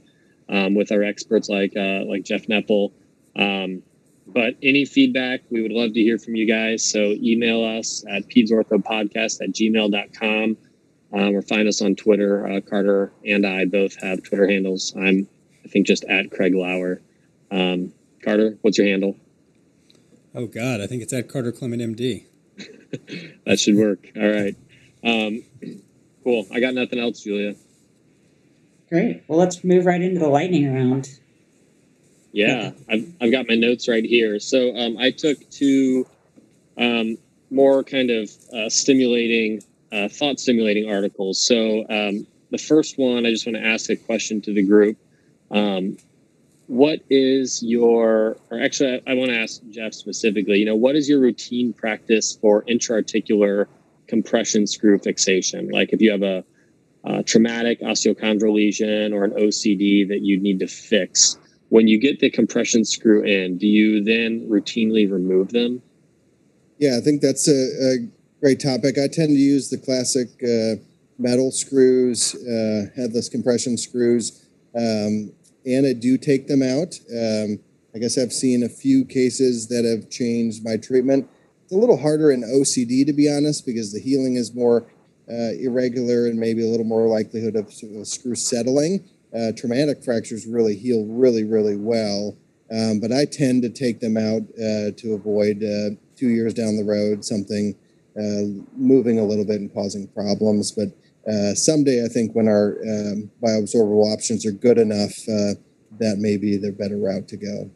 um, 0.49 0.75
with 0.75 0.91
our 0.91 1.03
experts 1.03 1.49
like, 1.49 1.75
uh, 1.75 2.03
like 2.05 2.23
Jeff 2.23 2.47
Nepple. 2.47 2.91
Um, 3.35 3.83
but 4.27 4.55
any 4.61 4.85
feedback, 4.85 5.41
we 5.49 5.61
would 5.61 5.71
love 5.71 5.93
to 5.93 5.99
hear 6.01 6.17
from 6.17 6.35
you 6.35 6.47
guys. 6.47 6.83
So 6.89 6.99
email 6.99 7.63
us 7.63 8.05
at 8.09 8.27
pedsorthopodcast 8.29 9.41
at 9.41 9.49
gmail.com 9.51 10.57
um, 11.13 11.35
or 11.35 11.41
find 11.41 11.67
us 11.67 11.81
on 11.81 11.95
Twitter. 11.95 12.47
Uh, 12.47 12.61
Carter 12.61 13.11
and 13.25 13.45
I 13.45 13.65
both 13.65 14.01
have 14.01 14.23
Twitter 14.23 14.47
handles. 14.47 14.93
I'm, 14.95 15.27
I 15.65 15.67
think, 15.67 15.87
just 15.87 16.03
at 16.05 16.31
Craig 16.31 16.53
Louer. 16.53 17.01
Um, 17.51 17.93
Carter, 18.23 18.57
what's 18.61 18.77
your 18.77 18.87
handle? 18.87 19.15
Oh 20.35 20.45
God, 20.45 20.81
I 20.81 20.87
think 20.87 21.01
it's 21.01 21.13
at 21.13 21.27
Carter 21.29 21.51
Clement 21.51 21.81
MD. 21.81 22.25
That 23.45 23.59
should 23.59 23.75
work. 23.75 23.99
All 24.15 24.27
right. 24.27 24.55
Um, 25.03 25.43
cool. 26.23 26.47
I 26.51 26.59
got 26.59 26.73
nothing 26.73 26.99
else, 26.99 27.21
Julia. 27.23 27.55
Great. 28.89 29.23
Well, 29.27 29.37
let's 29.37 29.63
move 29.63 29.85
right 29.85 30.01
into 30.01 30.19
the 30.19 30.27
lightning 30.27 30.73
round. 30.73 31.07
Yeah, 32.31 32.71
I've, 32.87 33.13
I've 33.21 33.31
got 33.31 33.47
my 33.47 33.55
notes 33.55 33.87
right 33.87 34.03
here. 34.03 34.39
So 34.39 34.75
um, 34.75 34.97
I 34.97 35.11
took 35.11 35.49
two 35.49 36.07
um, 36.77 37.17
more 37.51 37.83
kind 37.83 38.09
of 38.09 38.31
uh, 38.53 38.69
stimulating, 38.69 39.63
uh, 39.91 40.07
thought 40.07 40.39
stimulating 40.39 40.89
articles. 40.89 41.41
So 41.43 41.85
um, 41.89 42.25
the 42.51 42.57
first 42.57 42.97
one, 42.97 43.25
I 43.25 43.31
just 43.31 43.45
want 43.45 43.57
to 43.57 43.65
ask 43.65 43.89
a 43.89 43.95
question 43.95 44.41
to 44.41 44.53
the 44.53 44.63
group. 44.63 44.97
Um, 45.51 45.97
what 46.67 46.99
is 47.09 47.63
your, 47.63 48.37
or 48.51 48.61
actually, 48.61 49.01
I, 49.07 49.11
I 49.11 49.13
want 49.15 49.31
to 49.31 49.37
ask 49.37 49.61
Jeff 49.71 49.93
specifically, 49.93 50.59
you 50.59 50.65
know, 50.65 50.75
what 50.75 50.95
is 50.95 51.09
your 51.09 51.19
routine 51.19 51.73
practice 51.73 52.37
for 52.39 52.63
intraarticular 52.65 53.65
compression 54.07 54.67
screw 54.67 54.99
fixation? 54.99 55.69
Like 55.69 55.93
if 55.93 56.01
you 56.01 56.11
have 56.11 56.21
a, 56.21 56.43
a 57.05 57.23
traumatic 57.23 57.81
osteochondral 57.81 58.53
lesion 58.53 59.13
or 59.13 59.23
an 59.23 59.31
OCD 59.31 60.07
that 60.09 60.21
you 60.21 60.39
need 60.39 60.59
to 60.59 60.67
fix, 60.67 61.37
when 61.69 61.87
you 61.87 61.99
get 61.99 62.19
the 62.19 62.29
compression 62.29 62.85
screw 62.85 63.23
in, 63.23 63.57
do 63.57 63.67
you 63.67 64.03
then 64.03 64.47
routinely 64.47 65.11
remove 65.11 65.49
them? 65.49 65.81
Yeah, 66.77 66.97
I 66.97 67.01
think 67.01 67.21
that's 67.21 67.47
a, 67.47 67.51
a 67.51 67.95
great 68.39 68.59
topic. 68.59 68.97
I 68.97 69.07
tend 69.07 69.29
to 69.29 69.33
use 69.33 69.69
the 69.69 69.77
classic 69.77 70.29
uh, 70.41 70.81
metal 71.17 71.51
screws, 71.51 72.35
uh, 72.35 72.85
headless 72.95 73.27
compression 73.27 73.77
screws. 73.77 74.45
Um, 74.75 75.33
and 75.65 75.85
I 75.85 75.93
do 75.93 76.17
take 76.17 76.47
them 76.47 76.63
out. 76.63 76.95
Um, 77.11 77.59
I 77.93 77.99
guess 77.99 78.17
I've 78.17 78.31
seen 78.31 78.63
a 78.63 78.69
few 78.69 79.03
cases 79.03 79.67
that 79.67 79.83
have 79.83 80.09
changed 80.09 80.63
my 80.63 80.77
treatment. 80.77 81.29
It's 81.63 81.73
a 81.73 81.77
little 81.77 81.97
harder 81.97 82.31
in 82.31 82.41
OCD, 82.43 83.05
to 83.05 83.13
be 83.13 83.29
honest, 83.29 83.65
because 83.65 83.91
the 83.91 83.99
healing 83.99 84.35
is 84.35 84.55
more 84.55 84.85
uh, 85.29 85.51
irregular 85.59 86.27
and 86.27 86.39
maybe 86.39 86.63
a 86.63 86.69
little 86.69 86.85
more 86.85 87.07
likelihood 87.07 87.55
of, 87.55 87.71
screw 88.07 88.35
settling. 88.35 89.03
Uh, 89.35 89.51
traumatic 89.55 90.03
fractures 90.03 90.47
really 90.47 90.75
heal 90.75 91.05
really, 91.05 91.43
really 91.43 91.75
well. 91.75 92.37
Um, 92.71 92.99
but 92.99 93.11
I 93.11 93.25
tend 93.25 93.63
to 93.63 93.69
take 93.69 93.99
them 93.99 94.15
out 94.15 94.43
uh, 94.55 94.95
to 94.95 95.13
avoid 95.13 95.63
uh, 95.63 95.97
two 96.15 96.29
years 96.29 96.53
down 96.53 96.77
the 96.77 96.83
road 96.83 97.25
something 97.25 97.75
moving 98.75 99.19
a 99.19 99.23
little 99.23 99.45
bit 99.45 99.61
and 99.61 99.73
causing 99.73 100.07
problems. 100.07 100.71
But 100.71 100.89
uh, 101.29 101.53
someday, 101.53 102.03
I 102.03 102.07
think 102.07 102.33
when 102.33 102.47
our 102.47 102.77
um, 102.83 103.29
bioabsorbable 103.41 104.13
options 104.13 104.45
are 104.45 104.51
good 104.51 104.77
enough, 104.77 105.13
uh, 105.27 105.55
that 105.99 106.17
may 106.17 106.37
be 106.37 106.57
the 106.57 106.71
better 106.71 106.97
route 106.97 107.27
to 107.29 107.37
go. 107.37 107.71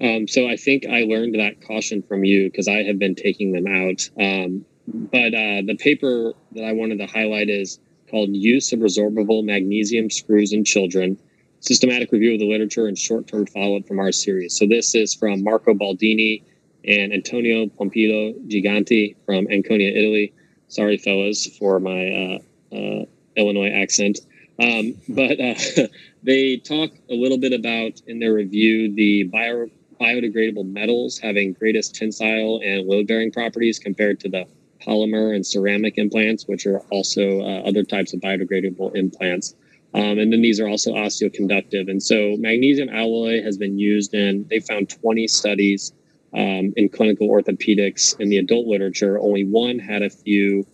Um, 0.00 0.28
so 0.28 0.46
I 0.46 0.56
think 0.56 0.84
I 0.86 1.02
learned 1.02 1.34
that 1.36 1.66
caution 1.66 2.02
from 2.02 2.24
you 2.24 2.50
because 2.50 2.68
I 2.68 2.82
have 2.82 2.98
been 2.98 3.14
taking 3.14 3.52
them 3.52 3.66
out. 3.66 4.10
Um, 4.22 4.64
but 4.86 5.34
uh, 5.34 5.62
the 5.66 5.76
paper 5.78 6.34
that 6.52 6.64
I 6.64 6.72
wanted 6.72 6.98
to 6.98 7.06
highlight 7.06 7.48
is 7.48 7.80
called 8.10 8.30
Use 8.30 8.72
of 8.72 8.80
Resorbable 8.80 9.44
Magnesium 9.44 10.10
Screws 10.10 10.52
in 10.52 10.64
Children 10.64 11.18
Systematic 11.60 12.12
Review 12.12 12.34
of 12.34 12.38
the 12.38 12.48
Literature 12.48 12.86
and 12.86 12.98
Short 12.98 13.26
Term 13.26 13.46
Follow 13.46 13.78
Up 13.78 13.88
from 13.88 13.98
our 13.98 14.12
series. 14.12 14.56
So 14.56 14.66
this 14.66 14.94
is 14.94 15.14
from 15.14 15.42
Marco 15.42 15.74
Baldini 15.74 16.42
and 16.86 17.12
Antonio 17.12 17.66
Pompilio 17.66 18.34
Gigante 18.48 19.16
from 19.24 19.46
Ancona, 19.50 19.84
Italy. 19.84 20.32
Sorry, 20.68 20.96
fellas, 20.98 21.46
for 21.58 21.80
my 21.80 22.40
uh, 22.72 22.74
uh, 22.76 23.04
Illinois 23.36 23.70
accent. 23.70 24.20
Um, 24.58 24.94
but 25.08 25.40
uh, 25.40 25.54
they 26.22 26.56
talk 26.56 26.90
a 27.10 27.14
little 27.14 27.38
bit 27.38 27.52
about 27.52 28.00
in 28.06 28.18
their 28.18 28.32
review 28.34 28.94
the 28.94 29.24
bio, 29.24 29.68
biodegradable 30.00 30.66
metals 30.66 31.18
having 31.18 31.52
greatest 31.52 31.94
tensile 31.94 32.60
and 32.64 32.86
load 32.86 33.06
bearing 33.06 33.32
properties 33.32 33.78
compared 33.78 34.20
to 34.20 34.28
the 34.28 34.46
polymer 34.86 35.34
and 35.34 35.44
ceramic 35.44 35.98
implants, 35.98 36.46
which 36.46 36.66
are 36.66 36.80
also 36.90 37.40
uh, 37.40 37.62
other 37.66 37.82
types 37.82 38.12
of 38.12 38.20
biodegradable 38.20 38.94
implants. 38.94 39.54
Um, 39.94 40.18
and 40.18 40.32
then 40.32 40.42
these 40.42 40.60
are 40.60 40.68
also 40.68 40.92
osteoconductive. 40.92 41.88
And 41.90 42.02
so 42.02 42.36
magnesium 42.38 42.88
alloy 42.90 43.42
has 43.42 43.56
been 43.56 43.78
used 43.78 44.14
in, 44.14 44.46
they 44.50 44.60
found 44.60 44.90
20 44.90 45.26
studies 45.28 45.92
um, 46.36 46.72
in 46.76 46.88
clinical 46.88 47.28
orthopedics 47.28 48.18
in 48.20 48.28
the 48.28 48.36
adult 48.36 48.66
literature. 48.66 49.18
Only 49.18 49.44
one 49.44 49.78
had 49.78 50.02
a 50.02 50.10
few 50.10 50.66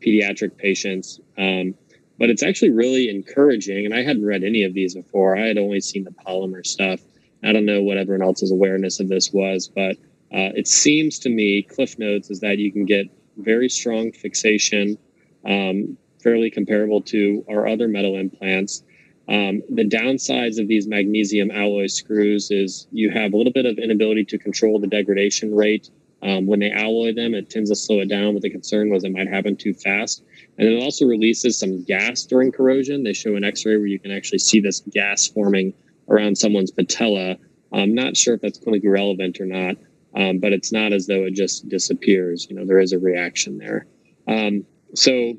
pediatric 0.00 0.56
patients. 0.56 1.20
Um, 1.36 1.74
but 2.18 2.30
it's 2.30 2.42
actually 2.42 2.70
really 2.70 3.08
encouraging. 3.08 3.84
And 3.84 3.94
I 3.94 4.02
hadn't 4.02 4.24
read 4.24 4.44
any 4.44 4.64
of 4.64 4.74
these 4.74 4.94
before. 4.94 5.36
I 5.36 5.46
had 5.46 5.58
only 5.58 5.80
seen 5.80 6.04
the 6.04 6.10
polymer 6.10 6.66
stuff. 6.66 7.00
I 7.44 7.52
don't 7.52 7.64
know 7.64 7.82
what 7.82 7.96
everyone 7.96 8.26
else's 8.26 8.50
awareness 8.50 9.00
of 9.00 9.08
this 9.08 9.32
was, 9.32 9.68
but 9.68 9.96
uh, 10.32 10.52
it 10.54 10.68
seems 10.68 11.18
to 11.20 11.30
me, 11.30 11.62
Cliff 11.62 11.98
Notes, 11.98 12.30
is 12.30 12.40
that 12.40 12.58
you 12.58 12.70
can 12.70 12.84
get 12.84 13.06
very 13.38 13.68
strong 13.68 14.12
fixation, 14.12 14.98
um, 15.46 15.96
fairly 16.22 16.50
comparable 16.50 17.00
to 17.00 17.44
our 17.48 17.66
other 17.66 17.88
metal 17.88 18.16
implants. 18.16 18.82
Um, 19.30 19.62
the 19.70 19.88
downsides 19.88 20.60
of 20.60 20.66
these 20.66 20.88
magnesium 20.88 21.52
alloy 21.52 21.86
screws 21.86 22.50
is 22.50 22.88
you 22.90 23.10
have 23.10 23.32
a 23.32 23.36
little 23.36 23.52
bit 23.52 23.64
of 23.64 23.78
inability 23.78 24.24
to 24.24 24.38
control 24.38 24.80
the 24.80 24.88
degradation 24.88 25.54
rate. 25.54 25.88
Um, 26.22 26.46
when 26.46 26.58
they 26.58 26.72
alloy 26.72 27.14
them, 27.14 27.34
it 27.34 27.48
tends 27.48 27.70
to 27.70 27.76
slow 27.76 28.00
it 28.00 28.08
down, 28.08 28.34
but 28.34 28.42
the 28.42 28.50
concern 28.50 28.90
was 28.90 29.04
it 29.04 29.12
might 29.12 29.28
happen 29.28 29.56
too 29.56 29.72
fast. 29.72 30.24
And 30.58 30.68
it 30.68 30.82
also 30.82 31.06
releases 31.06 31.56
some 31.56 31.84
gas 31.84 32.24
during 32.24 32.50
corrosion. 32.50 33.04
They 33.04 33.12
show 33.12 33.36
an 33.36 33.44
x 33.44 33.64
ray 33.64 33.76
where 33.76 33.86
you 33.86 34.00
can 34.00 34.10
actually 34.10 34.40
see 34.40 34.60
this 34.60 34.80
gas 34.90 35.28
forming 35.28 35.74
around 36.08 36.36
someone's 36.36 36.72
patella. 36.72 37.36
I'm 37.72 37.94
not 37.94 38.16
sure 38.16 38.34
if 38.34 38.40
that's 38.40 38.58
clinically 38.58 38.90
relevant 38.90 39.40
or 39.40 39.46
not, 39.46 39.76
um, 40.16 40.38
but 40.40 40.52
it's 40.52 40.72
not 40.72 40.92
as 40.92 41.06
though 41.06 41.24
it 41.24 41.34
just 41.34 41.68
disappears. 41.68 42.48
You 42.50 42.56
know, 42.56 42.66
there 42.66 42.80
is 42.80 42.92
a 42.92 42.98
reaction 42.98 43.58
there. 43.58 43.86
Um, 44.26 44.66
so, 44.94 45.34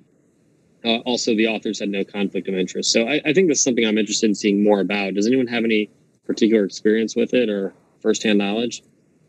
uh, 0.83 0.97
also, 0.99 1.35
the 1.35 1.47
authors 1.47 1.79
had 1.79 1.89
no 1.89 2.03
conflict 2.03 2.47
of 2.47 2.55
interest. 2.55 2.91
So, 2.91 3.07
I, 3.07 3.21
I 3.25 3.33
think 3.33 3.47
that's 3.47 3.63
something 3.63 3.85
I'm 3.85 3.97
interested 3.97 4.27
in 4.27 4.35
seeing 4.35 4.63
more 4.63 4.79
about. 4.79 5.13
Does 5.13 5.27
anyone 5.27 5.47
have 5.47 5.63
any 5.63 5.89
particular 6.25 6.63
experience 6.63 7.15
with 7.15 7.33
it 7.33 7.49
or 7.49 7.73
firsthand 8.01 8.39
knowledge? 8.39 8.83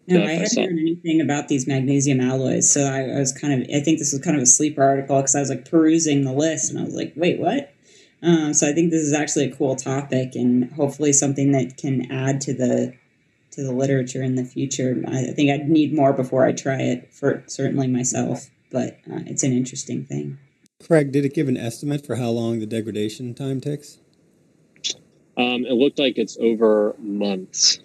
No, 0.09 0.25
I 0.25 0.33
hadn't 0.33 0.57
heard 0.57 0.79
anything 0.79 1.21
about 1.21 1.49
these 1.49 1.67
magnesium 1.69 2.21
alloys, 2.21 2.71
so 2.71 2.83
I, 2.83 3.03
I 3.03 3.19
was 3.19 3.33
kind 3.33 3.63
of. 3.63 3.69
I 3.75 3.81
think 3.81 3.99
this 3.99 4.13
was 4.13 4.21
kind 4.21 4.37
of 4.37 4.43
a 4.43 4.47
sleeper 4.47 4.83
article 4.83 5.17
because 5.17 5.37
I 5.37 5.41
was 5.41 5.49
like 5.49 5.71
perusing 5.71 6.25
the 6.25 6.33
list, 6.33 6.71
and 6.71 6.81
I 6.81 6.85
was 6.85 6.95
like, 6.95 7.13
"Wait, 7.15 7.39
what?" 7.39 7.73
Um, 8.21 8.53
so 8.53 8.69
I 8.69 8.73
think 8.73 8.91
this 8.91 9.03
is 9.03 9.13
actually 9.13 9.47
a 9.47 9.55
cool 9.55 9.77
topic, 9.77 10.35
and 10.35 10.73
hopefully 10.73 11.13
something 11.13 11.53
that 11.53 11.77
can 11.77 12.11
add 12.11 12.41
to 12.43 12.53
the 12.53 12.95
to 13.53 13.63
the 13.63 13.73
literature 13.73 14.23
in 14.23 14.35
the 14.35 14.45
future. 14.45 15.03
I, 15.07 15.29
I 15.29 15.33
think 15.33 15.51
I'd 15.51 15.69
need 15.69 15.95
more 15.95 16.13
before 16.13 16.45
I 16.45 16.53
try 16.53 16.81
it 16.81 17.13
for 17.15 17.45
certainly 17.47 17.87
myself, 17.87 18.51
but 18.73 18.99
uh, 19.11 19.23
it's 19.27 19.45
an 19.45 19.53
interesting 19.53 20.05
thing. 20.05 20.39
Craig, 20.87 21.13
did 21.13 21.25
it 21.25 21.35
give 21.35 21.49
an 21.49 21.57
estimate 21.57 22.05
for 22.05 22.17
how 22.17 22.31
long 22.31 22.61
the 22.61 22.67
degradation 22.67 23.35
time 23.35 23.61
takes? 23.61 23.99
Um, 25.37 25.65
it 25.65 25.75
looked 25.75 25.99
like 25.99 26.19
it's 26.19 26.37
over 26.41 26.95
months. 26.99 27.81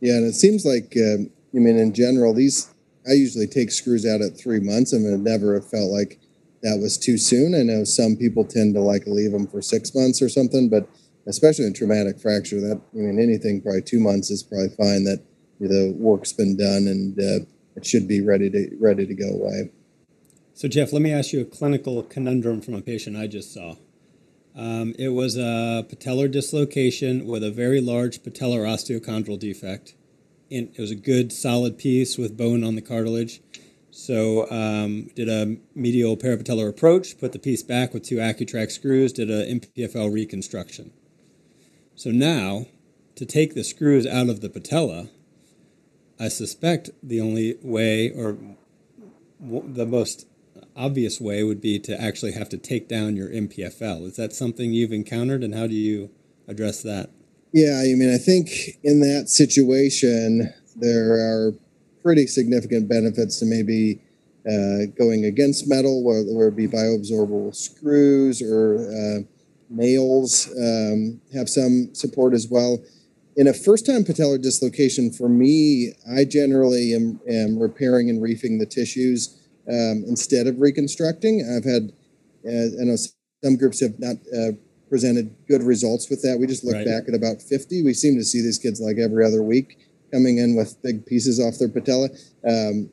Yeah, 0.00 0.14
and 0.14 0.26
it 0.26 0.34
seems 0.34 0.64
like 0.64 0.94
um, 0.96 1.30
I 1.54 1.58
mean 1.58 1.76
in 1.76 1.94
general 1.94 2.34
these 2.34 2.72
I 3.08 3.12
usually 3.12 3.48
take 3.48 3.72
screws 3.72 4.06
out 4.06 4.20
at 4.20 4.38
three 4.38 4.60
months, 4.60 4.92
and 4.92 5.04
it 5.06 5.18
never 5.18 5.54
have 5.54 5.68
felt 5.68 5.90
like 5.90 6.20
that 6.62 6.78
was 6.80 6.96
too 6.96 7.18
soon. 7.18 7.54
I 7.54 7.62
know 7.62 7.82
some 7.84 8.16
people 8.16 8.44
tend 8.44 8.74
to 8.74 8.80
like 8.80 9.06
leave 9.06 9.32
them 9.32 9.48
for 9.48 9.60
six 9.60 9.94
months 9.94 10.22
or 10.22 10.28
something, 10.28 10.68
but 10.68 10.88
especially 11.26 11.66
in 11.66 11.74
traumatic 11.74 12.20
fracture, 12.20 12.60
that 12.60 12.80
I 12.94 12.96
mean 12.96 13.18
anything 13.18 13.60
probably 13.60 13.82
two 13.82 14.00
months 14.00 14.30
is 14.30 14.42
probably 14.42 14.68
fine. 14.68 15.04
That 15.04 15.22
the 15.58 15.94
work's 15.96 16.32
been 16.32 16.56
done 16.56 16.88
and 16.88 17.18
uh, 17.18 17.44
it 17.76 17.86
should 17.86 18.06
be 18.06 18.20
ready 18.20 18.50
to 18.50 18.76
ready 18.80 19.06
to 19.06 19.14
go 19.14 19.28
away. 19.28 19.70
So 20.62 20.68
Jeff, 20.68 20.92
let 20.92 21.02
me 21.02 21.10
ask 21.10 21.32
you 21.32 21.40
a 21.40 21.44
clinical 21.44 22.04
conundrum 22.04 22.60
from 22.60 22.74
a 22.74 22.80
patient 22.80 23.16
I 23.16 23.26
just 23.26 23.52
saw. 23.52 23.74
Um, 24.54 24.94
it 24.96 25.08
was 25.08 25.36
a 25.36 25.84
patellar 25.90 26.30
dislocation 26.30 27.26
with 27.26 27.42
a 27.42 27.50
very 27.50 27.80
large 27.80 28.22
patellar 28.22 28.64
osteochondral 28.64 29.40
defect. 29.40 29.96
And 30.52 30.68
it 30.72 30.80
was 30.80 30.92
a 30.92 30.94
good 30.94 31.32
solid 31.32 31.78
piece 31.78 32.16
with 32.16 32.36
bone 32.36 32.62
on 32.62 32.76
the 32.76 32.80
cartilage. 32.80 33.40
So 33.90 34.48
um, 34.52 35.10
did 35.16 35.28
a 35.28 35.56
medial 35.74 36.16
parapatellar 36.16 36.68
approach, 36.68 37.18
put 37.18 37.32
the 37.32 37.40
piece 37.40 37.64
back 37.64 37.92
with 37.92 38.04
two 38.04 38.18
Acutrak 38.18 38.70
screws, 38.70 39.12
did 39.12 39.32
a 39.32 39.44
MPFL 39.44 40.14
reconstruction. 40.14 40.92
So 41.96 42.12
now, 42.12 42.66
to 43.16 43.26
take 43.26 43.56
the 43.56 43.64
screws 43.64 44.06
out 44.06 44.28
of 44.28 44.42
the 44.42 44.48
patella, 44.48 45.08
I 46.20 46.28
suspect 46.28 46.90
the 47.02 47.20
only 47.20 47.56
way, 47.64 48.10
or 48.10 48.38
the 49.40 49.86
most 49.86 50.26
obvious 50.76 51.20
way, 51.20 51.42
would 51.42 51.60
be 51.60 51.78
to 51.80 52.00
actually 52.00 52.32
have 52.32 52.48
to 52.50 52.58
take 52.58 52.88
down 52.88 53.16
your 53.16 53.28
MPFL. 53.28 54.06
Is 54.06 54.16
that 54.16 54.32
something 54.32 54.72
you've 54.72 54.92
encountered, 54.92 55.42
and 55.42 55.54
how 55.54 55.66
do 55.66 55.74
you 55.74 56.10
address 56.48 56.82
that? 56.82 57.10
Yeah, 57.52 57.80
I 57.80 57.94
mean, 57.94 58.12
I 58.12 58.18
think 58.18 58.78
in 58.82 59.00
that 59.00 59.28
situation, 59.28 60.52
there 60.76 61.12
are 61.12 61.52
pretty 62.02 62.26
significant 62.26 62.88
benefits 62.88 63.38
to 63.40 63.46
maybe 63.46 64.00
uh, 64.46 64.90
going 64.98 65.24
against 65.24 65.68
metal, 65.68 66.02
whether 66.02 66.48
it 66.48 66.56
be 66.56 66.66
bioabsorbable 66.66 67.54
screws 67.54 68.42
or 68.42 68.78
uh, 68.78 69.22
nails, 69.70 70.48
um, 70.58 71.20
have 71.32 71.48
some 71.48 71.94
support 71.94 72.34
as 72.34 72.48
well 72.48 72.82
in 73.36 73.48
a 73.48 73.54
first 73.54 73.86
time 73.86 74.04
patellar 74.04 74.40
dislocation, 74.40 75.10
for 75.10 75.28
me, 75.28 75.94
I 76.10 76.24
generally 76.24 76.94
am, 76.94 77.20
am 77.28 77.58
repairing 77.58 78.10
and 78.10 78.22
reefing 78.22 78.58
the 78.58 78.66
tissues 78.66 79.38
um, 79.68 80.04
instead 80.06 80.46
of 80.46 80.58
reconstructing. 80.58 81.42
I've 81.42 81.64
had, 81.64 81.92
uh, 82.46 82.80
I 82.80 82.84
know 82.84 82.96
some 83.44 83.56
groups 83.56 83.80
have 83.80 83.98
not 83.98 84.16
uh, 84.36 84.52
presented 84.88 85.34
good 85.48 85.62
results 85.62 86.10
with 86.10 86.22
that. 86.22 86.38
We 86.38 86.46
just 86.46 86.64
look 86.64 86.74
right. 86.74 86.86
back 86.86 87.04
at 87.08 87.14
about 87.14 87.40
50. 87.42 87.82
We 87.82 87.94
seem 87.94 88.16
to 88.18 88.24
see 88.24 88.42
these 88.42 88.58
kids 88.58 88.80
like 88.80 88.98
every 88.98 89.24
other 89.24 89.42
week 89.42 89.78
coming 90.12 90.38
in 90.38 90.54
with 90.54 90.80
big 90.82 91.06
pieces 91.06 91.40
off 91.40 91.58
their 91.58 91.68
patella. 91.68 92.08
Um, 92.46 92.90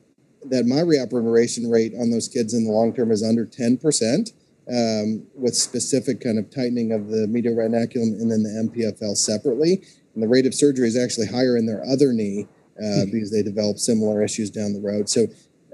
that 0.48 0.64
my 0.64 0.80
reoperation 0.80 1.70
rate 1.70 1.92
on 2.00 2.10
those 2.10 2.26
kids 2.26 2.54
in 2.54 2.64
the 2.64 2.72
long 2.72 2.94
term 2.94 3.10
is 3.10 3.22
under 3.22 3.44
10%. 3.44 4.32
Um, 4.70 5.26
with 5.34 5.56
specific 5.56 6.20
kind 6.20 6.38
of 6.38 6.48
tightening 6.54 6.92
of 6.92 7.08
the 7.08 7.26
medial 7.26 7.56
retinaculum 7.56 8.20
and 8.20 8.30
then 8.30 8.44
the 8.44 8.70
MPFL 8.70 9.16
separately 9.16 9.82
and 10.14 10.22
the 10.22 10.28
rate 10.28 10.46
of 10.46 10.54
surgery 10.54 10.86
is 10.86 10.96
actually 10.96 11.26
higher 11.26 11.56
in 11.56 11.66
their 11.66 11.82
other 11.84 12.12
knee 12.12 12.46
uh, 12.78 12.82
mm-hmm. 12.82 13.10
because 13.10 13.30
they 13.30 13.42
develop 13.42 13.78
similar 13.78 14.22
issues 14.22 14.50
down 14.50 14.72
the 14.72 14.80
road. 14.80 15.08
So 15.08 15.26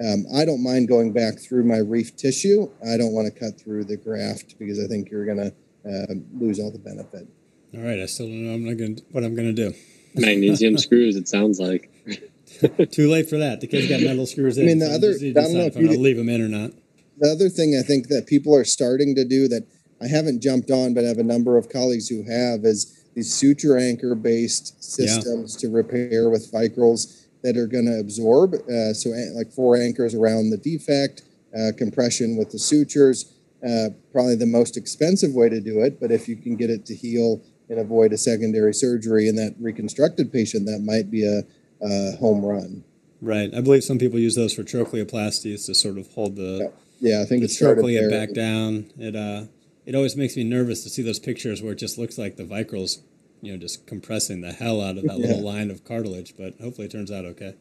um, 0.04 0.26
I 0.34 0.44
don't 0.44 0.62
mind 0.62 0.88
going 0.88 1.12
back 1.12 1.38
through 1.38 1.64
my 1.64 1.78
reef 1.78 2.16
tissue. 2.16 2.70
I 2.86 2.96
don't 2.96 3.12
want 3.12 3.32
to 3.32 3.38
cut 3.38 3.58
through 3.58 3.84
the 3.84 3.96
graft 3.96 4.58
because 4.58 4.82
I 4.82 4.86
think 4.86 5.10
you're 5.10 5.24
going 5.24 5.38
to 5.38 5.54
uh, 5.88 6.14
lose 6.34 6.60
all 6.60 6.70
the 6.70 6.78
benefit. 6.78 7.26
All 7.74 7.80
right, 7.80 8.00
I 8.00 8.06
still 8.06 8.26
don't 8.26 8.46
know 8.46 8.54
I'm 8.54 8.64
not 8.64 8.76
gonna, 8.76 9.00
what 9.12 9.24
I'm 9.24 9.34
going 9.34 9.54
to 9.54 9.70
do. 9.70 9.74
Magnesium 10.14 10.78
screws, 10.78 11.16
it 11.16 11.28
sounds 11.28 11.58
like. 11.58 11.90
Too 12.90 13.10
late 13.10 13.28
for 13.28 13.38
that. 13.38 13.60
The 13.60 13.66
kid's 13.66 13.88
got 13.88 14.00
metal 14.00 14.26
screws 14.26 14.56
in. 14.56 14.64
I 14.64 14.66
mean, 14.66 14.78
the 14.78 14.86
other, 14.86 15.10
I 15.10 15.44
don't 15.44 15.52
know 15.52 15.66
if, 15.66 15.76
I'm 15.76 15.86
going 15.86 16.02
leave 16.02 16.16
them 16.16 16.28
in 16.28 16.40
or 16.40 16.48
not. 16.48 16.72
The 17.18 17.30
other 17.30 17.48
thing 17.48 17.76
I 17.78 17.82
think 17.82 18.08
that 18.08 18.26
people 18.26 18.54
are 18.54 18.64
starting 18.64 19.14
to 19.14 19.24
do 19.24 19.48
that 19.48 19.66
I 20.02 20.08
haven't 20.08 20.42
jumped 20.42 20.70
on, 20.70 20.94
but 20.94 21.04
I 21.04 21.08
have 21.08 21.18
a 21.18 21.24
number 21.24 21.56
of 21.56 21.68
colleagues 21.68 22.08
who 22.08 22.22
have 22.22 22.64
is 22.64 23.04
these 23.14 23.34
suture 23.34 23.78
anchor 23.78 24.14
based 24.14 24.82
systems 24.82 25.54
yeah. 25.54 25.68
to 25.68 25.74
repair 25.74 26.28
with 26.28 26.52
vicryls 26.52 27.25
that 27.46 27.56
are 27.56 27.68
going 27.68 27.86
to 27.86 28.00
absorb. 28.00 28.54
Uh, 28.54 28.92
so, 28.92 29.10
like 29.34 29.52
four 29.52 29.76
anchors 29.76 30.14
around 30.14 30.50
the 30.50 30.56
defect, 30.56 31.22
uh, 31.56 31.70
compression 31.78 32.36
with 32.36 32.50
the 32.50 32.58
sutures. 32.58 33.32
Uh, 33.66 33.88
probably 34.12 34.36
the 34.36 34.46
most 34.46 34.76
expensive 34.76 35.32
way 35.32 35.48
to 35.48 35.60
do 35.60 35.80
it, 35.80 35.98
but 35.98 36.12
if 36.12 36.28
you 36.28 36.36
can 36.36 36.56
get 36.56 36.68
it 36.68 36.84
to 36.84 36.94
heal 36.94 37.40
and 37.68 37.78
avoid 37.80 38.12
a 38.12 38.18
secondary 38.18 38.74
surgery 38.74 39.28
in 39.28 39.34
that 39.36 39.54
reconstructed 39.58 40.30
patient, 40.30 40.66
that 40.66 40.80
might 40.80 41.10
be 41.10 41.24
a, 41.24 41.42
a 41.84 42.16
home 42.16 42.44
run. 42.44 42.84
Right. 43.22 43.52
I 43.54 43.60
believe 43.62 43.82
some 43.82 43.98
people 43.98 44.18
use 44.18 44.34
those 44.34 44.52
for 44.52 44.62
trochleoplasties 44.62 45.66
to 45.66 45.74
sort 45.74 45.98
of 45.98 46.12
hold 46.12 46.36
the 46.36 46.70
yeah, 47.00 47.14
yeah 47.16 47.22
I 47.22 47.24
think 47.24 47.42
the 47.42 47.48
trochlea 47.48 48.08
back 48.10 48.34
down. 48.34 48.92
It 48.98 49.16
uh 49.16 49.46
it 49.86 49.94
always 49.94 50.16
makes 50.16 50.36
me 50.36 50.44
nervous 50.44 50.82
to 50.82 50.90
see 50.90 51.02
those 51.02 51.18
pictures 51.18 51.62
where 51.62 51.72
it 51.72 51.78
just 51.78 51.96
looks 51.96 52.18
like 52.18 52.36
the 52.36 52.44
vicryls, 52.44 52.98
you 53.46 53.52
know, 53.52 53.58
just 53.58 53.86
compressing 53.86 54.40
the 54.40 54.52
hell 54.52 54.80
out 54.80 54.98
of 54.98 55.04
that 55.04 55.18
yeah. 55.18 55.26
little 55.26 55.42
line 55.42 55.70
of 55.70 55.84
cartilage. 55.84 56.34
But 56.36 56.54
hopefully, 56.60 56.86
it 56.86 56.90
turns 56.90 57.10
out 57.10 57.24
okay. 57.24 57.54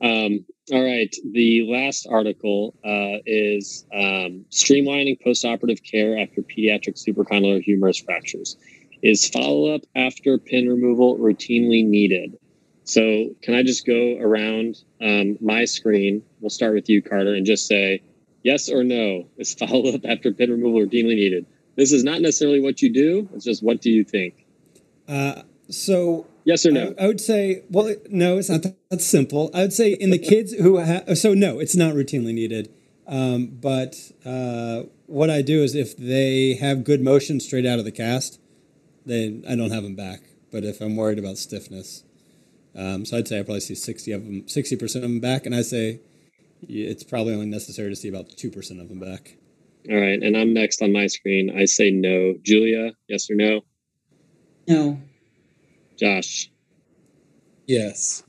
Um, 0.00 0.44
all 0.72 0.84
right. 0.84 1.14
The 1.32 1.66
last 1.68 2.06
article 2.08 2.74
uh, 2.84 3.22
is 3.26 3.84
um, 3.92 4.44
streamlining 4.50 5.18
postoperative 5.24 5.82
care 5.82 6.18
after 6.18 6.42
pediatric 6.42 7.02
supracondylar 7.02 7.62
humerus 7.62 7.98
fractures. 7.98 8.56
Is 9.02 9.28
follow 9.28 9.74
up 9.74 9.82
after 9.94 10.38
pin 10.38 10.68
removal 10.68 11.18
routinely 11.18 11.86
needed? 11.86 12.38
So, 12.84 13.30
can 13.42 13.54
I 13.54 13.62
just 13.62 13.84
go 13.84 14.16
around 14.20 14.76
um, 15.00 15.38
my 15.40 15.64
screen? 15.64 16.22
We'll 16.40 16.50
start 16.50 16.74
with 16.74 16.88
you, 16.88 17.02
Carter, 17.02 17.34
and 17.34 17.44
just 17.44 17.66
say 17.66 18.02
Yes 18.46 18.68
or 18.68 18.84
no 18.84 19.26
is 19.38 19.54
follow 19.60 19.92
up 19.92 20.02
after 20.04 20.30
pin 20.30 20.52
removal 20.52 20.80
routinely 20.80 21.16
needed. 21.16 21.46
This 21.76 21.92
is 21.92 22.04
not 22.04 22.20
necessarily 22.20 22.60
what 22.60 22.82
you 22.82 22.92
do. 22.92 23.28
It's 23.34 23.44
just 23.44 23.62
what 23.62 23.80
do 23.80 23.90
you 23.90 24.04
think? 24.04 24.46
Uh, 25.08 25.42
so 25.68 26.26
yes 26.44 26.66
or 26.66 26.72
no? 26.72 26.94
I, 26.98 27.04
I, 27.04 27.06
would 27.06 27.20
say 27.20 27.62
well, 27.70 27.94
no, 28.10 28.38
it's 28.38 28.48
not 28.48 28.62
that, 28.62 29.00
simple. 29.00 29.50
I 29.54 29.60
would 29.60 29.72
say 29.72 29.92
in 29.92 30.10
the 30.10 30.18
kids 30.32 30.52
who 30.52 30.78
have 30.78 31.18
so 31.18 31.34
no, 31.34 31.58
it's 31.58 31.76
not 31.76 31.94
routinely 31.94 32.34
needed. 32.34 32.72
Um, 33.06 33.46
but 33.46 33.94
uh, 34.24 34.84
what 35.06 35.30
I 35.30 35.40
do 35.40 35.62
is 35.62 35.76
if 35.76 35.96
they 35.96 36.54
have 36.54 36.82
good 36.82 37.00
motion 37.00 37.38
straight 37.38 37.64
out 37.64 37.78
of 37.78 37.84
the 37.84 37.92
cast, 37.92 38.40
then 39.04 39.44
I 39.48 39.54
don't 39.54 39.70
have 39.70 39.84
them 39.84 39.94
back. 39.94 40.22
But 40.50 40.64
if 40.64 40.80
I'm 40.80 40.96
worried 40.96 41.18
about 41.18 41.38
stiffness, 41.38 42.02
um, 42.74 43.04
so 43.04 43.16
I'd 43.16 43.28
say 43.28 43.38
I 43.38 43.42
probably 43.42 43.60
see 43.60 43.76
sixty 43.76 44.10
of 44.10 44.24
them, 44.24 44.48
sixty 44.48 44.76
percent 44.76 45.04
of 45.04 45.10
them 45.10 45.20
back, 45.20 45.46
and 45.46 45.54
I 45.54 45.62
say 45.62 46.00
it's 46.68 47.04
probably 47.04 47.34
only 47.34 47.46
necessary 47.46 47.90
to 47.90 47.96
see 47.96 48.08
about 48.08 48.30
2% 48.30 48.80
of 48.80 48.88
them 48.88 49.00
back. 49.00 49.36
All 49.88 49.96
right. 49.96 50.20
And 50.22 50.36
I'm 50.36 50.52
next 50.52 50.82
on 50.82 50.92
my 50.92 51.06
screen. 51.06 51.56
I 51.56 51.64
say 51.64 51.90
no. 51.90 52.34
Julia, 52.42 52.92
yes 53.08 53.30
or 53.30 53.34
no? 53.34 53.60
No. 54.68 55.00
Josh? 55.98 56.50
Yes. 57.66 58.22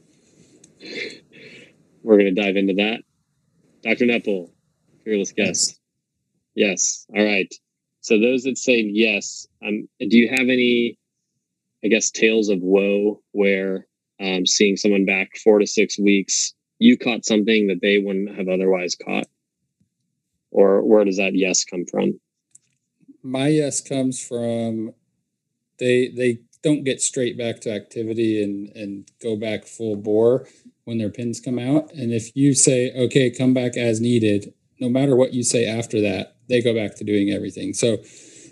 We're 2.04 2.18
going 2.18 2.34
to 2.34 2.42
dive 2.42 2.56
into 2.56 2.76
that. 2.76 3.02
Dr. 3.84 4.06
Nepple, 4.06 4.52
fearless 5.04 5.32
guest. 5.32 5.80
Yes. 6.56 7.06
yes. 7.12 7.18
All 7.18 7.26
right. 7.26 7.54
So 8.02 8.20
those 8.20 8.44
that 8.44 8.58
say 8.58 8.80
yes, 8.80 9.48
um, 9.66 9.88
do 10.00 10.18
you 10.18 10.30
have 10.30 10.48
any, 10.48 10.98
I 11.84 11.88
guess, 11.88 12.12
tales 12.12 12.50
of 12.50 12.60
woe 12.62 13.22
where 13.32 13.88
um, 14.22 14.46
seeing 14.46 14.78
someone 14.78 15.06
back 15.06 15.38
four 15.44 15.60
to 15.60 15.68
six 15.68 16.00
weeks 16.00 16.54
you 16.80 16.98
caught 16.98 17.26
something 17.26 17.68
that 17.68 17.82
they 17.82 17.98
wouldn't 17.98 18.36
have 18.36 18.48
otherwise 18.48 18.96
caught? 18.96 19.26
Or 20.58 20.82
where 20.82 21.06
does 21.06 21.18
that 21.18 21.36
yes 21.36 21.64
come 21.64 21.86
from? 21.86 22.20
My 23.22 23.50
yes 23.50 23.80
comes 23.80 24.20
from 24.20 24.92
they 25.78 26.08
they 26.08 26.40
don't 26.64 26.84
get 26.84 27.00
straight 27.00 27.38
back 27.38 27.62
to 27.62 27.72
activity 27.72 28.44
and 28.44 28.76
and 28.76 29.08
go 29.22 29.36
back 29.36 29.68
full 29.68 29.96
bore 29.96 30.48
when 30.86 30.98
their 30.98 31.12
pins 31.12 31.40
come 31.40 31.60
out. 31.60 31.94
And 31.94 32.12
if 32.12 32.36
you 32.36 32.56
say, 32.56 32.92
okay, 32.94 33.30
come 33.30 33.54
back 33.54 33.78
as 33.78 34.02
needed, 34.02 34.52
no 34.80 34.90
matter 34.90 35.16
what 35.16 35.32
you 35.32 35.44
say 35.44 35.68
after 35.68 36.02
that, 36.02 36.38
they 36.50 36.64
go 36.64 36.74
back 36.74 36.96
to 36.96 37.04
doing 37.04 37.30
everything. 37.30 37.74
So 37.76 37.98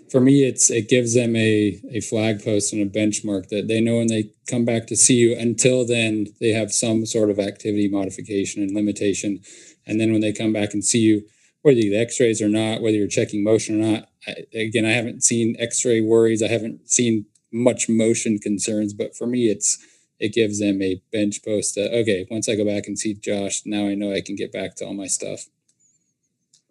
for 0.08 0.20
me, 0.20 0.44
it's 0.44 0.70
it 0.70 0.88
gives 0.88 1.14
them 1.14 1.34
a 1.34 1.80
a 1.90 1.98
flag 1.98 2.44
post 2.44 2.72
and 2.72 2.82
a 2.82 2.98
benchmark 2.98 3.48
that 3.48 3.66
they 3.66 3.80
know 3.80 3.96
when 3.96 4.06
they 4.06 4.30
come 4.48 4.64
back 4.64 4.86
to 4.86 4.96
see 4.96 5.16
you. 5.16 5.36
Until 5.36 5.84
then, 5.84 6.28
they 6.40 6.50
have 6.50 6.70
some 6.70 7.04
sort 7.04 7.30
of 7.30 7.40
activity 7.40 7.88
modification 7.88 8.62
and 8.62 8.76
limitation, 8.76 9.40
and 9.88 10.00
then 10.00 10.12
when 10.12 10.20
they 10.20 10.32
come 10.32 10.52
back 10.52 10.72
and 10.72 10.84
see 10.84 11.00
you, 11.00 11.22
whether 11.66 11.80
you 11.80 11.90
get 11.90 12.00
X-rays 12.00 12.40
or 12.40 12.48
not, 12.48 12.80
whether 12.80 12.96
you're 12.96 13.08
checking 13.08 13.42
motion 13.42 13.82
or 13.82 13.92
not. 13.92 14.08
I, 14.26 14.44
again, 14.56 14.84
I 14.84 14.92
haven't 14.92 15.24
seen 15.24 15.56
X-ray 15.58 16.00
worries. 16.00 16.42
I 16.42 16.48
haven't 16.48 16.88
seen 16.88 17.26
much 17.52 17.88
motion 17.88 18.38
concerns, 18.38 18.94
but 18.94 19.16
for 19.16 19.26
me, 19.26 19.48
it's 19.48 19.78
it 20.18 20.32
gives 20.32 20.60
them 20.60 20.80
a 20.80 21.02
bench 21.12 21.44
post. 21.44 21.74
That, 21.74 21.92
okay, 21.92 22.26
once 22.30 22.48
I 22.48 22.54
go 22.54 22.64
back 22.64 22.86
and 22.86 22.98
see 22.98 23.14
Josh, 23.14 23.62
now 23.66 23.88
I 23.88 23.94
know 23.94 24.12
I 24.12 24.20
can 24.20 24.36
get 24.36 24.52
back 24.52 24.76
to 24.76 24.86
all 24.86 24.94
my 24.94 25.08
stuff 25.08 25.48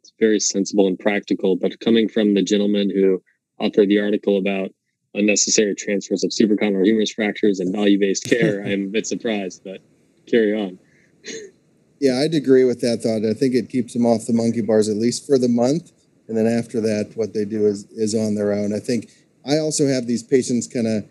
it's 0.06 0.14
very 0.20 0.40
sensible 0.40 0.88
and 0.88 1.00
practical. 1.00 1.56
But 1.56 1.80
coming 1.80 2.08
from 2.08 2.36
the 2.36 2.44
gentleman 2.44 2.90
who 2.90 3.22
authored 3.60 3.88
the 3.88 4.00
article 4.00 4.38
about 4.38 4.72
unnecessary 5.14 5.76
transfers 5.76 6.24
of 6.24 6.32
supracondylar 6.32 6.86
humerus 6.86 7.12
fractures 7.12 7.60
and 7.60 7.76
value 7.76 8.00
based 8.00 8.30
care, 8.30 8.62
I'm 8.66 8.84
a 8.84 8.88
bit 8.88 9.08
surprised, 9.08 9.64
but 9.64 9.82
carry 10.28 10.54
on. 10.54 10.80
Yeah, 12.00 12.20
I'd 12.20 12.34
agree 12.34 12.64
with 12.66 12.82
that 12.82 13.02
thought. 13.02 13.28
I 13.28 13.34
think 13.34 13.56
it 13.56 13.70
keeps 13.70 13.94
them 13.94 14.06
off 14.06 14.26
the 14.26 14.34
monkey 14.34 14.62
bars 14.62 14.90
at 14.90 14.98
least 14.98 15.26
for 15.26 15.38
the 15.38 15.48
month, 15.48 15.92
and 16.28 16.38
then 16.38 16.48
after 16.48 16.82
that, 16.82 17.12
what 17.16 17.34
they 17.34 17.46
do 17.46 17.66
is 17.66 17.86
is 17.92 18.14
on 18.14 18.36
their 18.36 18.52
own. 18.52 18.74
I 18.74 18.80
think 18.80 19.10
I 19.46 19.58
also 19.58 19.88
have 19.88 20.08
these 20.08 20.24
patients 20.24 20.68
kind 20.68 20.88
of 20.88 21.04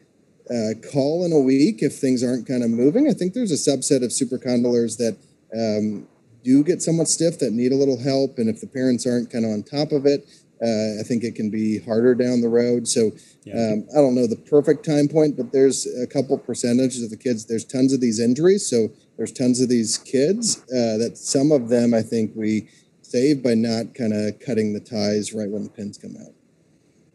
uh, 0.51 0.75
call 0.93 1.25
in 1.25 1.33
a 1.33 1.39
week 1.41 1.83
if 1.83 1.97
things 1.99 2.23
aren't 2.23 2.47
kind 2.47 2.63
of 2.63 2.71
moving. 2.71 3.09
I 3.09 3.15
think 3.15 3.33
there's 3.33 3.53
a 3.53 3.71
subset 3.71 4.05
of 4.05 4.11
supracondylars 4.11 4.99
that 4.99 5.17
um, 5.57 6.07
do 6.43 6.63
get 6.63 6.83
somewhat 6.83 7.09
stiff 7.09 7.39
that 7.39 7.53
need 7.53 7.73
a 7.73 7.77
little 7.77 7.99
help, 8.03 8.39
and 8.39 8.49
if 8.51 8.61
the 8.61 8.67
parents 8.67 9.07
aren't 9.07 9.31
kind 9.31 9.45
of 9.47 9.53
on 9.53 9.63
top 9.63 9.93
of 9.93 10.05
it, 10.05 10.29
uh, 10.63 11.01
I 11.01 11.03
think 11.03 11.25
it 11.25 11.35
can 11.35 11.51
be 11.51 11.79
harder 11.79 12.15
down 12.15 12.41
the 12.43 12.49
road. 12.49 12.87
So 12.89 13.13
Yeah. 13.45 13.73
um, 13.73 13.87
I 13.93 13.97
don't 13.97 14.15
know 14.15 14.27
the 14.27 14.37
perfect 14.37 14.85
time 14.85 15.09
point, 15.09 15.37
but 15.37 15.53
there's 15.53 15.87
a 15.87 16.07
couple 16.07 16.37
percentages 16.39 17.03
of 17.03 17.11
the 17.11 17.17
kids. 17.17 17.47
There's 17.47 17.65
tons 17.65 17.93
of 17.93 18.01
these 18.01 18.21
injuries, 18.21 18.67
so 18.67 18.91
there's 19.17 19.33
tons 19.33 19.61
of 19.61 19.69
these 19.69 19.99
kids 19.99 20.63
uh, 20.65 20.99
that 20.99 21.17
some 21.17 21.53
of 21.53 21.69
them 21.69 21.95
I 21.95 22.03
think 22.03 22.33
we 22.35 22.69
save 23.03 23.43
by 23.43 23.55
not 23.55 23.95
kind 23.95 24.13
of 24.13 24.39
cutting 24.41 24.73
the 24.73 24.81
ties 24.81 25.33
right 25.33 25.49
when 25.49 25.63
the 25.63 25.71
pins 25.71 25.99
come 25.99 26.17
out. 26.21 26.33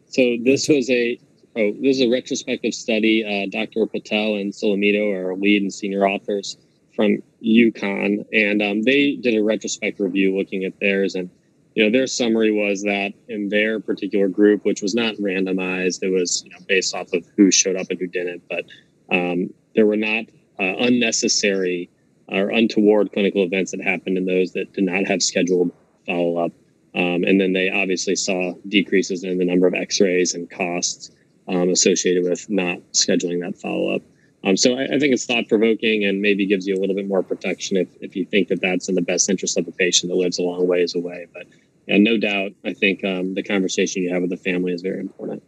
So 0.06 0.36
this 0.42 0.68
was 0.68 0.88
a 0.90 1.18
oh 1.56 1.72
this 1.80 1.96
is 1.96 2.02
a 2.02 2.08
retrospective 2.08 2.74
study. 2.74 3.24
Uh, 3.24 3.50
Dr. 3.50 3.86
Patel 3.86 4.36
and 4.36 4.52
Solomito 4.52 5.12
are 5.12 5.34
lead 5.36 5.62
and 5.62 5.72
senior 5.72 6.06
authors 6.06 6.56
from 6.96 7.18
UConn, 7.42 8.24
and 8.32 8.62
um, 8.62 8.82
they 8.82 9.16
did 9.16 9.34
a 9.34 9.42
retrospective 9.42 10.04
review 10.04 10.36
looking 10.36 10.64
at 10.64 10.78
theirs. 10.80 11.14
And 11.14 11.30
you 11.74 11.84
know 11.84 11.90
their 11.90 12.06
summary 12.06 12.50
was 12.50 12.82
that 12.82 13.12
in 13.28 13.48
their 13.48 13.78
particular 13.78 14.28
group, 14.28 14.64
which 14.64 14.82
was 14.82 14.94
not 14.94 15.14
randomized, 15.16 16.02
it 16.02 16.10
was 16.10 16.42
you 16.44 16.50
know 16.50 16.58
based 16.66 16.94
off 16.94 17.12
of 17.12 17.24
who 17.36 17.50
showed 17.50 17.76
up 17.76 17.86
and 17.90 18.00
who 18.00 18.06
didn't, 18.06 18.42
but 18.48 18.64
um, 19.12 19.52
there 19.74 19.86
were 19.86 19.96
not 19.96 20.24
uh, 20.60 20.74
unnecessary 20.78 21.88
or 22.28 22.50
untoward 22.50 23.12
clinical 23.12 23.42
events 23.42 23.70
that 23.72 23.80
happened 23.82 24.16
in 24.16 24.26
those 24.26 24.52
that 24.52 24.72
did 24.72 24.84
not 24.84 25.06
have 25.06 25.22
scheduled 25.22 25.72
follow 26.06 26.36
up. 26.38 26.52
Um, 26.94 27.24
and 27.24 27.40
then 27.40 27.52
they 27.52 27.70
obviously 27.70 28.16
saw 28.16 28.54
decreases 28.68 29.24
in 29.24 29.38
the 29.38 29.44
number 29.44 29.66
of 29.66 29.74
x-rays 29.74 30.34
and 30.34 30.50
costs 30.50 31.10
um, 31.48 31.70
associated 31.70 32.24
with 32.24 32.48
not 32.50 32.78
scheduling 32.92 33.40
that 33.40 33.56
follow-up. 33.56 34.02
Um, 34.42 34.56
so 34.56 34.74
I, 34.76 34.84
I 34.84 34.98
think 34.98 35.12
it's 35.12 35.26
thought-provoking 35.26 36.04
and 36.04 36.20
maybe 36.20 36.46
gives 36.46 36.66
you 36.66 36.74
a 36.74 36.80
little 36.80 36.96
bit 36.96 37.06
more 37.06 37.22
protection 37.22 37.76
if, 37.76 37.88
if 38.00 38.16
you 38.16 38.24
think 38.24 38.48
that 38.48 38.60
that's 38.60 38.88
in 38.88 38.94
the 38.94 39.02
best 39.02 39.28
interest 39.30 39.58
of 39.58 39.66
the 39.66 39.72
patient 39.72 40.10
that 40.10 40.16
lives 40.16 40.38
a 40.38 40.42
long 40.42 40.66
ways 40.66 40.94
away. 40.94 41.26
But 41.32 41.46
yeah, 41.86 41.98
no 41.98 42.16
doubt, 42.16 42.52
I 42.64 42.72
think 42.72 43.04
um, 43.04 43.34
the 43.34 43.42
conversation 43.42 44.02
you 44.02 44.12
have 44.12 44.22
with 44.22 44.30
the 44.30 44.36
family 44.36 44.72
is 44.72 44.82
very 44.82 45.00
important. 45.00 45.42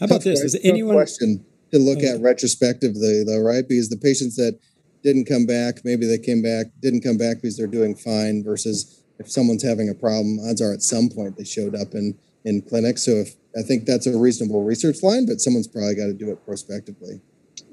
How 0.00 0.06
about 0.06 0.16
Tough 0.16 0.24
this? 0.24 0.40
que- 0.40 0.46
Is 0.46 0.52
tough 0.54 0.62
anyone 0.64 0.96
question 0.96 1.44
to 1.74 1.78
look 1.80 1.98
Oh. 2.02 2.14
at 2.14 2.20
retrospectively 2.20 3.24
though, 3.24 3.40
right? 3.40 3.66
Because 3.68 3.88
the 3.88 3.96
patients 3.96 4.36
that 4.36 4.58
didn't 5.02 5.26
come 5.26 5.44
back, 5.44 5.84
maybe 5.84 6.06
they 6.06 6.18
came 6.18 6.40
back, 6.40 6.66
didn't 6.80 7.02
come 7.02 7.18
back 7.18 7.42
because 7.42 7.56
they're 7.56 7.66
doing 7.66 7.94
fine 7.94 8.42
versus 8.42 9.00
if 9.18 9.30
someone's 9.30 9.62
having 9.62 9.88
a 9.88 9.94
problem, 9.94 10.38
odds 10.48 10.62
are 10.62 10.72
at 10.72 10.82
some 10.82 11.08
point 11.08 11.36
they 11.36 11.44
showed 11.44 11.74
up 11.74 11.94
in 11.94 12.14
in 12.44 12.60
clinic. 12.62 12.98
So 12.98 13.12
if 13.12 13.34
I 13.56 13.62
think 13.62 13.86
that's 13.86 14.06
a 14.06 14.16
reasonable 14.16 14.62
research 14.64 15.02
line, 15.02 15.26
but 15.26 15.40
someone's 15.40 15.66
probably 15.68 15.94
got 15.94 16.06
to 16.06 16.12
do 16.14 16.30
it 16.30 16.44
prospectively. 16.44 17.20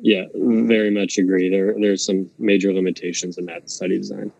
Yeah, 0.01 0.25
very 0.35 0.89
much 0.91 1.17
agree. 1.17 1.49
There, 1.49 1.75
there's 1.79 2.03
some 2.05 2.29
major 2.39 2.73
limitations 2.73 3.37
in 3.37 3.45
that 3.45 3.69
study 3.69 3.97
design. 3.97 4.31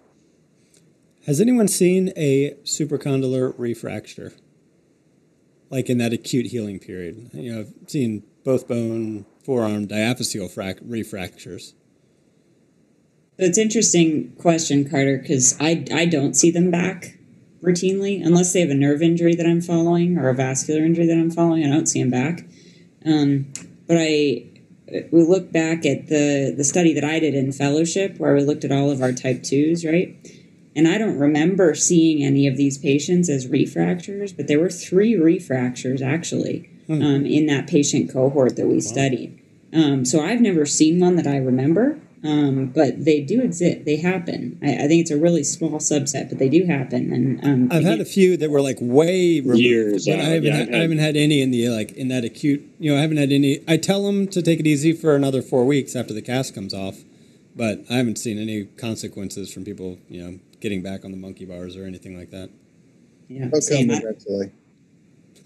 has 1.28 1.40
anyone 1.42 1.68
seen 1.68 2.12
a 2.16 2.56
supracondylar 2.64 3.54
refracture? 3.58 4.34
Like 5.70 5.90
in 5.90 5.98
that 6.00 6.14
acute 6.14 6.48
healing 6.48 6.80
period, 6.80 7.30
you 7.34 7.54
know, 7.54 7.60
I've 7.62 7.74
seen 7.90 8.24
both 8.44 8.68
bone 8.68 9.26
forearm 9.44 9.88
diaphyseal 9.88 10.54
frac- 10.54 10.80
refractures. 10.82 11.74
It's 13.38 13.58
interesting 13.58 14.34
question, 14.38 14.88
Carter, 14.90 15.18
because 15.18 15.56
I 15.60 15.86
I 15.92 16.06
don't 16.06 16.36
see 16.36 16.52
them 16.52 16.70
back 16.70 17.18
routinely 17.64 18.24
unless 18.24 18.54
they 18.54 18.62
have 18.62 18.70
a 18.70 18.76
nerve 18.76 19.02
injury 19.02 19.36
that 19.36 19.46
I'm 19.46 19.62
following 19.62 20.18
or 20.18 20.30
a 20.30 20.36
vascular 20.36 20.84
injury 20.84 21.08
that 21.08 21.18
I'm 21.18 21.32
following. 21.32 21.66
I 21.66 21.70
don't 21.70 21.88
see 21.88 22.02
them 22.02 22.12
back. 22.12 22.46
Um, 23.06 23.52
but 23.88 23.98
I 24.00 24.46
we 25.12 25.24
look 25.24 25.52
back 25.52 25.86
at 25.86 26.08
the 26.08 26.54
the 26.56 26.64
study 26.64 26.94
that 26.94 27.04
I 27.04 27.20
did 27.20 27.34
in 27.34 27.52
fellowship 27.52 28.18
where 28.18 28.36
we 28.36 28.44
looked 28.44 28.64
at 28.64 28.72
all 28.72 28.92
of 28.92 29.02
our 29.02 29.12
type 29.12 29.44
twos, 29.44 29.86
right? 29.86 30.16
And 30.76 30.88
I 30.88 30.98
don't 30.98 31.18
remember 31.18 31.76
seeing 31.76 32.24
any 32.24 32.48
of 32.48 32.58
these 32.58 32.78
patients 32.78 33.30
as 33.30 33.48
refractures, 33.48 34.32
but 34.32 34.48
there 34.48 34.60
were 34.60 34.70
three 34.70 35.16
refractures 35.16 36.02
actually 36.02 36.70
Hmm. 36.96 37.02
um, 37.02 37.26
in 37.26 37.46
that 37.46 37.68
patient 37.68 38.12
cohort 38.12 38.56
that 38.58 38.68
we 38.68 38.82
studied. 38.82 39.38
Um, 39.74 40.04
so 40.04 40.20
I've 40.22 40.42
never 40.42 40.66
seen 40.66 41.00
one 41.00 41.16
that 41.16 41.26
I 41.26 41.38
remember, 41.38 41.98
um, 42.24 42.68
but 42.68 43.06
they 43.06 43.22
do 43.22 43.42
exist. 43.42 43.86
They 43.86 43.96
happen. 43.96 44.60
I, 44.62 44.74
I 44.84 44.88
think 44.88 45.02
it's 45.02 45.12
a 45.12 45.18
really 45.18 45.44
small 45.46 45.80
subset, 45.80 46.28
but 46.28 46.38
they 46.40 46.50
do 46.50 46.66
happen. 46.66 47.14
And 47.14 47.46
um, 47.46 47.70
I've 47.72 47.86
had 47.86 48.02
a 48.02 48.06
few 48.06 48.36
that 48.38 48.50
were 48.52 48.62
like 48.62 48.78
way 48.82 49.40
removed, 49.40 49.60
Years 49.60 50.06
but 50.06 50.20
I 50.20 50.24
haven't, 50.24 50.44
yeah, 50.44 50.56
had, 50.56 50.68
I've 50.70 50.76
I 50.76 50.78
haven't 50.80 50.98
had 50.98 51.16
any 51.16 51.42
in 51.42 51.52
the 51.52 51.70
like 51.70 51.94
in 51.94 52.10
that 52.10 52.26
acute. 52.26 52.64
You 52.80 52.92
know, 52.92 52.98
I 52.98 53.02
haven't 53.02 53.18
had 53.18 53.32
any. 53.32 53.64
I 53.68 53.78
tell 53.78 54.04
them 54.04 54.28
to 54.28 54.42
take 54.42 54.60
it 54.60 54.68
easy 54.68 54.92
for 54.92 55.16
another 55.16 55.42
four 55.42 55.66
weeks 55.66 55.96
after 55.96 56.14
the 56.14 56.22
cast 56.22 56.54
comes 56.54 56.74
off, 56.74 56.98
but 57.56 57.86
I 57.90 57.94
haven't 57.94 58.18
seen 58.18 58.38
any 58.38 58.66
consequences 58.66 59.54
from 59.54 59.64
people. 59.64 59.98
You 60.10 60.24
know, 60.24 60.40
getting 60.60 60.84
back 60.84 61.06
on 61.06 61.12
the 61.12 61.18
monkey 61.18 61.46
bars 61.46 61.78
or 61.78 61.86
anything 61.86 62.18
like 62.18 62.32
that. 62.32 62.50
yeah, 63.30 63.48
They'll 63.48 63.62
same. 63.62 63.88
come 63.88 63.96
I, 63.96 64.00
eventually. 64.00 64.52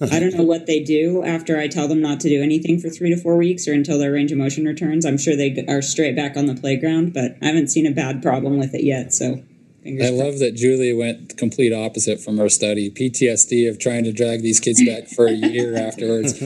I 0.01 0.19
don't 0.19 0.33
know 0.33 0.43
what 0.43 0.65
they 0.65 0.83
do 0.83 1.23
after 1.23 1.57
I 1.57 1.67
tell 1.67 1.87
them 1.87 2.01
not 2.01 2.19
to 2.21 2.29
do 2.29 2.41
anything 2.41 2.79
for 2.79 2.89
three 2.89 3.09
to 3.09 3.17
four 3.17 3.37
weeks 3.37 3.67
or 3.67 3.73
until 3.73 3.97
their 3.97 4.11
range 4.11 4.31
of 4.31 4.37
motion 4.37 4.65
returns. 4.65 5.05
I'm 5.05 5.17
sure 5.17 5.35
they 5.35 5.65
are 5.67 5.81
straight 5.81 6.15
back 6.15 6.35
on 6.35 6.47
the 6.47 6.55
playground, 6.55 7.13
but 7.13 7.37
I 7.41 7.45
haven't 7.47 7.69
seen 7.69 7.85
a 7.85 7.91
bad 7.91 8.21
problem 8.21 8.57
with 8.57 8.73
it 8.73 8.83
yet. 8.83 9.13
So, 9.13 9.41
fingers 9.83 10.07
I 10.07 10.09
crossed. 10.09 10.23
love 10.23 10.39
that 10.39 10.55
Julia 10.55 10.97
went 10.97 11.29
the 11.29 11.35
complete 11.35 11.71
opposite 11.71 12.19
from 12.19 12.37
her 12.37 12.49
study. 12.49 12.89
PTSD 12.91 13.69
of 13.69 13.79
trying 13.79 14.03
to 14.03 14.11
drag 14.11 14.41
these 14.41 14.59
kids 14.59 14.83
back 14.85 15.07
for 15.15 15.27
a 15.27 15.33
year 15.33 15.77
afterwards. 15.77 16.37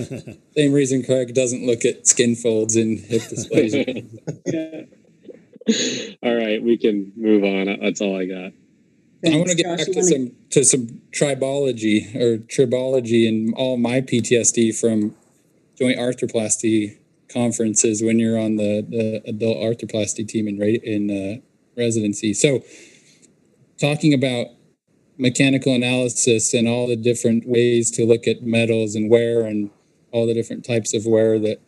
Same 0.56 0.74
reason 0.74 1.04
Craig 1.04 1.34
doesn't 1.34 1.66
look 1.66 1.86
at 1.86 2.08
skin 2.08 2.36
folds 2.36 2.76
and 2.76 3.00
hip 3.00 3.24
dysplasia. 3.24 4.06
yeah. 4.45 4.82
all 6.24 6.36
right, 6.36 6.62
we 6.62 6.78
can 6.78 7.12
move 7.16 7.43
on. 7.43 7.80
That's 7.82 8.02
all 8.02 8.20
I 8.20 8.26
got. 8.26 8.54
I 9.26 9.36
want 9.36 9.49
to 9.49 9.55
get 9.55 9.65
Josh. 9.65 9.86
back 9.86 9.95
to 9.95 10.03
some 10.03 10.32
to 10.51 10.63
some 10.63 11.01
tribology 11.11 12.15
or 12.15 12.38
tribology 12.38 13.28
and 13.28 13.53
all 13.55 13.78
my 13.78 14.01
PTSD 14.01 14.80
from 14.80 15.15
joint 15.78 15.99
arthroplasty 15.99 16.97
conferences 17.32 18.01
when 18.01 18.20
you're 18.20 18.39
on 18.39 18.55
the, 18.55 18.86
the 18.88 19.22
adult 19.28 19.57
arthroplasty 19.57 20.28
team 20.28 20.47
in 20.47 20.61
in 20.61 21.09
uh, 21.11 21.41
residency. 21.78 22.34
So, 22.34 22.63
talking 23.80 24.13
about 24.13 24.47
mechanical 25.17 25.74
analysis 25.76 26.53
and 26.53 26.67
all 26.67 26.88
the 26.88 26.95
different 26.95 27.45
ways 27.45 27.91
to 27.91 28.05
look 28.05 28.26
at 28.26 28.41
metals 28.41 28.95
and 28.95 29.09
wear 29.09 29.41
and 29.41 29.70
all 30.11 30.26
the 30.26 30.34
different 30.34 30.65
types 30.65 30.93
of 30.93 31.05
wear 31.05 31.38
that 31.39 31.59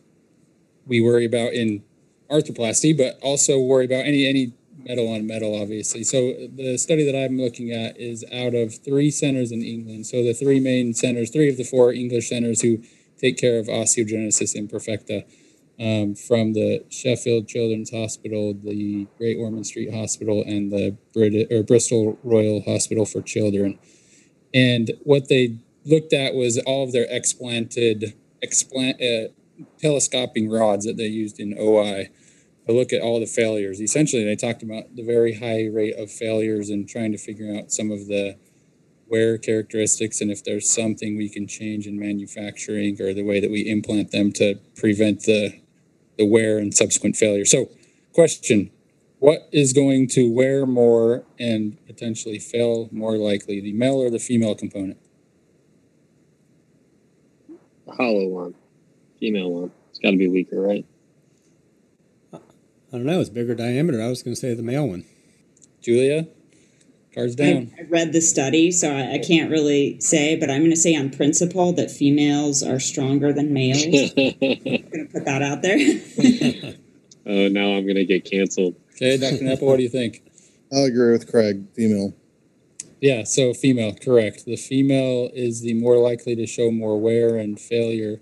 we 0.86 1.00
worry 1.00 1.26
about 1.26 1.52
in 1.52 1.82
arthroplasty, 2.30 2.96
but 2.96 3.18
also 3.22 3.60
worry 3.60 3.84
about 3.84 4.06
any 4.06 4.26
any 4.26 4.54
metal 4.84 5.08
on 5.12 5.26
metal, 5.26 5.60
obviously. 5.60 6.04
So 6.04 6.32
the 6.54 6.76
study 6.78 7.04
that 7.10 7.16
I'm 7.16 7.38
looking 7.38 7.70
at 7.70 7.98
is 7.98 8.24
out 8.32 8.54
of 8.54 8.74
three 8.84 9.10
centers 9.10 9.52
in 9.52 9.62
England. 9.62 10.06
So 10.06 10.22
the 10.22 10.34
three 10.34 10.60
main 10.60 10.94
centers, 10.94 11.30
three 11.30 11.48
of 11.48 11.56
the 11.56 11.64
four 11.64 11.92
English 11.92 12.28
centers 12.28 12.60
who 12.60 12.82
take 13.18 13.38
care 13.38 13.58
of 13.58 13.66
osteogenesis 13.66 14.56
imperfecta, 14.56 15.24
um, 15.80 16.14
from 16.14 16.52
the 16.52 16.84
Sheffield 16.90 17.48
Children's 17.48 17.90
Hospital, 17.90 18.54
the 18.54 19.06
Great 19.18 19.36
Ormond 19.38 19.66
Street 19.66 19.92
Hospital, 19.92 20.42
and 20.46 20.70
the 20.70 20.96
Brit- 21.12 21.50
or 21.50 21.62
Bristol 21.62 22.18
Royal 22.22 22.62
Hospital 22.62 23.04
for 23.04 23.22
Children. 23.22 23.78
And 24.54 24.92
what 25.02 25.28
they 25.28 25.58
looked 25.84 26.12
at 26.12 26.34
was 26.34 26.58
all 26.58 26.84
of 26.84 26.92
their 26.92 27.06
explanted, 27.10 28.14
explant, 28.44 29.00
uh, 29.02 29.28
telescoping 29.78 30.48
rods 30.50 30.84
that 30.84 30.96
they 30.96 31.06
used 31.06 31.40
in 31.40 31.56
OI 31.58 32.10
to 32.66 32.72
look 32.72 32.92
at 32.92 33.02
all 33.02 33.18
the 33.20 33.26
failures. 33.26 33.80
Essentially, 33.80 34.24
they 34.24 34.36
talked 34.36 34.62
about 34.62 34.94
the 34.94 35.02
very 35.02 35.34
high 35.34 35.66
rate 35.66 35.96
of 35.96 36.10
failures 36.10 36.70
and 36.70 36.88
trying 36.88 37.12
to 37.12 37.18
figure 37.18 37.56
out 37.56 37.72
some 37.72 37.90
of 37.90 38.06
the 38.06 38.36
wear 39.08 39.36
characteristics 39.36 40.22
and 40.22 40.30
if 40.30 40.42
there's 40.42 40.70
something 40.70 41.18
we 41.18 41.28
can 41.28 41.46
change 41.46 41.86
in 41.86 41.98
manufacturing 41.98 42.98
or 42.98 43.12
the 43.12 43.22
way 43.22 43.40
that 43.40 43.50
we 43.50 43.68
implant 43.68 44.10
them 44.10 44.32
to 44.32 44.54
prevent 44.74 45.24
the 45.24 45.60
the 46.18 46.26
wear 46.26 46.58
and 46.58 46.74
subsequent 46.74 47.16
failure. 47.16 47.44
So, 47.44 47.70
question: 48.12 48.70
What 49.18 49.48
is 49.52 49.72
going 49.72 50.08
to 50.08 50.32
wear 50.32 50.66
more 50.66 51.24
and 51.38 51.78
potentially 51.86 52.38
fail 52.38 52.88
more 52.92 53.16
likely, 53.16 53.60
the 53.60 53.72
male 53.72 54.00
or 54.00 54.10
the 54.10 54.18
female 54.18 54.54
component? 54.54 54.98
The 57.86 57.92
hollow 57.92 58.28
one, 58.28 58.54
female 59.20 59.50
one. 59.50 59.72
It's 59.90 59.98
got 59.98 60.12
to 60.12 60.16
be 60.16 60.28
weaker, 60.28 60.60
right? 60.60 60.86
I 62.92 62.96
don't 62.98 63.06
know. 63.06 63.20
It's 63.20 63.30
bigger 63.30 63.54
diameter. 63.54 64.02
I 64.02 64.08
was 64.08 64.22
going 64.22 64.34
to 64.34 64.40
say 64.40 64.52
the 64.52 64.62
male 64.62 64.86
one. 64.86 65.04
Julia, 65.80 66.28
cards 67.14 67.34
down. 67.34 67.72
I, 67.78 67.82
I 67.82 67.84
read 67.88 68.12
the 68.12 68.20
study, 68.20 68.70
so 68.70 68.94
I, 68.94 69.14
I 69.14 69.18
can't 69.18 69.50
really 69.50 69.98
say, 69.98 70.36
but 70.36 70.50
I'm 70.50 70.60
going 70.60 70.70
to 70.70 70.76
say 70.76 70.94
on 70.94 71.08
principle 71.08 71.72
that 71.72 71.90
females 71.90 72.62
are 72.62 72.78
stronger 72.78 73.32
than 73.32 73.54
males. 73.54 73.82
I'm 73.84 73.90
going 73.90 74.12
to 74.14 75.08
put 75.10 75.24
that 75.24 75.40
out 75.42 75.62
there. 75.62 75.78
oh, 77.26 77.48
now 77.48 77.76
I'm 77.76 77.86
gonna 77.86 78.04
get 78.04 78.30
canceled. 78.30 78.74
Okay, 78.94 79.16
Dr. 79.16 79.42
Nepple, 79.42 79.62
what 79.62 79.78
do 79.78 79.82
you 79.82 79.88
think? 79.88 80.22
I'll 80.72 80.84
agree 80.84 81.12
with 81.12 81.30
Craig. 81.30 81.66
Female. 81.74 82.14
Yeah, 83.00 83.24
so 83.24 83.52
female, 83.52 83.94
correct. 83.94 84.44
The 84.44 84.56
female 84.56 85.30
is 85.34 85.62
the 85.62 85.74
more 85.74 85.96
likely 85.96 86.36
to 86.36 86.46
show 86.46 86.70
more 86.70 87.00
wear 87.00 87.36
and 87.36 87.58
failure. 87.58 88.20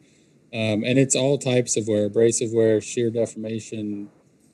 Um, 0.53 0.83
and 0.85 0.99
it's 0.99 1.15
all 1.15 1.39
types 1.39 1.77
of 1.77 1.87
wear 1.87 2.07
abrasive 2.07 2.51
wear, 2.53 2.81
shear 2.81 3.11
deformation, 3.11 4.09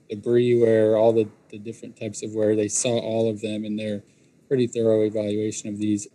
debris 0.09 0.59
wear, 0.59 0.96
all 0.96 1.12
the, 1.12 1.28
the 1.50 1.59
different 1.59 1.98
types 1.98 2.22
of 2.22 2.34
wear. 2.34 2.57
They 2.57 2.68
saw 2.68 2.98
all 2.98 3.28
of 3.28 3.40
them 3.40 3.64
in 3.64 3.76
their 3.76 4.02
pretty 4.48 4.66
thorough 4.66 5.02
evaluation 5.02 5.68
of 5.68 5.78
these. 5.78 6.07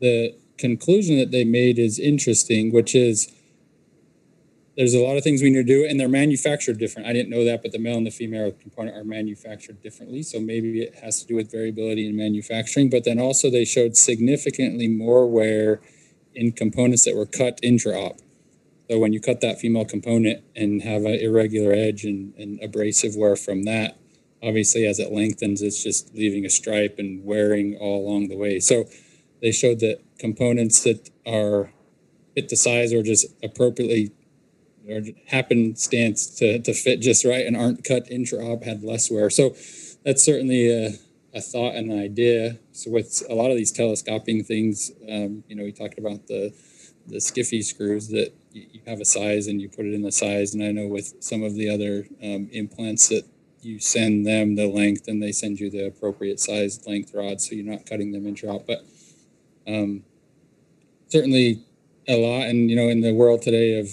The 0.00 0.36
conclusion 0.58 1.18
that 1.18 1.30
they 1.30 1.44
made 1.44 1.78
is 1.78 1.98
interesting, 1.98 2.72
which 2.72 2.94
is 2.94 3.32
there's 4.76 4.94
a 4.94 5.00
lot 5.00 5.16
of 5.16 5.24
things 5.24 5.40
we 5.40 5.48
need 5.48 5.66
to 5.66 5.74
do, 5.74 5.86
and 5.88 5.98
they're 5.98 6.08
manufactured 6.08 6.78
different. 6.78 7.08
I 7.08 7.14
didn't 7.14 7.30
know 7.30 7.44
that, 7.44 7.62
but 7.62 7.72
the 7.72 7.78
male 7.78 7.96
and 7.96 8.06
the 8.06 8.10
female 8.10 8.52
component 8.52 8.94
are 8.96 9.04
manufactured 9.04 9.80
differently. 9.80 10.22
So 10.22 10.38
maybe 10.38 10.82
it 10.82 10.96
has 10.96 11.20
to 11.22 11.26
do 11.26 11.34
with 11.34 11.50
variability 11.50 12.06
in 12.06 12.14
manufacturing. 12.14 12.90
But 12.90 13.04
then 13.04 13.18
also 13.18 13.50
they 13.50 13.64
showed 13.64 13.96
significantly 13.96 14.86
more 14.86 15.26
wear 15.26 15.80
in 16.34 16.52
components 16.52 17.06
that 17.06 17.16
were 17.16 17.24
cut 17.24 17.58
intra-op. 17.62 18.18
So 18.88 18.98
when 18.98 19.12
you 19.12 19.20
cut 19.20 19.40
that 19.40 19.58
female 19.58 19.84
component 19.84 20.44
and 20.54 20.82
have 20.82 21.04
an 21.04 21.14
irregular 21.14 21.72
edge 21.72 22.04
and, 22.04 22.34
and 22.36 22.62
abrasive 22.62 23.16
wear 23.16 23.34
from 23.34 23.64
that, 23.64 23.98
obviously 24.42 24.86
as 24.86 24.98
it 24.98 25.12
lengthens, 25.12 25.60
it's 25.60 25.82
just 25.82 26.14
leaving 26.14 26.44
a 26.44 26.50
stripe 26.50 26.96
and 26.98 27.24
wearing 27.24 27.76
all 27.76 28.06
along 28.06 28.28
the 28.28 28.36
way. 28.36 28.60
So 28.60 28.84
they 29.42 29.50
showed 29.50 29.80
that 29.80 30.00
components 30.18 30.82
that 30.84 31.10
are 31.26 31.72
fit 32.34 32.48
the 32.48 32.56
size 32.56 32.92
or 32.92 33.02
just 33.02 33.26
appropriately 33.42 34.12
or 34.88 35.00
happenstance 35.26 36.26
to, 36.36 36.60
to 36.60 36.72
fit 36.72 37.00
just 37.00 37.24
right 37.24 37.44
and 37.44 37.56
aren't 37.56 37.82
cut 37.82 38.08
intra-op 38.08 38.62
had 38.62 38.84
less 38.84 39.10
wear. 39.10 39.30
So 39.30 39.50
that's 40.04 40.24
certainly 40.24 40.70
a, 40.70 40.92
a 41.34 41.40
thought 41.40 41.74
and 41.74 41.90
an 41.90 41.98
idea. 41.98 42.58
So 42.70 42.92
with 42.92 43.24
a 43.28 43.34
lot 43.34 43.50
of 43.50 43.56
these 43.56 43.72
telescoping 43.72 44.44
things, 44.44 44.92
um, 45.10 45.42
you 45.48 45.56
know, 45.56 45.64
we 45.64 45.72
talked 45.72 45.98
about 45.98 46.28
the 46.28 46.54
the 47.08 47.16
SCFE 47.16 47.62
screws 47.62 48.08
that 48.08 48.32
you, 48.56 48.80
have 48.86 49.00
a 49.00 49.04
size 49.04 49.46
and 49.46 49.60
you 49.60 49.68
put 49.68 49.86
it 49.86 49.94
in 49.94 50.02
the 50.02 50.12
size. 50.12 50.54
And 50.54 50.62
I 50.62 50.72
know 50.72 50.86
with 50.86 51.14
some 51.20 51.42
of 51.42 51.54
the 51.54 51.68
other 51.68 52.06
um, 52.22 52.48
implants 52.52 53.08
that 53.08 53.24
you 53.60 53.78
send 53.80 54.26
them 54.26 54.54
the 54.54 54.66
length 54.66 55.08
and 55.08 55.22
they 55.22 55.32
send 55.32 55.60
you 55.60 55.70
the 55.70 55.86
appropriate 55.86 56.40
size 56.40 56.86
length 56.86 57.12
rod, 57.14 57.40
so 57.40 57.54
you're 57.54 57.70
not 57.70 57.86
cutting 57.86 58.12
them 58.12 58.26
intra-op. 58.26 58.66
But 58.66 58.84
um, 59.66 60.04
certainly 61.08 61.64
a 62.08 62.16
lot, 62.16 62.46
and 62.46 62.70
you 62.70 62.76
know, 62.76 62.88
in 62.88 63.00
the 63.00 63.12
world 63.12 63.42
today 63.42 63.78
of 63.78 63.88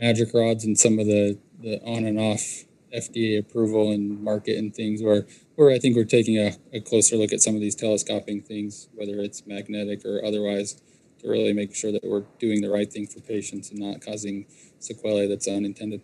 magic 0.00 0.32
rods 0.32 0.64
and 0.64 0.78
some 0.78 0.98
of 0.98 1.06
the, 1.06 1.38
the 1.60 1.80
on 1.84 2.04
and 2.04 2.18
off 2.18 2.64
FDA 2.94 3.38
approval 3.38 3.90
and 3.90 4.22
market 4.22 4.56
and 4.56 4.74
things 4.74 5.02
where 5.02 5.26
where 5.56 5.70
I 5.70 5.78
think 5.78 5.96
we're 5.96 6.04
taking 6.04 6.38
a, 6.38 6.52
a 6.72 6.80
closer 6.80 7.16
look 7.16 7.32
at 7.32 7.40
some 7.40 7.54
of 7.54 7.60
these 7.60 7.76
telescoping 7.76 8.42
things, 8.42 8.88
whether 8.94 9.20
it's 9.20 9.46
magnetic 9.46 10.04
or 10.04 10.24
otherwise, 10.24 10.80
really 11.24 11.52
make 11.52 11.74
sure 11.74 11.92
that 11.92 12.04
we're 12.04 12.24
doing 12.38 12.60
the 12.60 12.70
right 12.70 12.92
thing 12.92 13.06
for 13.06 13.20
patients 13.20 13.70
and 13.70 13.80
not 13.80 14.00
causing 14.04 14.46
sequelae 14.78 15.26
that's 15.26 15.48
unintended. 15.48 16.02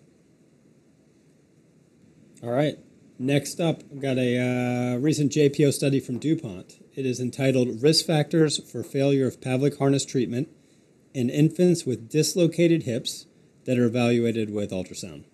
All 2.43 2.51
right. 2.51 2.79
Next 3.18 3.61
up, 3.61 3.83
I've 3.93 4.01
got 4.01 4.16
a 4.16 4.95
uh, 4.95 4.97
recent 4.97 5.31
JPO 5.33 5.75
study 5.75 6.01
from 6.01 6.18
DuPont. 6.18 6.83
It 6.95 7.05
is 7.05 7.21
entitled 7.21 7.83
Risk 7.83 8.07
Factors 8.07 8.59
for 8.71 8.83
Failure 8.83 9.27
of 9.27 9.41
Pavlik 9.41 9.79
Harness 9.79 10.07
Treatment 10.07 10.49
in 11.12 11.29
Infants 11.29 11.85
with 11.85 12.09
Dislocated 12.09 12.85
Hips 12.85 13.27
that 13.66 13.79
are 13.79 13.85
evaluated 13.85 14.51
with 14.51 14.71
ultrasound. 14.71 15.25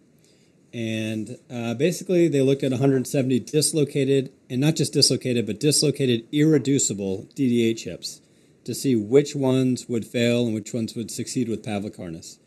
And 0.72 1.38
uh, 1.48 1.74
basically, 1.74 2.26
they 2.26 2.42
looked 2.42 2.64
at 2.64 2.72
170 2.72 3.38
dislocated, 3.40 4.32
and 4.50 4.60
not 4.60 4.74
just 4.74 4.92
dislocated, 4.92 5.46
but 5.46 5.60
dislocated 5.60 6.26
irreducible 6.32 7.28
DDH 7.36 7.84
hips 7.84 8.20
to 8.66 8.74
see 8.74 8.94
which 8.94 9.34
ones 9.34 9.88
would 9.88 10.04
fail 10.04 10.44
and 10.44 10.54
which 10.54 10.74
ones 10.74 10.94
would 10.94 11.10
succeed 11.10 11.48
with 11.48 11.64
Pavlik 11.64 11.96
harness. 11.96 12.38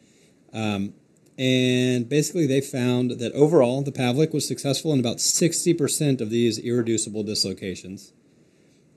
Um, 0.53 0.93
and 1.37 2.09
basically, 2.09 2.45
they 2.45 2.59
found 2.59 3.11
that 3.11 3.31
overall, 3.31 3.81
the 3.81 3.93
Pavlik 3.93 4.33
was 4.33 4.45
successful 4.45 4.91
in 4.91 4.99
about 4.99 5.17
60% 5.17 6.19
of 6.19 6.29
these 6.29 6.59
irreducible 6.59 7.23
dislocations. 7.23 8.11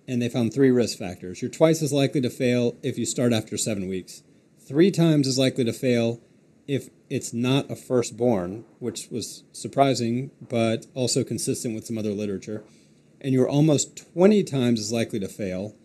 And 0.08 0.20
they 0.20 0.28
found 0.28 0.52
three 0.52 0.72
risk 0.72 0.98
factors. 0.98 1.40
You're 1.40 1.50
twice 1.50 1.82
as 1.82 1.92
likely 1.92 2.20
to 2.20 2.30
fail 2.30 2.76
if 2.82 2.98
you 2.98 3.06
start 3.06 3.32
after 3.32 3.56
seven 3.56 3.88
weeks, 3.88 4.24
three 4.58 4.90
times 4.90 5.28
as 5.28 5.38
likely 5.38 5.64
to 5.64 5.72
fail 5.72 6.20
if 6.66 6.90
it's 7.08 7.32
not 7.32 7.70
a 7.70 7.76
firstborn, 7.76 8.64
which 8.80 9.08
was 9.08 9.44
surprising, 9.52 10.32
but 10.40 10.86
also 10.94 11.22
consistent 11.22 11.76
with 11.76 11.86
some 11.86 11.98
other 11.98 12.12
literature. 12.12 12.64
And 13.20 13.32
you're 13.32 13.48
almost 13.48 14.12
20 14.14 14.42
times 14.42 14.80
as 14.80 14.90
likely 14.90 15.20
to 15.20 15.28
fail 15.28 15.76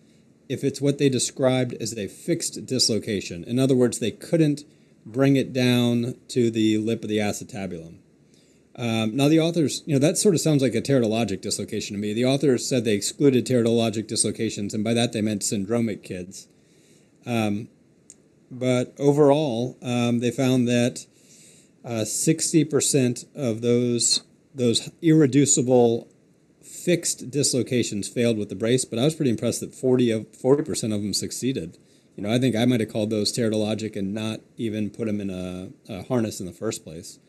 if 0.49 0.63
it's 0.63 0.81
what 0.81 0.97
they 0.97 1.09
described 1.09 1.73
as 1.75 1.97
a 1.97 2.07
fixed 2.07 2.65
dislocation. 2.65 3.43
In 3.43 3.59
other 3.59 3.75
words, 3.75 3.99
they 3.99 4.11
couldn't 4.11 4.63
bring 5.05 5.35
it 5.35 5.53
down 5.53 6.15
to 6.29 6.51
the 6.51 6.77
lip 6.77 7.03
of 7.03 7.09
the 7.09 7.17
acetabulum. 7.17 7.99
Um, 8.75 9.15
now, 9.15 9.27
the 9.27 9.39
authors, 9.39 9.81
you 9.85 9.93
know, 9.93 9.99
that 9.99 10.17
sort 10.17 10.35
of 10.35 10.41
sounds 10.41 10.61
like 10.61 10.75
a 10.75 10.81
teratologic 10.81 11.41
dislocation 11.41 11.95
to 11.95 12.01
me. 12.01 12.13
The 12.13 12.25
authors 12.25 12.67
said 12.67 12.85
they 12.85 12.93
excluded 12.93 13.45
teratologic 13.45 14.07
dislocations, 14.07 14.73
and 14.73 14.83
by 14.83 14.93
that 14.93 15.13
they 15.13 15.21
meant 15.21 15.41
syndromic 15.41 16.03
kids. 16.03 16.47
Um, 17.25 17.69
but 18.51 18.93
overall, 18.99 19.77
um, 19.81 20.19
they 20.19 20.29
found 20.29 20.67
that 20.67 21.05
uh, 21.83 22.05
60% 22.05 23.25
of 23.35 23.61
those 23.61 24.21
those 24.53 24.89
irreducible 25.03 26.07
fixed 26.67 27.31
dislocations 27.31 28.07
failed 28.07 28.37
with 28.37 28.49
the 28.49 28.55
brace, 28.55 28.85
but 28.85 28.99
I 28.99 29.05
was 29.05 29.15
pretty 29.15 29.31
impressed 29.31 29.61
that 29.61 29.73
40 29.73 30.11
of 30.11 30.31
40% 30.33 30.83
of 30.93 31.01
them 31.01 31.13
succeeded. 31.13 31.77
You 32.15 32.23
know, 32.23 32.33
I 32.33 32.39
think 32.39 32.55
I 32.55 32.65
might 32.65 32.79
have 32.79 32.91
called 32.91 33.09
those 33.09 33.31
teratologic 33.31 33.95
and 33.95 34.13
not 34.13 34.39
even 34.57 34.89
put 34.89 35.05
them 35.05 35.21
in 35.21 35.29
a, 35.29 35.69
a 35.87 36.03
harness 36.03 36.39
in 36.39 36.45
the 36.45 36.51
first 36.51 36.83
place. 36.83 37.19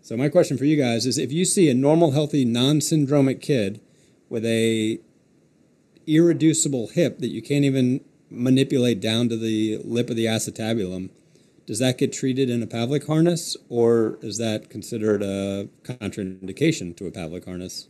So 0.00 0.16
my 0.16 0.28
question 0.28 0.58
for 0.58 0.64
you 0.64 0.76
guys 0.76 1.06
is: 1.06 1.18
If 1.18 1.32
you 1.32 1.44
see 1.44 1.70
a 1.70 1.74
normal, 1.74 2.12
healthy, 2.12 2.44
non-syndromic 2.44 3.40
kid 3.40 3.80
with 4.28 4.44
a 4.44 4.98
irreducible 6.06 6.88
hip 6.88 7.20
that 7.20 7.28
you 7.28 7.42
can't 7.42 7.64
even 7.64 8.00
manipulate 8.28 9.00
down 9.00 9.28
to 9.28 9.36
the 9.36 9.78
lip 9.84 10.10
of 10.10 10.16
the 10.16 10.24
acetabulum, 10.24 11.10
does 11.66 11.78
that 11.78 11.98
get 11.98 12.12
treated 12.12 12.50
in 12.50 12.62
a 12.62 12.66
Pavlik 12.66 13.06
harness, 13.06 13.56
or 13.68 14.18
is 14.22 14.38
that 14.38 14.70
considered 14.70 15.22
a 15.22 15.68
contraindication 15.84 16.96
to 16.96 17.06
a 17.06 17.10
Pavlik 17.10 17.44
harness? 17.44 17.86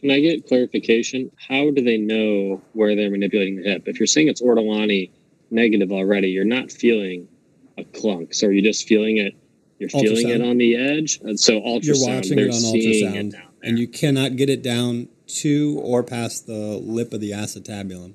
Can 0.00 0.10
I 0.10 0.20
get 0.20 0.46
clarification? 0.46 1.30
How 1.48 1.70
do 1.70 1.82
they 1.82 1.98
know 1.98 2.62
where 2.72 2.96
they're 2.96 3.10
manipulating 3.10 3.56
the 3.56 3.70
hip? 3.70 3.82
If 3.86 4.00
you're 4.00 4.06
saying 4.06 4.28
it's 4.28 4.40
Ortolani 4.40 5.10
negative 5.50 5.92
already, 5.92 6.28
you're 6.30 6.44
not 6.44 6.72
feeling 6.72 7.28
a 7.76 7.84
clunk. 7.84 8.32
So 8.32 8.46
are 8.46 8.52
you 8.52 8.62
just 8.62 8.88
feeling 8.88 9.18
it? 9.18 9.34
You're 9.78 9.90
feeling 9.90 10.28
it 10.28 10.40
on 10.40 10.58
the 10.58 10.76
edge. 10.76 11.20
And 11.22 11.38
so 11.38 11.60
ultrasound, 11.60 11.84
you're 11.84 12.14
watching 12.14 12.38
it 12.38 12.44
on 12.44 12.60
ultrasound, 12.60 13.34
it 13.34 13.40
and 13.62 13.78
you 13.78 13.88
cannot 13.88 14.36
get 14.36 14.48
it 14.48 14.62
down 14.62 15.08
to 15.26 15.80
or 15.82 16.02
past 16.02 16.46
the 16.46 16.78
lip 16.82 17.12
of 17.12 17.20
the 17.20 17.32
acetabulum. 17.32 18.14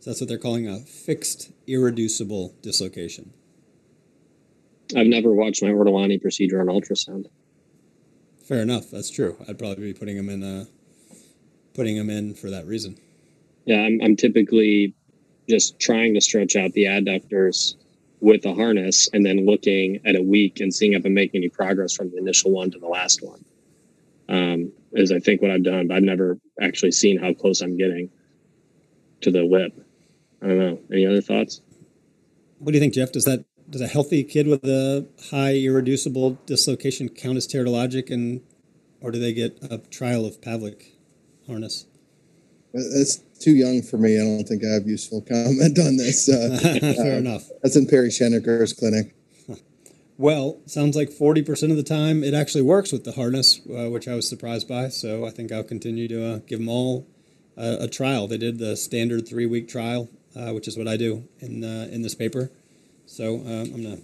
So 0.00 0.10
that's 0.10 0.20
what 0.20 0.28
they're 0.28 0.38
calling 0.38 0.68
a 0.68 0.80
fixed 0.80 1.50
irreducible 1.66 2.54
dislocation. 2.62 3.32
I've 4.96 5.06
never 5.06 5.32
watched 5.32 5.62
my 5.62 5.68
Ortolani 5.68 6.20
procedure 6.20 6.60
on 6.60 6.66
ultrasound. 6.68 7.26
Fair 8.42 8.62
enough. 8.62 8.90
That's 8.90 9.10
true. 9.10 9.36
I'd 9.46 9.58
probably 9.58 9.92
be 9.92 9.98
putting 9.98 10.16
them 10.16 10.30
in, 10.30 10.42
uh, 10.42 10.64
putting 11.78 11.96
them 11.96 12.10
in 12.10 12.34
for 12.34 12.50
that 12.50 12.66
reason. 12.66 12.98
Yeah, 13.64 13.82
I'm, 13.82 14.00
I'm 14.02 14.16
typically 14.16 14.94
just 15.48 15.78
trying 15.78 16.12
to 16.14 16.20
stretch 16.20 16.56
out 16.56 16.72
the 16.72 16.86
adductors 16.86 17.76
with 18.20 18.44
a 18.46 18.52
harness 18.52 19.08
and 19.12 19.24
then 19.24 19.46
looking 19.46 20.00
at 20.04 20.16
a 20.16 20.20
week 20.20 20.58
and 20.58 20.74
seeing 20.74 20.94
if 20.94 21.04
I'm 21.04 21.14
making 21.14 21.38
any 21.38 21.48
progress 21.48 21.94
from 21.94 22.10
the 22.10 22.16
initial 22.16 22.50
one 22.50 22.72
to 22.72 22.80
the 22.80 22.88
last 22.88 23.22
one. 23.22 23.44
Um, 24.28 24.72
is 24.92 25.12
I 25.12 25.20
think 25.20 25.40
what 25.40 25.52
I've 25.52 25.62
done, 25.62 25.86
but 25.86 25.98
I've 25.98 26.02
never 26.02 26.36
actually 26.60 26.90
seen 26.90 27.16
how 27.16 27.32
close 27.32 27.60
I'm 27.60 27.76
getting 27.76 28.10
to 29.20 29.30
the 29.30 29.44
lip. 29.44 29.72
I 30.42 30.48
don't 30.48 30.58
know. 30.58 30.80
Any 30.92 31.06
other 31.06 31.20
thoughts? 31.20 31.60
What 32.58 32.72
do 32.72 32.76
you 32.76 32.80
think, 32.80 32.94
Jeff? 32.94 33.12
Does 33.12 33.24
that 33.24 33.44
does 33.70 33.82
a 33.82 33.86
healthy 33.86 34.24
kid 34.24 34.48
with 34.48 34.64
a 34.64 35.06
high 35.30 35.54
irreducible 35.54 36.38
dislocation 36.44 37.08
count 37.08 37.36
as 37.36 37.46
teratologic, 37.46 38.10
and 38.10 38.40
or 39.00 39.12
do 39.12 39.20
they 39.20 39.32
get 39.32 39.58
a 39.62 39.78
trial 39.78 40.26
of 40.26 40.40
Pavlik 40.40 40.97
harness? 41.48 41.86
That's 42.72 43.16
too 43.40 43.52
young 43.52 43.82
for 43.82 43.96
me. 43.96 44.16
I 44.20 44.24
don't 44.24 44.44
think 44.44 44.64
I 44.64 44.74
have 44.74 44.86
useful 44.86 45.22
comment 45.22 45.78
on 45.78 45.96
this. 45.96 46.28
Uh, 46.28 46.58
Fair 46.80 47.14
uh, 47.14 47.18
enough. 47.18 47.48
That's 47.62 47.76
in 47.76 47.86
Perry 47.86 48.10
Schoenecker's 48.10 48.72
clinic. 48.72 49.14
Well, 50.20 50.58
sounds 50.66 50.96
like 50.96 51.10
40% 51.10 51.70
of 51.70 51.76
the 51.76 51.84
time 51.84 52.24
it 52.24 52.34
actually 52.34 52.62
works 52.62 52.90
with 52.90 53.04
the 53.04 53.12
harness, 53.12 53.60
uh, 53.70 53.88
which 53.88 54.08
I 54.08 54.16
was 54.16 54.28
surprised 54.28 54.66
by. 54.66 54.88
So 54.88 55.24
I 55.24 55.30
think 55.30 55.52
I'll 55.52 55.62
continue 55.62 56.08
to 56.08 56.26
uh, 56.26 56.38
give 56.38 56.58
them 56.58 56.68
all 56.68 57.06
uh, 57.56 57.76
a 57.78 57.86
trial. 57.86 58.26
They 58.26 58.36
did 58.36 58.58
the 58.58 58.76
standard 58.76 59.28
three 59.28 59.46
week 59.46 59.68
trial, 59.68 60.08
uh, 60.34 60.50
which 60.50 60.66
is 60.66 60.76
what 60.76 60.88
I 60.88 60.96
do 60.96 61.28
in, 61.38 61.62
uh, 61.62 61.86
in 61.92 62.02
this 62.02 62.16
paper. 62.16 62.50
So 63.06 63.36
um, 63.36 63.46
I'm 63.46 63.82
going 63.82 63.96
to 63.96 64.02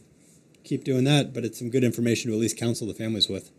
keep 0.63 0.85
doing 0.85 1.03
that, 1.03 1.35
but 1.35 1.45
it's 1.45 1.59
some 1.59 1.69
good 1.69 1.83
information 1.83 2.31
to 2.31 2.37
at 2.37 2.41
least 2.41 2.57
counsel 2.57 2.87
the 2.87 2.95
families 2.95 3.29
with. 3.29 3.51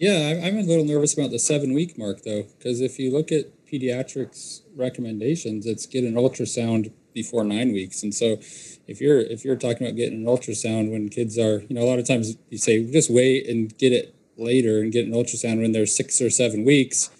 Yeah, 0.00 0.40
I'm 0.42 0.56
a 0.56 0.62
little 0.62 0.86
nervous 0.86 1.12
about 1.12 1.30
the 1.30 1.38
seven 1.38 1.74
week 1.74 1.98
mark 1.98 2.22
though, 2.22 2.44
because 2.58 2.80
if 2.80 2.98
you 2.98 3.12
look 3.12 3.30
at 3.30 3.66
pediatrics 3.66 4.62
recommendations, 4.74 5.66
it's 5.66 5.84
get 5.84 6.04
an 6.04 6.14
ultrasound 6.14 6.90
before 7.12 7.44
nine 7.44 7.72
weeks. 7.74 8.02
And 8.02 8.14
so 8.14 8.38
if 8.86 8.98
you're 8.98 9.20
if 9.20 9.44
you're 9.44 9.56
talking 9.56 9.86
about 9.86 9.96
getting 9.96 10.20
an 10.20 10.24
ultrasound 10.26 10.90
when 10.90 11.10
kids 11.10 11.38
are, 11.38 11.60
you 11.68 11.74
know, 11.74 11.82
a 11.82 11.88
lot 11.90 11.98
of 11.98 12.06
times 12.08 12.34
you 12.48 12.56
say 12.56 12.82
just 12.90 13.10
wait 13.10 13.46
and 13.46 13.76
get 13.76 13.92
it 13.92 14.14
later 14.38 14.80
and 14.80 14.90
get 14.90 15.04
an 15.06 15.12
ultrasound 15.12 15.60
when 15.60 15.72
they're 15.72 15.84
six 15.84 16.18
or 16.22 16.30
seven 16.30 16.64
weeks. 16.64 17.10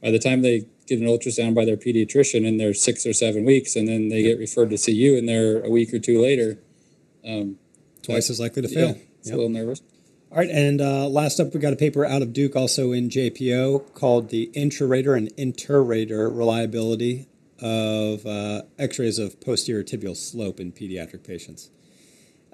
By 0.00 0.12
the 0.12 0.20
time 0.20 0.42
they 0.42 0.66
get 0.86 1.00
an 1.00 1.06
ultrasound 1.06 1.56
by 1.56 1.64
their 1.64 1.76
pediatrician 1.76 2.46
and 2.46 2.60
they're 2.60 2.72
six 2.72 3.04
or 3.04 3.12
seven 3.14 3.44
weeks, 3.44 3.74
and 3.74 3.88
then 3.88 4.10
they 4.10 4.22
get 4.22 4.38
referred 4.38 4.70
to 4.70 4.78
see 4.78 4.92
you 4.92 5.18
and 5.18 5.28
they're 5.28 5.60
a 5.64 5.70
week 5.70 5.92
or 5.92 5.98
two 5.98 6.22
later. 6.22 6.58
Um, 7.26 7.58
Twice 8.02 8.30
as 8.30 8.38
likely 8.38 8.62
to 8.62 8.68
fail. 8.68 8.88
yeah, 8.90 8.94
it's 9.18 9.28
Yep. 9.28 9.34
a 9.34 9.36
little 9.38 9.50
nervous. 9.50 9.82
All 10.32 10.38
right, 10.38 10.50
and 10.50 10.80
uh, 10.80 11.06
last 11.06 11.38
up, 11.38 11.54
we 11.54 11.60
got 11.60 11.72
a 11.72 11.76
paper 11.76 12.04
out 12.04 12.20
of 12.20 12.32
Duke, 12.32 12.56
also 12.56 12.90
in 12.90 13.08
JPO, 13.08 13.94
called 13.94 14.30
the 14.30 14.50
intrarater 14.56 15.16
and 15.16 15.32
interrater 15.36 16.36
reliability 16.36 17.28
of 17.60 18.26
uh, 18.26 18.62
X-rays 18.76 19.20
of 19.20 19.40
posterior 19.40 19.84
tibial 19.84 20.16
slope 20.16 20.58
in 20.58 20.72
pediatric 20.72 21.24
patients. 21.24 21.70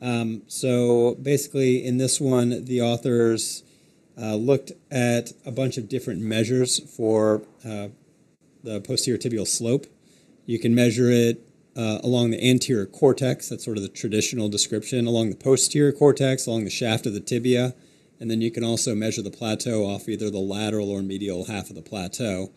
Um, 0.02 0.42
so 0.48 1.14
basically, 1.14 1.82
in 1.82 1.96
this 1.96 2.20
one, 2.20 2.66
the 2.66 2.82
authors 2.82 3.62
uh, 4.20 4.34
looked 4.34 4.72
at 4.90 5.32
a 5.46 5.50
bunch 5.50 5.78
of 5.78 5.88
different 5.88 6.20
measures 6.20 6.78
for 6.94 7.40
uh, 7.64 7.88
the 8.62 8.82
posterior 8.82 9.18
tibial 9.18 9.46
slope. 9.46 9.86
You 10.44 10.58
can 10.58 10.74
measure 10.74 11.10
it 11.10 11.40
uh, 11.76 11.98
along 12.02 12.30
the 12.30 12.50
anterior 12.50 12.86
cortex, 12.86 13.48
that's 13.48 13.64
sort 13.64 13.76
of 13.76 13.82
the 13.82 13.88
traditional 13.88 14.48
description, 14.48 15.06
along 15.06 15.30
the 15.30 15.36
posterior 15.36 15.92
cortex, 15.92 16.46
along 16.46 16.64
the 16.64 16.70
shaft 16.70 17.06
of 17.06 17.14
the 17.14 17.20
tibia, 17.20 17.74
and 18.20 18.30
then 18.30 18.40
you 18.40 18.50
can 18.50 18.62
also 18.62 18.94
measure 18.94 19.22
the 19.22 19.30
plateau 19.30 19.84
off 19.84 20.08
either 20.08 20.30
the 20.30 20.38
lateral 20.38 20.90
or 20.90 21.02
medial 21.02 21.46
half 21.46 21.70
of 21.70 21.76
the 21.76 21.82
plateau. 21.82 22.52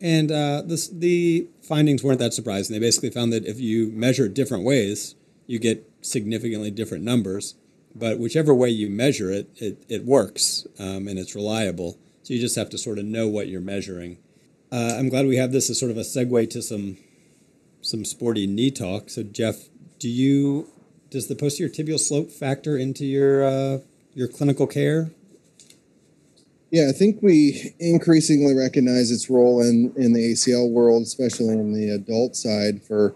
And 0.00 0.32
uh, 0.32 0.62
this, 0.64 0.88
the 0.88 1.48
findings 1.62 2.02
weren't 2.02 2.18
that 2.18 2.34
surprising. 2.34 2.74
They 2.74 2.84
basically 2.84 3.10
found 3.10 3.32
that 3.32 3.44
if 3.44 3.60
you 3.60 3.90
measure 3.92 4.26
different 4.26 4.64
ways, 4.64 5.14
you 5.46 5.58
get 5.58 5.88
significantly 6.00 6.70
different 6.70 7.04
numbers. 7.04 7.54
But 7.94 8.18
whichever 8.18 8.54
way 8.54 8.70
you 8.70 8.88
measure 8.88 9.30
it, 9.30 9.50
it, 9.56 9.84
it 9.88 10.04
works 10.04 10.66
um, 10.78 11.06
and 11.06 11.18
it's 11.18 11.34
reliable. 11.34 11.98
So 12.22 12.34
you 12.34 12.40
just 12.40 12.56
have 12.56 12.70
to 12.70 12.78
sort 12.78 12.98
of 12.98 13.04
know 13.04 13.28
what 13.28 13.48
you're 13.48 13.60
measuring. 13.60 14.18
Uh, 14.72 14.94
I'm 14.98 15.08
glad 15.08 15.26
we 15.26 15.36
have 15.36 15.52
this 15.52 15.68
as 15.68 15.78
sort 15.78 15.90
of 15.90 15.98
a 15.98 16.00
segue 16.00 16.48
to 16.50 16.62
some 16.62 16.96
some 17.82 18.04
sporty 18.04 18.46
knee 18.46 18.70
talk. 18.70 19.10
So 19.10 19.22
Jeff, 19.22 19.68
do 19.98 20.08
you 20.08 20.68
does 21.10 21.28
the 21.28 21.36
posterior 21.36 21.70
tibial 21.70 22.00
slope 22.00 22.30
factor 22.30 22.78
into 22.78 23.04
your 23.04 23.44
uh, 23.44 23.78
your 24.14 24.28
clinical 24.28 24.66
care? 24.66 25.10
Yeah, 26.70 26.88
I 26.88 26.92
think 26.92 27.20
we 27.20 27.74
increasingly 27.78 28.54
recognize 28.54 29.10
its 29.10 29.28
role 29.28 29.60
in, 29.60 29.92
in 29.94 30.14
the 30.14 30.32
ACL 30.32 30.70
world, 30.70 31.02
especially 31.02 31.48
in 31.48 31.74
the 31.74 31.90
adult 31.90 32.34
side, 32.34 32.82
for 32.82 33.14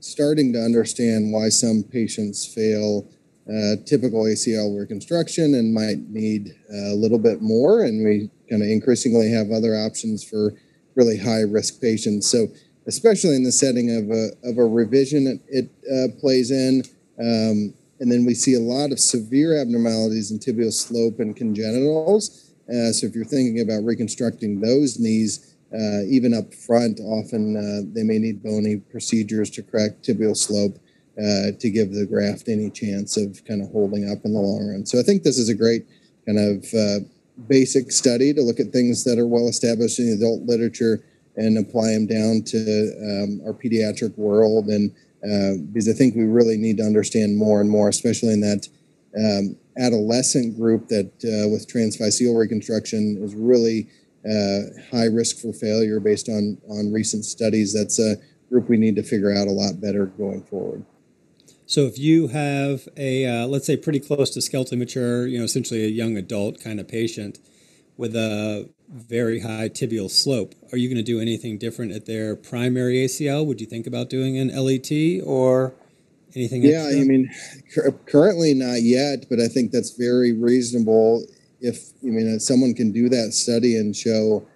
starting 0.00 0.52
to 0.52 0.62
understand 0.62 1.32
why 1.32 1.48
some 1.48 1.84
patients 1.84 2.46
fail 2.46 3.08
uh, 3.48 3.76
typical 3.86 4.24
ACL 4.24 4.78
reconstruction 4.78 5.54
and 5.54 5.72
might 5.72 6.10
need 6.10 6.54
a 6.70 6.94
little 6.94 7.18
bit 7.18 7.40
more. 7.40 7.82
And 7.82 8.04
we 8.04 8.30
kind 8.50 8.62
of 8.62 8.68
increasingly 8.68 9.30
have 9.30 9.50
other 9.50 9.74
options 9.74 10.22
for 10.22 10.52
really 10.94 11.16
high 11.16 11.40
risk 11.40 11.80
patients. 11.80 12.28
So, 12.28 12.48
especially 12.86 13.36
in 13.36 13.44
the 13.44 13.52
setting 13.52 13.94
of 13.96 14.10
a, 14.10 14.30
of 14.48 14.58
a 14.58 14.66
revision, 14.66 15.26
it, 15.26 15.40
it 15.48 15.70
uh, 15.86 16.20
plays 16.20 16.50
in. 16.50 16.82
Um, 17.18 17.74
and 18.00 18.10
then 18.10 18.24
we 18.24 18.34
see 18.34 18.54
a 18.54 18.60
lot 18.60 18.90
of 18.90 18.98
severe 18.98 19.60
abnormalities 19.60 20.32
in 20.32 20.38
tibial 20.38 20.72
slope 20.72 21.20
and 21.20 21.36
congenitals. 21.36 22.50
Uh, 22.68 22.90
so 22.90 23.06
if 23.06 23.14
you're 23.14 23.24
thinking 23.24 23.60
about 23.60 23.84
reconstructing 23.84 24.60
those 24.60 24.98
knees, 24.98 25.54
uh, 25.72 26.02
even 26.08 26.34
up 26.34 26.52
front, 26.52 27.00
often 27.00 27.56
uh, 27.56 27.88
they 27.94 28.02
may 28.02 28.18
need 28.18 28.42
bony 28.42 28.76
procedures 28.76 29.50
to 29.50 29.62
correct 29.62 30.04
tibial 30.04 30.36
slope 30.36 30.78
uh, 31.18 31.52
to 31.58 31.70
give 31.70 31.92
the 31.92 32.06
graft 32.06 32.48
any 32.48 32.70
chance 32.70 33.16
of 33.16 33.44
kind 33.44 33.62
of 33.62 33.70
holding 33.70 34.10
up 34.10 34.24
in 34.24 34.32
the 34.32 34.40
long 34.40 34.68
run. 34.68 34.84
So 34.84 34.98
I 34.98 35.02
think 35.02 35.22
this 35.22 35.38
is 35.38 35.48
a 35.48 35.54
great 35.54 35.86
kind 36.26 36.38
of 36.38 36.66
uh, 36.74 37.06
basic 37.48 37.92
study 37.92 38.32
to 38.32 38.42
look 38.42 38.60
at 38.60 38.72
things 38.72 39.04
that 39.04 39.18
are 39.18 39.26
well 39.26 39.48
established 39.48 39.98
in 39.98 40.06
the 40.06 40.14
adult 40.14 40.42
literature 40.42 41.04
and 41.36 41.58
apply 41.58 41.92
them 41.92 42.06
down 42.06 42.42
to 42.42 42.58
um, 43.02 43.40
our 43.46 43.52
pediatric 43.52 44.16
world. 44.18 44.66
And 44.66 44.90
uh, 45.24 45.62
because 45.72 45.88
I 45.88 45.92
think 45.92 46.14
we 46.14 46.24
really 46.24 46.56
need 46.56 46.78
to 46.78 46.82
understand 46.82 47.36
more 47.36 47.60
and 47.60 47.70
more, 47.70 47.88
especially 47.88 48.32
in 48.32 48.40
that 48.40 48.68
um, 49.16 49.56
adolescent 49.78 50.56
group 50.56 50.88
that 50.88 51.06
uh, 51.24 51.48
with 51.48 51.68
transphyseal 51.68 52.38
reconstruction 52.38 53.18
is 53.22 53.34
really 53.34 53.88
uh, 54.24 54.72
high 54.90 55.06
risk 55.06 55.38
for 55.38 55.52
failure 55.52 56.00
based 56.00 56.28
on 56.28 56.58
on 56.68 56.92
recent 56.92 57.24
studies. 57.24 57.72
That's 57.72 57.98
a 57.98 58.16
group 58.48 58.68
we 58.68 58.76
need 58.76 58.96
to 58.96 59.02
figure 59.02 59.32
out 59.32 59.48
a 59.48 59.52
lot 59.52 59.80
better 59.80 60.06
going 60.06 60.42
forward. 60.42 60.84
So 61.66 61.82
if 61.82 61.98
you 61.98 62.28
have 62.28 62.88
a 62.96 63.24
uh, 63.26 63.46
let's 63.46 63.66
say 63.66 63.76
pretty 63.76 64.00
close 64.00 64.30
to 64.30 64.42
skeletal 64.42 64.78
mature, 64.78 65.26
you 65.26 65.38
know, 65.38 65.44
essentially 65.44 65.84
a 65.84 65.88
young 65.88 66.16
adult 66.16 66.60
kind 66.60 66.78
of 66.80 66.88
patient 66.88 67.38
with 67.96 68.14
a 68.14 68.68
very 68.92 69.40
high 69.40 69.68
tibial 69.68 70.10
slope, 70.10 70.54
are 70.70 70.76
you 70.76 70.88
going 70.88 70.98
to 70.98 71.02
do 71.02 71.20
anything 71.20 71.58
different 71.58 71.92
at 71.92 72.06
their 72.06 72.36
primary 72.36 72.96
ACL? 72.96 73.44
Would 73.46 73.60
you 73.60 73.66
think 73.66 73.86
about 73.86 74.10
doing 74.10 74.38
an 74.38 74.48
LET 74.48 74.90
or 75.24 75.74
anything? 76.36 76.62
Yeah? 76.62 76.88
I 76.88 77.04
mean, 77.04 77.30
currently 78.06 78.54
not 78.54 78.82
yet, 78.82 79.26
but 79.30 79.40
I 79.40 79.48
think 79.48 79.72
that's 79.72 79.90
very 79.90 80.32
reasonable. 80.32 81.24
If 81.60 81.92
I 82.02 82.08
mean, 82.08 82.34
if 82.34 82.42
someone 82.42 82.74
can 82.74 82.92
do 82.92 83.08
that 83.08 83.32
study 83.32 83.76
and 83.76 83.96
show 83.96 84.46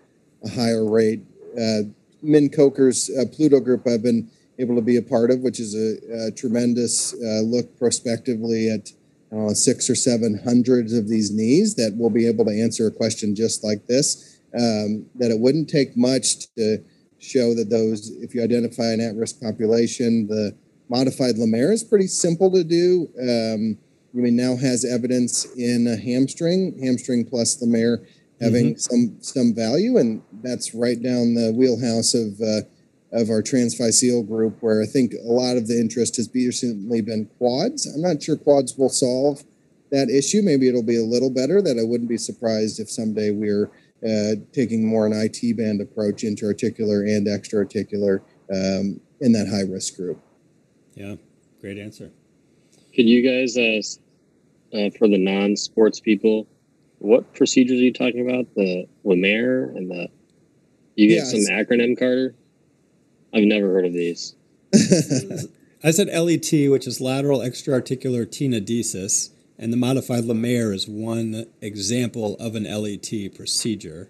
a 0.45 0.51
higher 0.51 0.85
rate, 0.85 1.23
uh, 1.59 1.83
Min 2.23 2.51
Kocher's 2.51 3.11
uh, 3.11 3.25
Pluto 3.33 3.61
group, 3.61 3.87
I've 3.87 4.03
been 4.03 4.29
able 4.59 4.75
to 4.75 4.83
be 4.83 4.97
a 4.97 5.03
part 5.03 5.31
of, 5.31 5.41
which 5.41 5.61
is 5.61 5.75
a, 5.75 6.27
a 6.27 6.31
tremendous 6.31 7.15
uh, 7.15 7.41
look 7.41 7.79
prospectively 7.79 8.69
at 8.69 8.93
uh, 9.37 9.53
six 9.55 9.91
or 9.91 9.95
seven 9.95 10.41
hundreds 10.45 10.93
of 10.93 11.09
these 11.09 11.31
knees 11.31 11.75
that 11.75 11.97
will 11.97 12.11
be 12.11 12.27
able 12.27 12.45
to 12.45 12.63
answer 12.63 12.87
a 12.87 12.91
question 12.91 13.35
just 13.35 13.63
like 13.63 13.87
this. 13.87 14.39
Um, 14.55 15.07
that 15.17 15.31
it 15.31 15.39
wouldn't 15.39 15.69
take 15.69 15.97
much 15.97 16.53
to 16.55 16.83
show 17.19 17.55
that 17.55 17.69
those, 17.69 18.11
if 18.23 18.35
you 18.35 18.43
identify 18.43 18.93
an 18.93 19.01
at-risk 19.01 19.41
population, 19.41 20.29
the 20.29 20.57
modified 20.89 21.37
Lemaire 21.37 21.73
is 21.73 21.85
pretty 21.85 22.07
simple 22.07 22.51
to 22.53 22.65
do. 22.65 23.09
Um, 23.21 23.79
I 24.15 24.19
mean, 24.19 24.37
now 24.37 24.57
has 24.57 24.85
evidence 24.85 25.45
in 25.57 25.87
a 25.87 25.97
hamstring, 25.97 26.79
hamstring 26.83 27.27
plus 27.27 27.61
Lemaire 27.61 28.07
having 28.41 28.77
some 28.77 29.17
some 29.21 29.55
value, 29.55 29.99
and 29.99 30.23
that's 30.43 30.75
right 30.75 31.01
down 31.03 31.35
the 31.35 31.53
wheelhouse 31.53 32.15
of 32.15 32.41
uh, 32.41 32.61
of 33.17 33.31
our 33.31 33.43
transphyseal 33.43 34.27
group, 34.29 34.59
where 34.61 34.83
I 34.83 34.87
think 34.87 35.15
a 35.15 35.33
lot 35.33 35.57
of 35.57 35.67
the 35.69 35.81
interest 35.81 36.17
has 36.17 36.29
recently 36.35 37.01
been 37.01 37.27
quads. 37.39 37.87
I'm 37.87 38.03
not 38.03 38.23
sure 38.23 38.37
quads 38.37 38.77
will 38.77 38.91
solve 38.91 39.43
that 39.91 40.11
issue. 40.11 40.43
Maybe 40.43 40.69
it'll 40.69 40.83
be 40.83 40.99
a 40.99 41.05
little 41.05 41.31
better. 41.31 41.63
That 41.63 41.79
I 41.79 41.83
wouldn't 41.83 42.11
be 42.11 42.19
surprised 42.19 42.79
if 42.79 42.91
someday 42.91 43.31
we're 43.31 43.71
uh, 44.07 44.37
taking 44.53 44.87
more 44.87 45.07
an 45.07 45.13
IT 45.15 45.57
band 45.57 45.81
approach, 45.81 46.23
interarticular 46.23 47.09
and 47.09 47.27
extraarticular, 47.27 48.21
um, 48.53 49.01
in 49.21 49.33
that 49.33 49.49
high 49.49 49.63
risk 49.63 49.97
group. 49.97 50.21
yeah, 50.95 51.15
great 51.61 51.79
answer. 51.79 52.11
Could 52.95 53.07
you 53.09 53.23
guys, 53.23 53.57
uh, 53.57 54.77
uh, 54.77 54.91
for 54.99 55.09
the 55.09 55.19
non-sports 55.19 56.01
people, 56.01 56.47
what 56.99 57.33
procedures 57.35 57.81
are 57.81 57.85
you 57.85 57.93
talking 57.93 58.29
about? 58.29 58.55
The 58.55 58.87
Lemaire 59.05 59.65
and 59.65 59.91
the 59.91 60.09
you 60.95 61.09
get 61.09 61.19
Yeah, 61.19 61.25
some 61.25 61.55
acronym, 61.55 61.99
Carter. 61.99 62.35
I've 63.37 63.45
never 63.45 63.69
heard 63.69 63.85
of 63.85 63.93
these. 63.93 64.35
I 65.85 65.91
said 65.91 66.09
LET, 66.09 66.71
which 66.71 66.87
is 66.87 67.03
lateral 67.03 67.41
extraarticular 67.41 68.25
tenodesis, 68.25 69.31
and 69.59 69.71
the 69.71 69.77
modified 69.77 70.25
Lemaire 70.25 70.73
is 70.73 70.89
one 70.89 71.45
example 71.61 72.37
of 72.41 72.55
an 72.55 72.65
LET 72.65 73.35
procedure. 73.35 74.09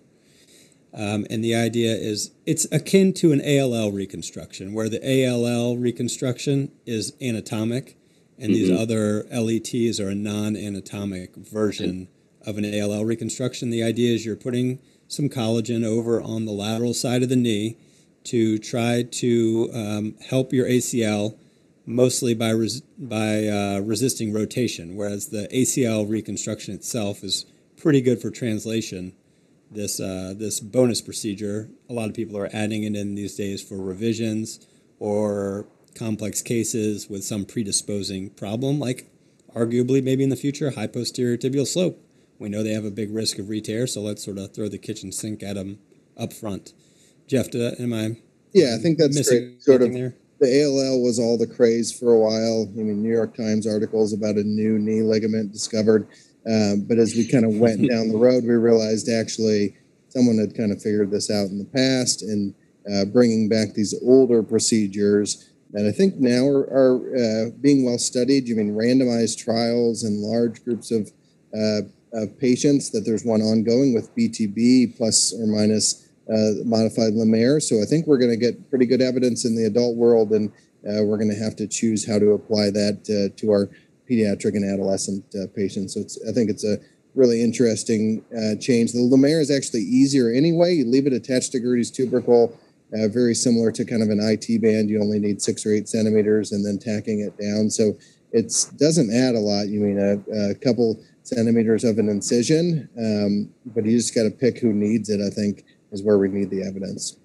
Um, 0.94 1.26
and 1.28 1.42
the 1.42 1.56
idea 1.56 1.92
is 1.92 2.30
it's 2.46 2.66
akin 2.70 3.12
to 3.14 3.32
an 3.32 3.42
ALL 3.44 3.90
reconstruction, 3.90 4.72
where 4.72 4.88
the 4.88 5.02
ALL 5.02 5.76
reconstruction 5.76 6.70
is 6.86 7.12
anatomic, 7.20 7.98
and 8.38 8.54
these 8.54 8.70
other 8.70 9.24
LETs 9.32 9.98
are 9.98 10.10
a 10.10 10.14
non 10.14 10.56
anatomic 10.56 11.34
version 11.34 12.06
of 12.46 12.58
an 12.58 12.64
ALL 12.64 13.04
reconstruction. 13.04 13.70
The 13.70 13.82
idea 13.82 14.14
is 14.14 14.24
you're 14.24 14.36
putting 14.36 14.78
some 15.08 15.28
collagen 15.28 15.84
over 15.84 16.22
on 16.22 16.44
the 16.44 16.52
lateral 16.52 16.94
side 16.94 17.24
of 17.24 17.28
the 17.28 17.36
knee 17.36 17.76
to 18.26 18.58
try 18.58 19.02
to 19.02 19.70
um, 19.72 20.14
help 20.28 20.52
your 20.52 20.66
ACL 20.66 21.36
mostly 21.86 22.34
by 22.34 22.50
res- 22.50 22.80
by 22.98 23.46
uh, 23.46 23.80
resisting 23.80 24.32
rotation, 24.32 24.96
whereas 24.96 25.28
the 25.28 25.48
ACL 25.52 26.08
reconstruction 26.08 26.74
itself 26.74 27.22
is 27.22 27.46
pretty 27.76 28.00
good 28.00 28.20
for 28.20 28.30
translation. 28.30 29.12
This 29.70 30.00
uh, 30.00 30.34
this 30.36 30.60
bonus 30.60 31.00
procedure, 31.00 31.70
a 31.88 31.92
lot 31.92 32.08
of 32.08 32.14
people 32.14 32.36
are 32.36 32.50
adding 32.52 32.82
it 32.82 32.94
in 32.94 33.14
these 33.14 33.36
days 33.36 33.62
for 33.62 33.76
revisions 33.76 34.66
or 34.98 35.66
complex 35.94 36.42
cases 36.42 37.08
with 37.08 37.24
some 37.24 37.44
predisposing 37.44 38.30
problem, 38.30 38.78
like 38.78 39.10
arguably 39.54 40.02
maybe 40.02 40.22
in 40.22 40.30
the 40.30 40.36
future 40.36 40.70
high 40.72 40.86
posterior 40.86 41.36
tibial 41.36 41.66
slope, 41.66 41.98
We 42.38 42.48
know 42.48 42.62
they 42.62 42.74
have 42.74 42.84
a 42.84 42.90
big 42.90 43.14
risk 43.14 43.38
of 43.38 43.48
re-tear, 43.48 43.86
so 43.86 44.02
let's 44.02 44.24
sort 44.24 44.38
of 44.38 44.52
throw 44.52 44.68
the 44.68 44.78
kitchen 44.78 45.10
sink 45.10 45.42
at 45.42 45.54
them 45.54 45.78
up 46.16 46.32
front. 46.32 46.74
Jeff, 47.26 47.50
did 47.50 47.78
I, 47.78 47.82
am 47.82 47.92
I 47.92 48.16
Yeah, 48.52 48.76
I 48.78 48.82
think 48.82 48.98
that's 48.98 49.28
great. 49.28 49.62
Sort 49.62 49.82
of 49.82 49.92
there? 49.92 50.14
the 50.38 50.64
ALL 50.64 51.02
was 51.02 51.18
all 51.18 51.38
the 51.38 51.46
craze 51.46 51.92
for 51.92 52.12
a 52.12 52.18
while. 52.18 52.68
I 52.68 52.82
mean, 52.82 53.02
New 53.02 53.12
York 53.12 53.36
Times 53.36 53.66
articles 53.66 54.12
about 54.12 54.36
a 54.36 54.44
new 54.44 54.78
knee 54.78 55.02
ligament 55.02 55.52
discovered. 55.52 56.08
Um, 56.48 56.84
but 56.86 56.98
as 56.98 57.14
we 57.14 57.26
kind 57.26 57.44
of 57.44 57.54
went 57.54 57.88
down 57.90 58.08
the 58.08 58.18
road, 58.18 58.44
we 58.44 58.54
realized 58.54 59.08
actually 59.08 59.76
someone 60.08 60.38
had 60.38 60.56
kind 60.56 60.72
of 60.72 60.82
figured 60.82 61.10
this 61.10 61.30
out 61.30 61.48
in 61.48 61.58
the 61.58 61.64
past 61.64 62.22
and 62.22 62.54
uh, 62.90 63.04
bringing 63.06 63.48
back 63.48 63.74
these 63.74 63.94
older 64.02 64.42
procedures 64.42 65.50
that 65.72 65.86
I 65.86 65.92
think 65.92 66.16
now 66.16 66.46
are, 66.46 66.68
are 66.70 67.16
uh, 67.16 67.50
being 67.60 67.84
well 67.84 67.98
studied. 67.98 68.46
You 68.46 68.56
mean 68.56 68.74
randomized 68.74 69.38
trials 69.38 70.04
and 70.04 70.20
large 70.20 70.62
groups 70.64 70.90
of, 70.90 71.10
uh, 71.52 71.80
of 72.12 72.38
patients, 72.38 72.90
that 72.90 73.00
there's 73.00 73.24
one 73.24 73.42
ongoing 73.42 73.92
with 73.92 74.14
BTB 74.14 74.96
plus 74.96 75.34
or 75.34 75.46
minus 75.46 76.05
uh, 76.30 76.64
modified 76.64 77.14
Lemaire. 77.14 77.60
So 77.60 77.80
I 77.80 77.84
think 77.84 78.06
we're 78.06 78.18
going 78.18 78.30
to 78.30 78.36
get 78.36 78.68
pretty 78.70 78.86
good 78.86 79.00
evidence 79.00 79.44
in 79.44 79.54
the 79.54 79.64
adult 79.64 79.96
world, 79.96 80.32
and 80.32 80.50
uh, 80.88 81.02
we're 81.04 81.18
going 81.18 81.30
to 81.30 81.38
have 81.38 81.56
to 81.56 81.66
choose 81.66 82.06
how 82.06 82.18
to 82.18 82.32
apply 82.32 82.70
that 82.70 83.00
uh, 83.06 83.34
to 83.38 83.50
our 83.50 83.68
pediatric 84.10 84.54
and 84.54 84.64
adolescent 84.64 85.24
uh, 85.34 85.46
patients. 85.54 85.94
So 85.94 86.28
I 86.28 86.32
think 86.32 86.50
it's 86.50 86.64
a 86.64 86.78
really 87.14 87.42
interesting 87.42 88.24
uh, 88.36 88.56
change. 88.60 88.92
The 88.92 89.02
Lemaire 89.02 89.40
is 89.40 89.50
actually 89.50 89.82
easier 89.82 90.32
anyway. 90.32 90.74
You 90.74 90.86
leave 90.86 91.06
it 91.06 91.12
attached 91.12 91.52
to 91.52 91.60
Gerdy's 91.60 91.90
tubercle, 91.90 92.58
very 92.92 93.34
similar 93.34 93.72
to 93.72 93.84
kind 93.84 94.02
of 94.02 94.10
an 94.10 94.20
IT 94.20 94.62
band. 94.62 94.90
You 94.90 95.00
only 95.00 95.18
need 95.18 95.42
six 95.42 95.64
or 95.66 95.72
eight 95.72 95.88
centimeters, 95.88 96.52
and 96.52 96.64
then 96.64 96.78
tacking 96.78 97.20
it 97.20 97.36
down. 97.40 97.70
So 97.70 97.96
it 98.32 98.52
doesn't 98.76 99.12
add 99.12 99.34
a 99.34 99.40
lot. 99.40 99.68
You 99.68 99.80
mean 99.80 99.98
a, 99.98 100.50
a 100.50 100.54
couple 100.54 101.00
centimeters 101.22 101.84
of 101.84 101.98
an 101.98 102.08
incision, 102.08 102.88
um, 102.98 103.72
but 103.74 103.84
you 103.84 103.96
just 103.96 104.14
got 104.14 104.24
to 104.24 104.30
pick 104.30 104.58
who 104.58 104.72
needs 104.72 105.08
it. 105.08 105.20
I 105.20 105.30
think 105.30 105.64
is 105.92 106.02
where 106.02 106.18
we 106.18 106.28
need 106.28 106.50
the 106.50 106.62
evidence. 106.62 107.16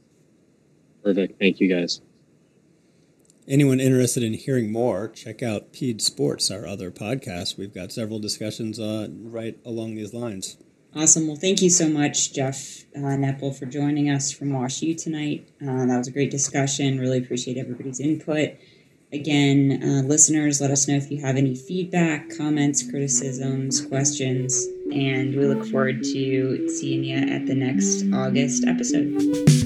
Perfect. 1.03 1.39
Thank 1.39 1.59
you 1.59 1.67
guys. 1.67 2.01
Anyone 3.47 3.79
interested 3.79 4.21
in 4.23 4.33
hearing 4.33 4.71
more, 4.71 5.07
check 5.07 5.41
out 5.41 5.73
Ped 5.73 6.01
Sports, 6.01 6.51
our 6.51 6.65
other 6.65 6.91
podcast. 6.91 7.57
We've 7.57 7.73
got 7.73 7.91
several 7.91 8.19
discussions 8.19 8.79
uh, 8.79 9.07
right 9.11 9.57
along 9.65 9.95
these 9.95 10.13
lines. 10.13 10.57
Awesome. 10.95 11.27
Well, 11.27 11.37
thank 11.37 11.61
you 11.61 11.69
so 11.69 11.87
much, 11.87 12.33
Jeff 12.33 12.83
uh, 12.95 12.99
Nepple, 12.99 13.57
for 13.57 13.65
joining 13.65 14.09
us 14.09 14.31
from 14.31 14.53
Wash 14.53 14.81
U 14.81 14.93
tonight. 14.93 15.47
Uh, 15.61 15.85
that 15.85 15.97
was 15.97 16.07
a 16.07 16.11
great 16.11 16.29
discussion. 16.29 16.99
Really 16.99 17.17
appreciate 17.17 17.57
everybody's 17.57 17.99
input. 17.99 18.57
Again, 19.13 19.81
uh, 19.83 20.07
listeners, 20.07 20.61
let 20.61 20.69
us 20.69 20.87
know 20.87 20.95
if 20.95 21.09
you 21.09 21.21
have 21.21 21.35
any 21.35 21.55
feedback, 21.55 22.29
comments, 22.37 22.89
criticisms, 22.89 23.85
questions, 23.85 24.67
and 24.91 25.35
we 25.35 25.45
look 25.45 25.65
forward 25.67 26.03
to 26.03 26.69
seeing 26.69 27.03
you 27.03 27.17
at 27.17 27.45
the 27.45 27.55
next 27.55 28.05
August 28.13 28.65
episode. 28.67 29.60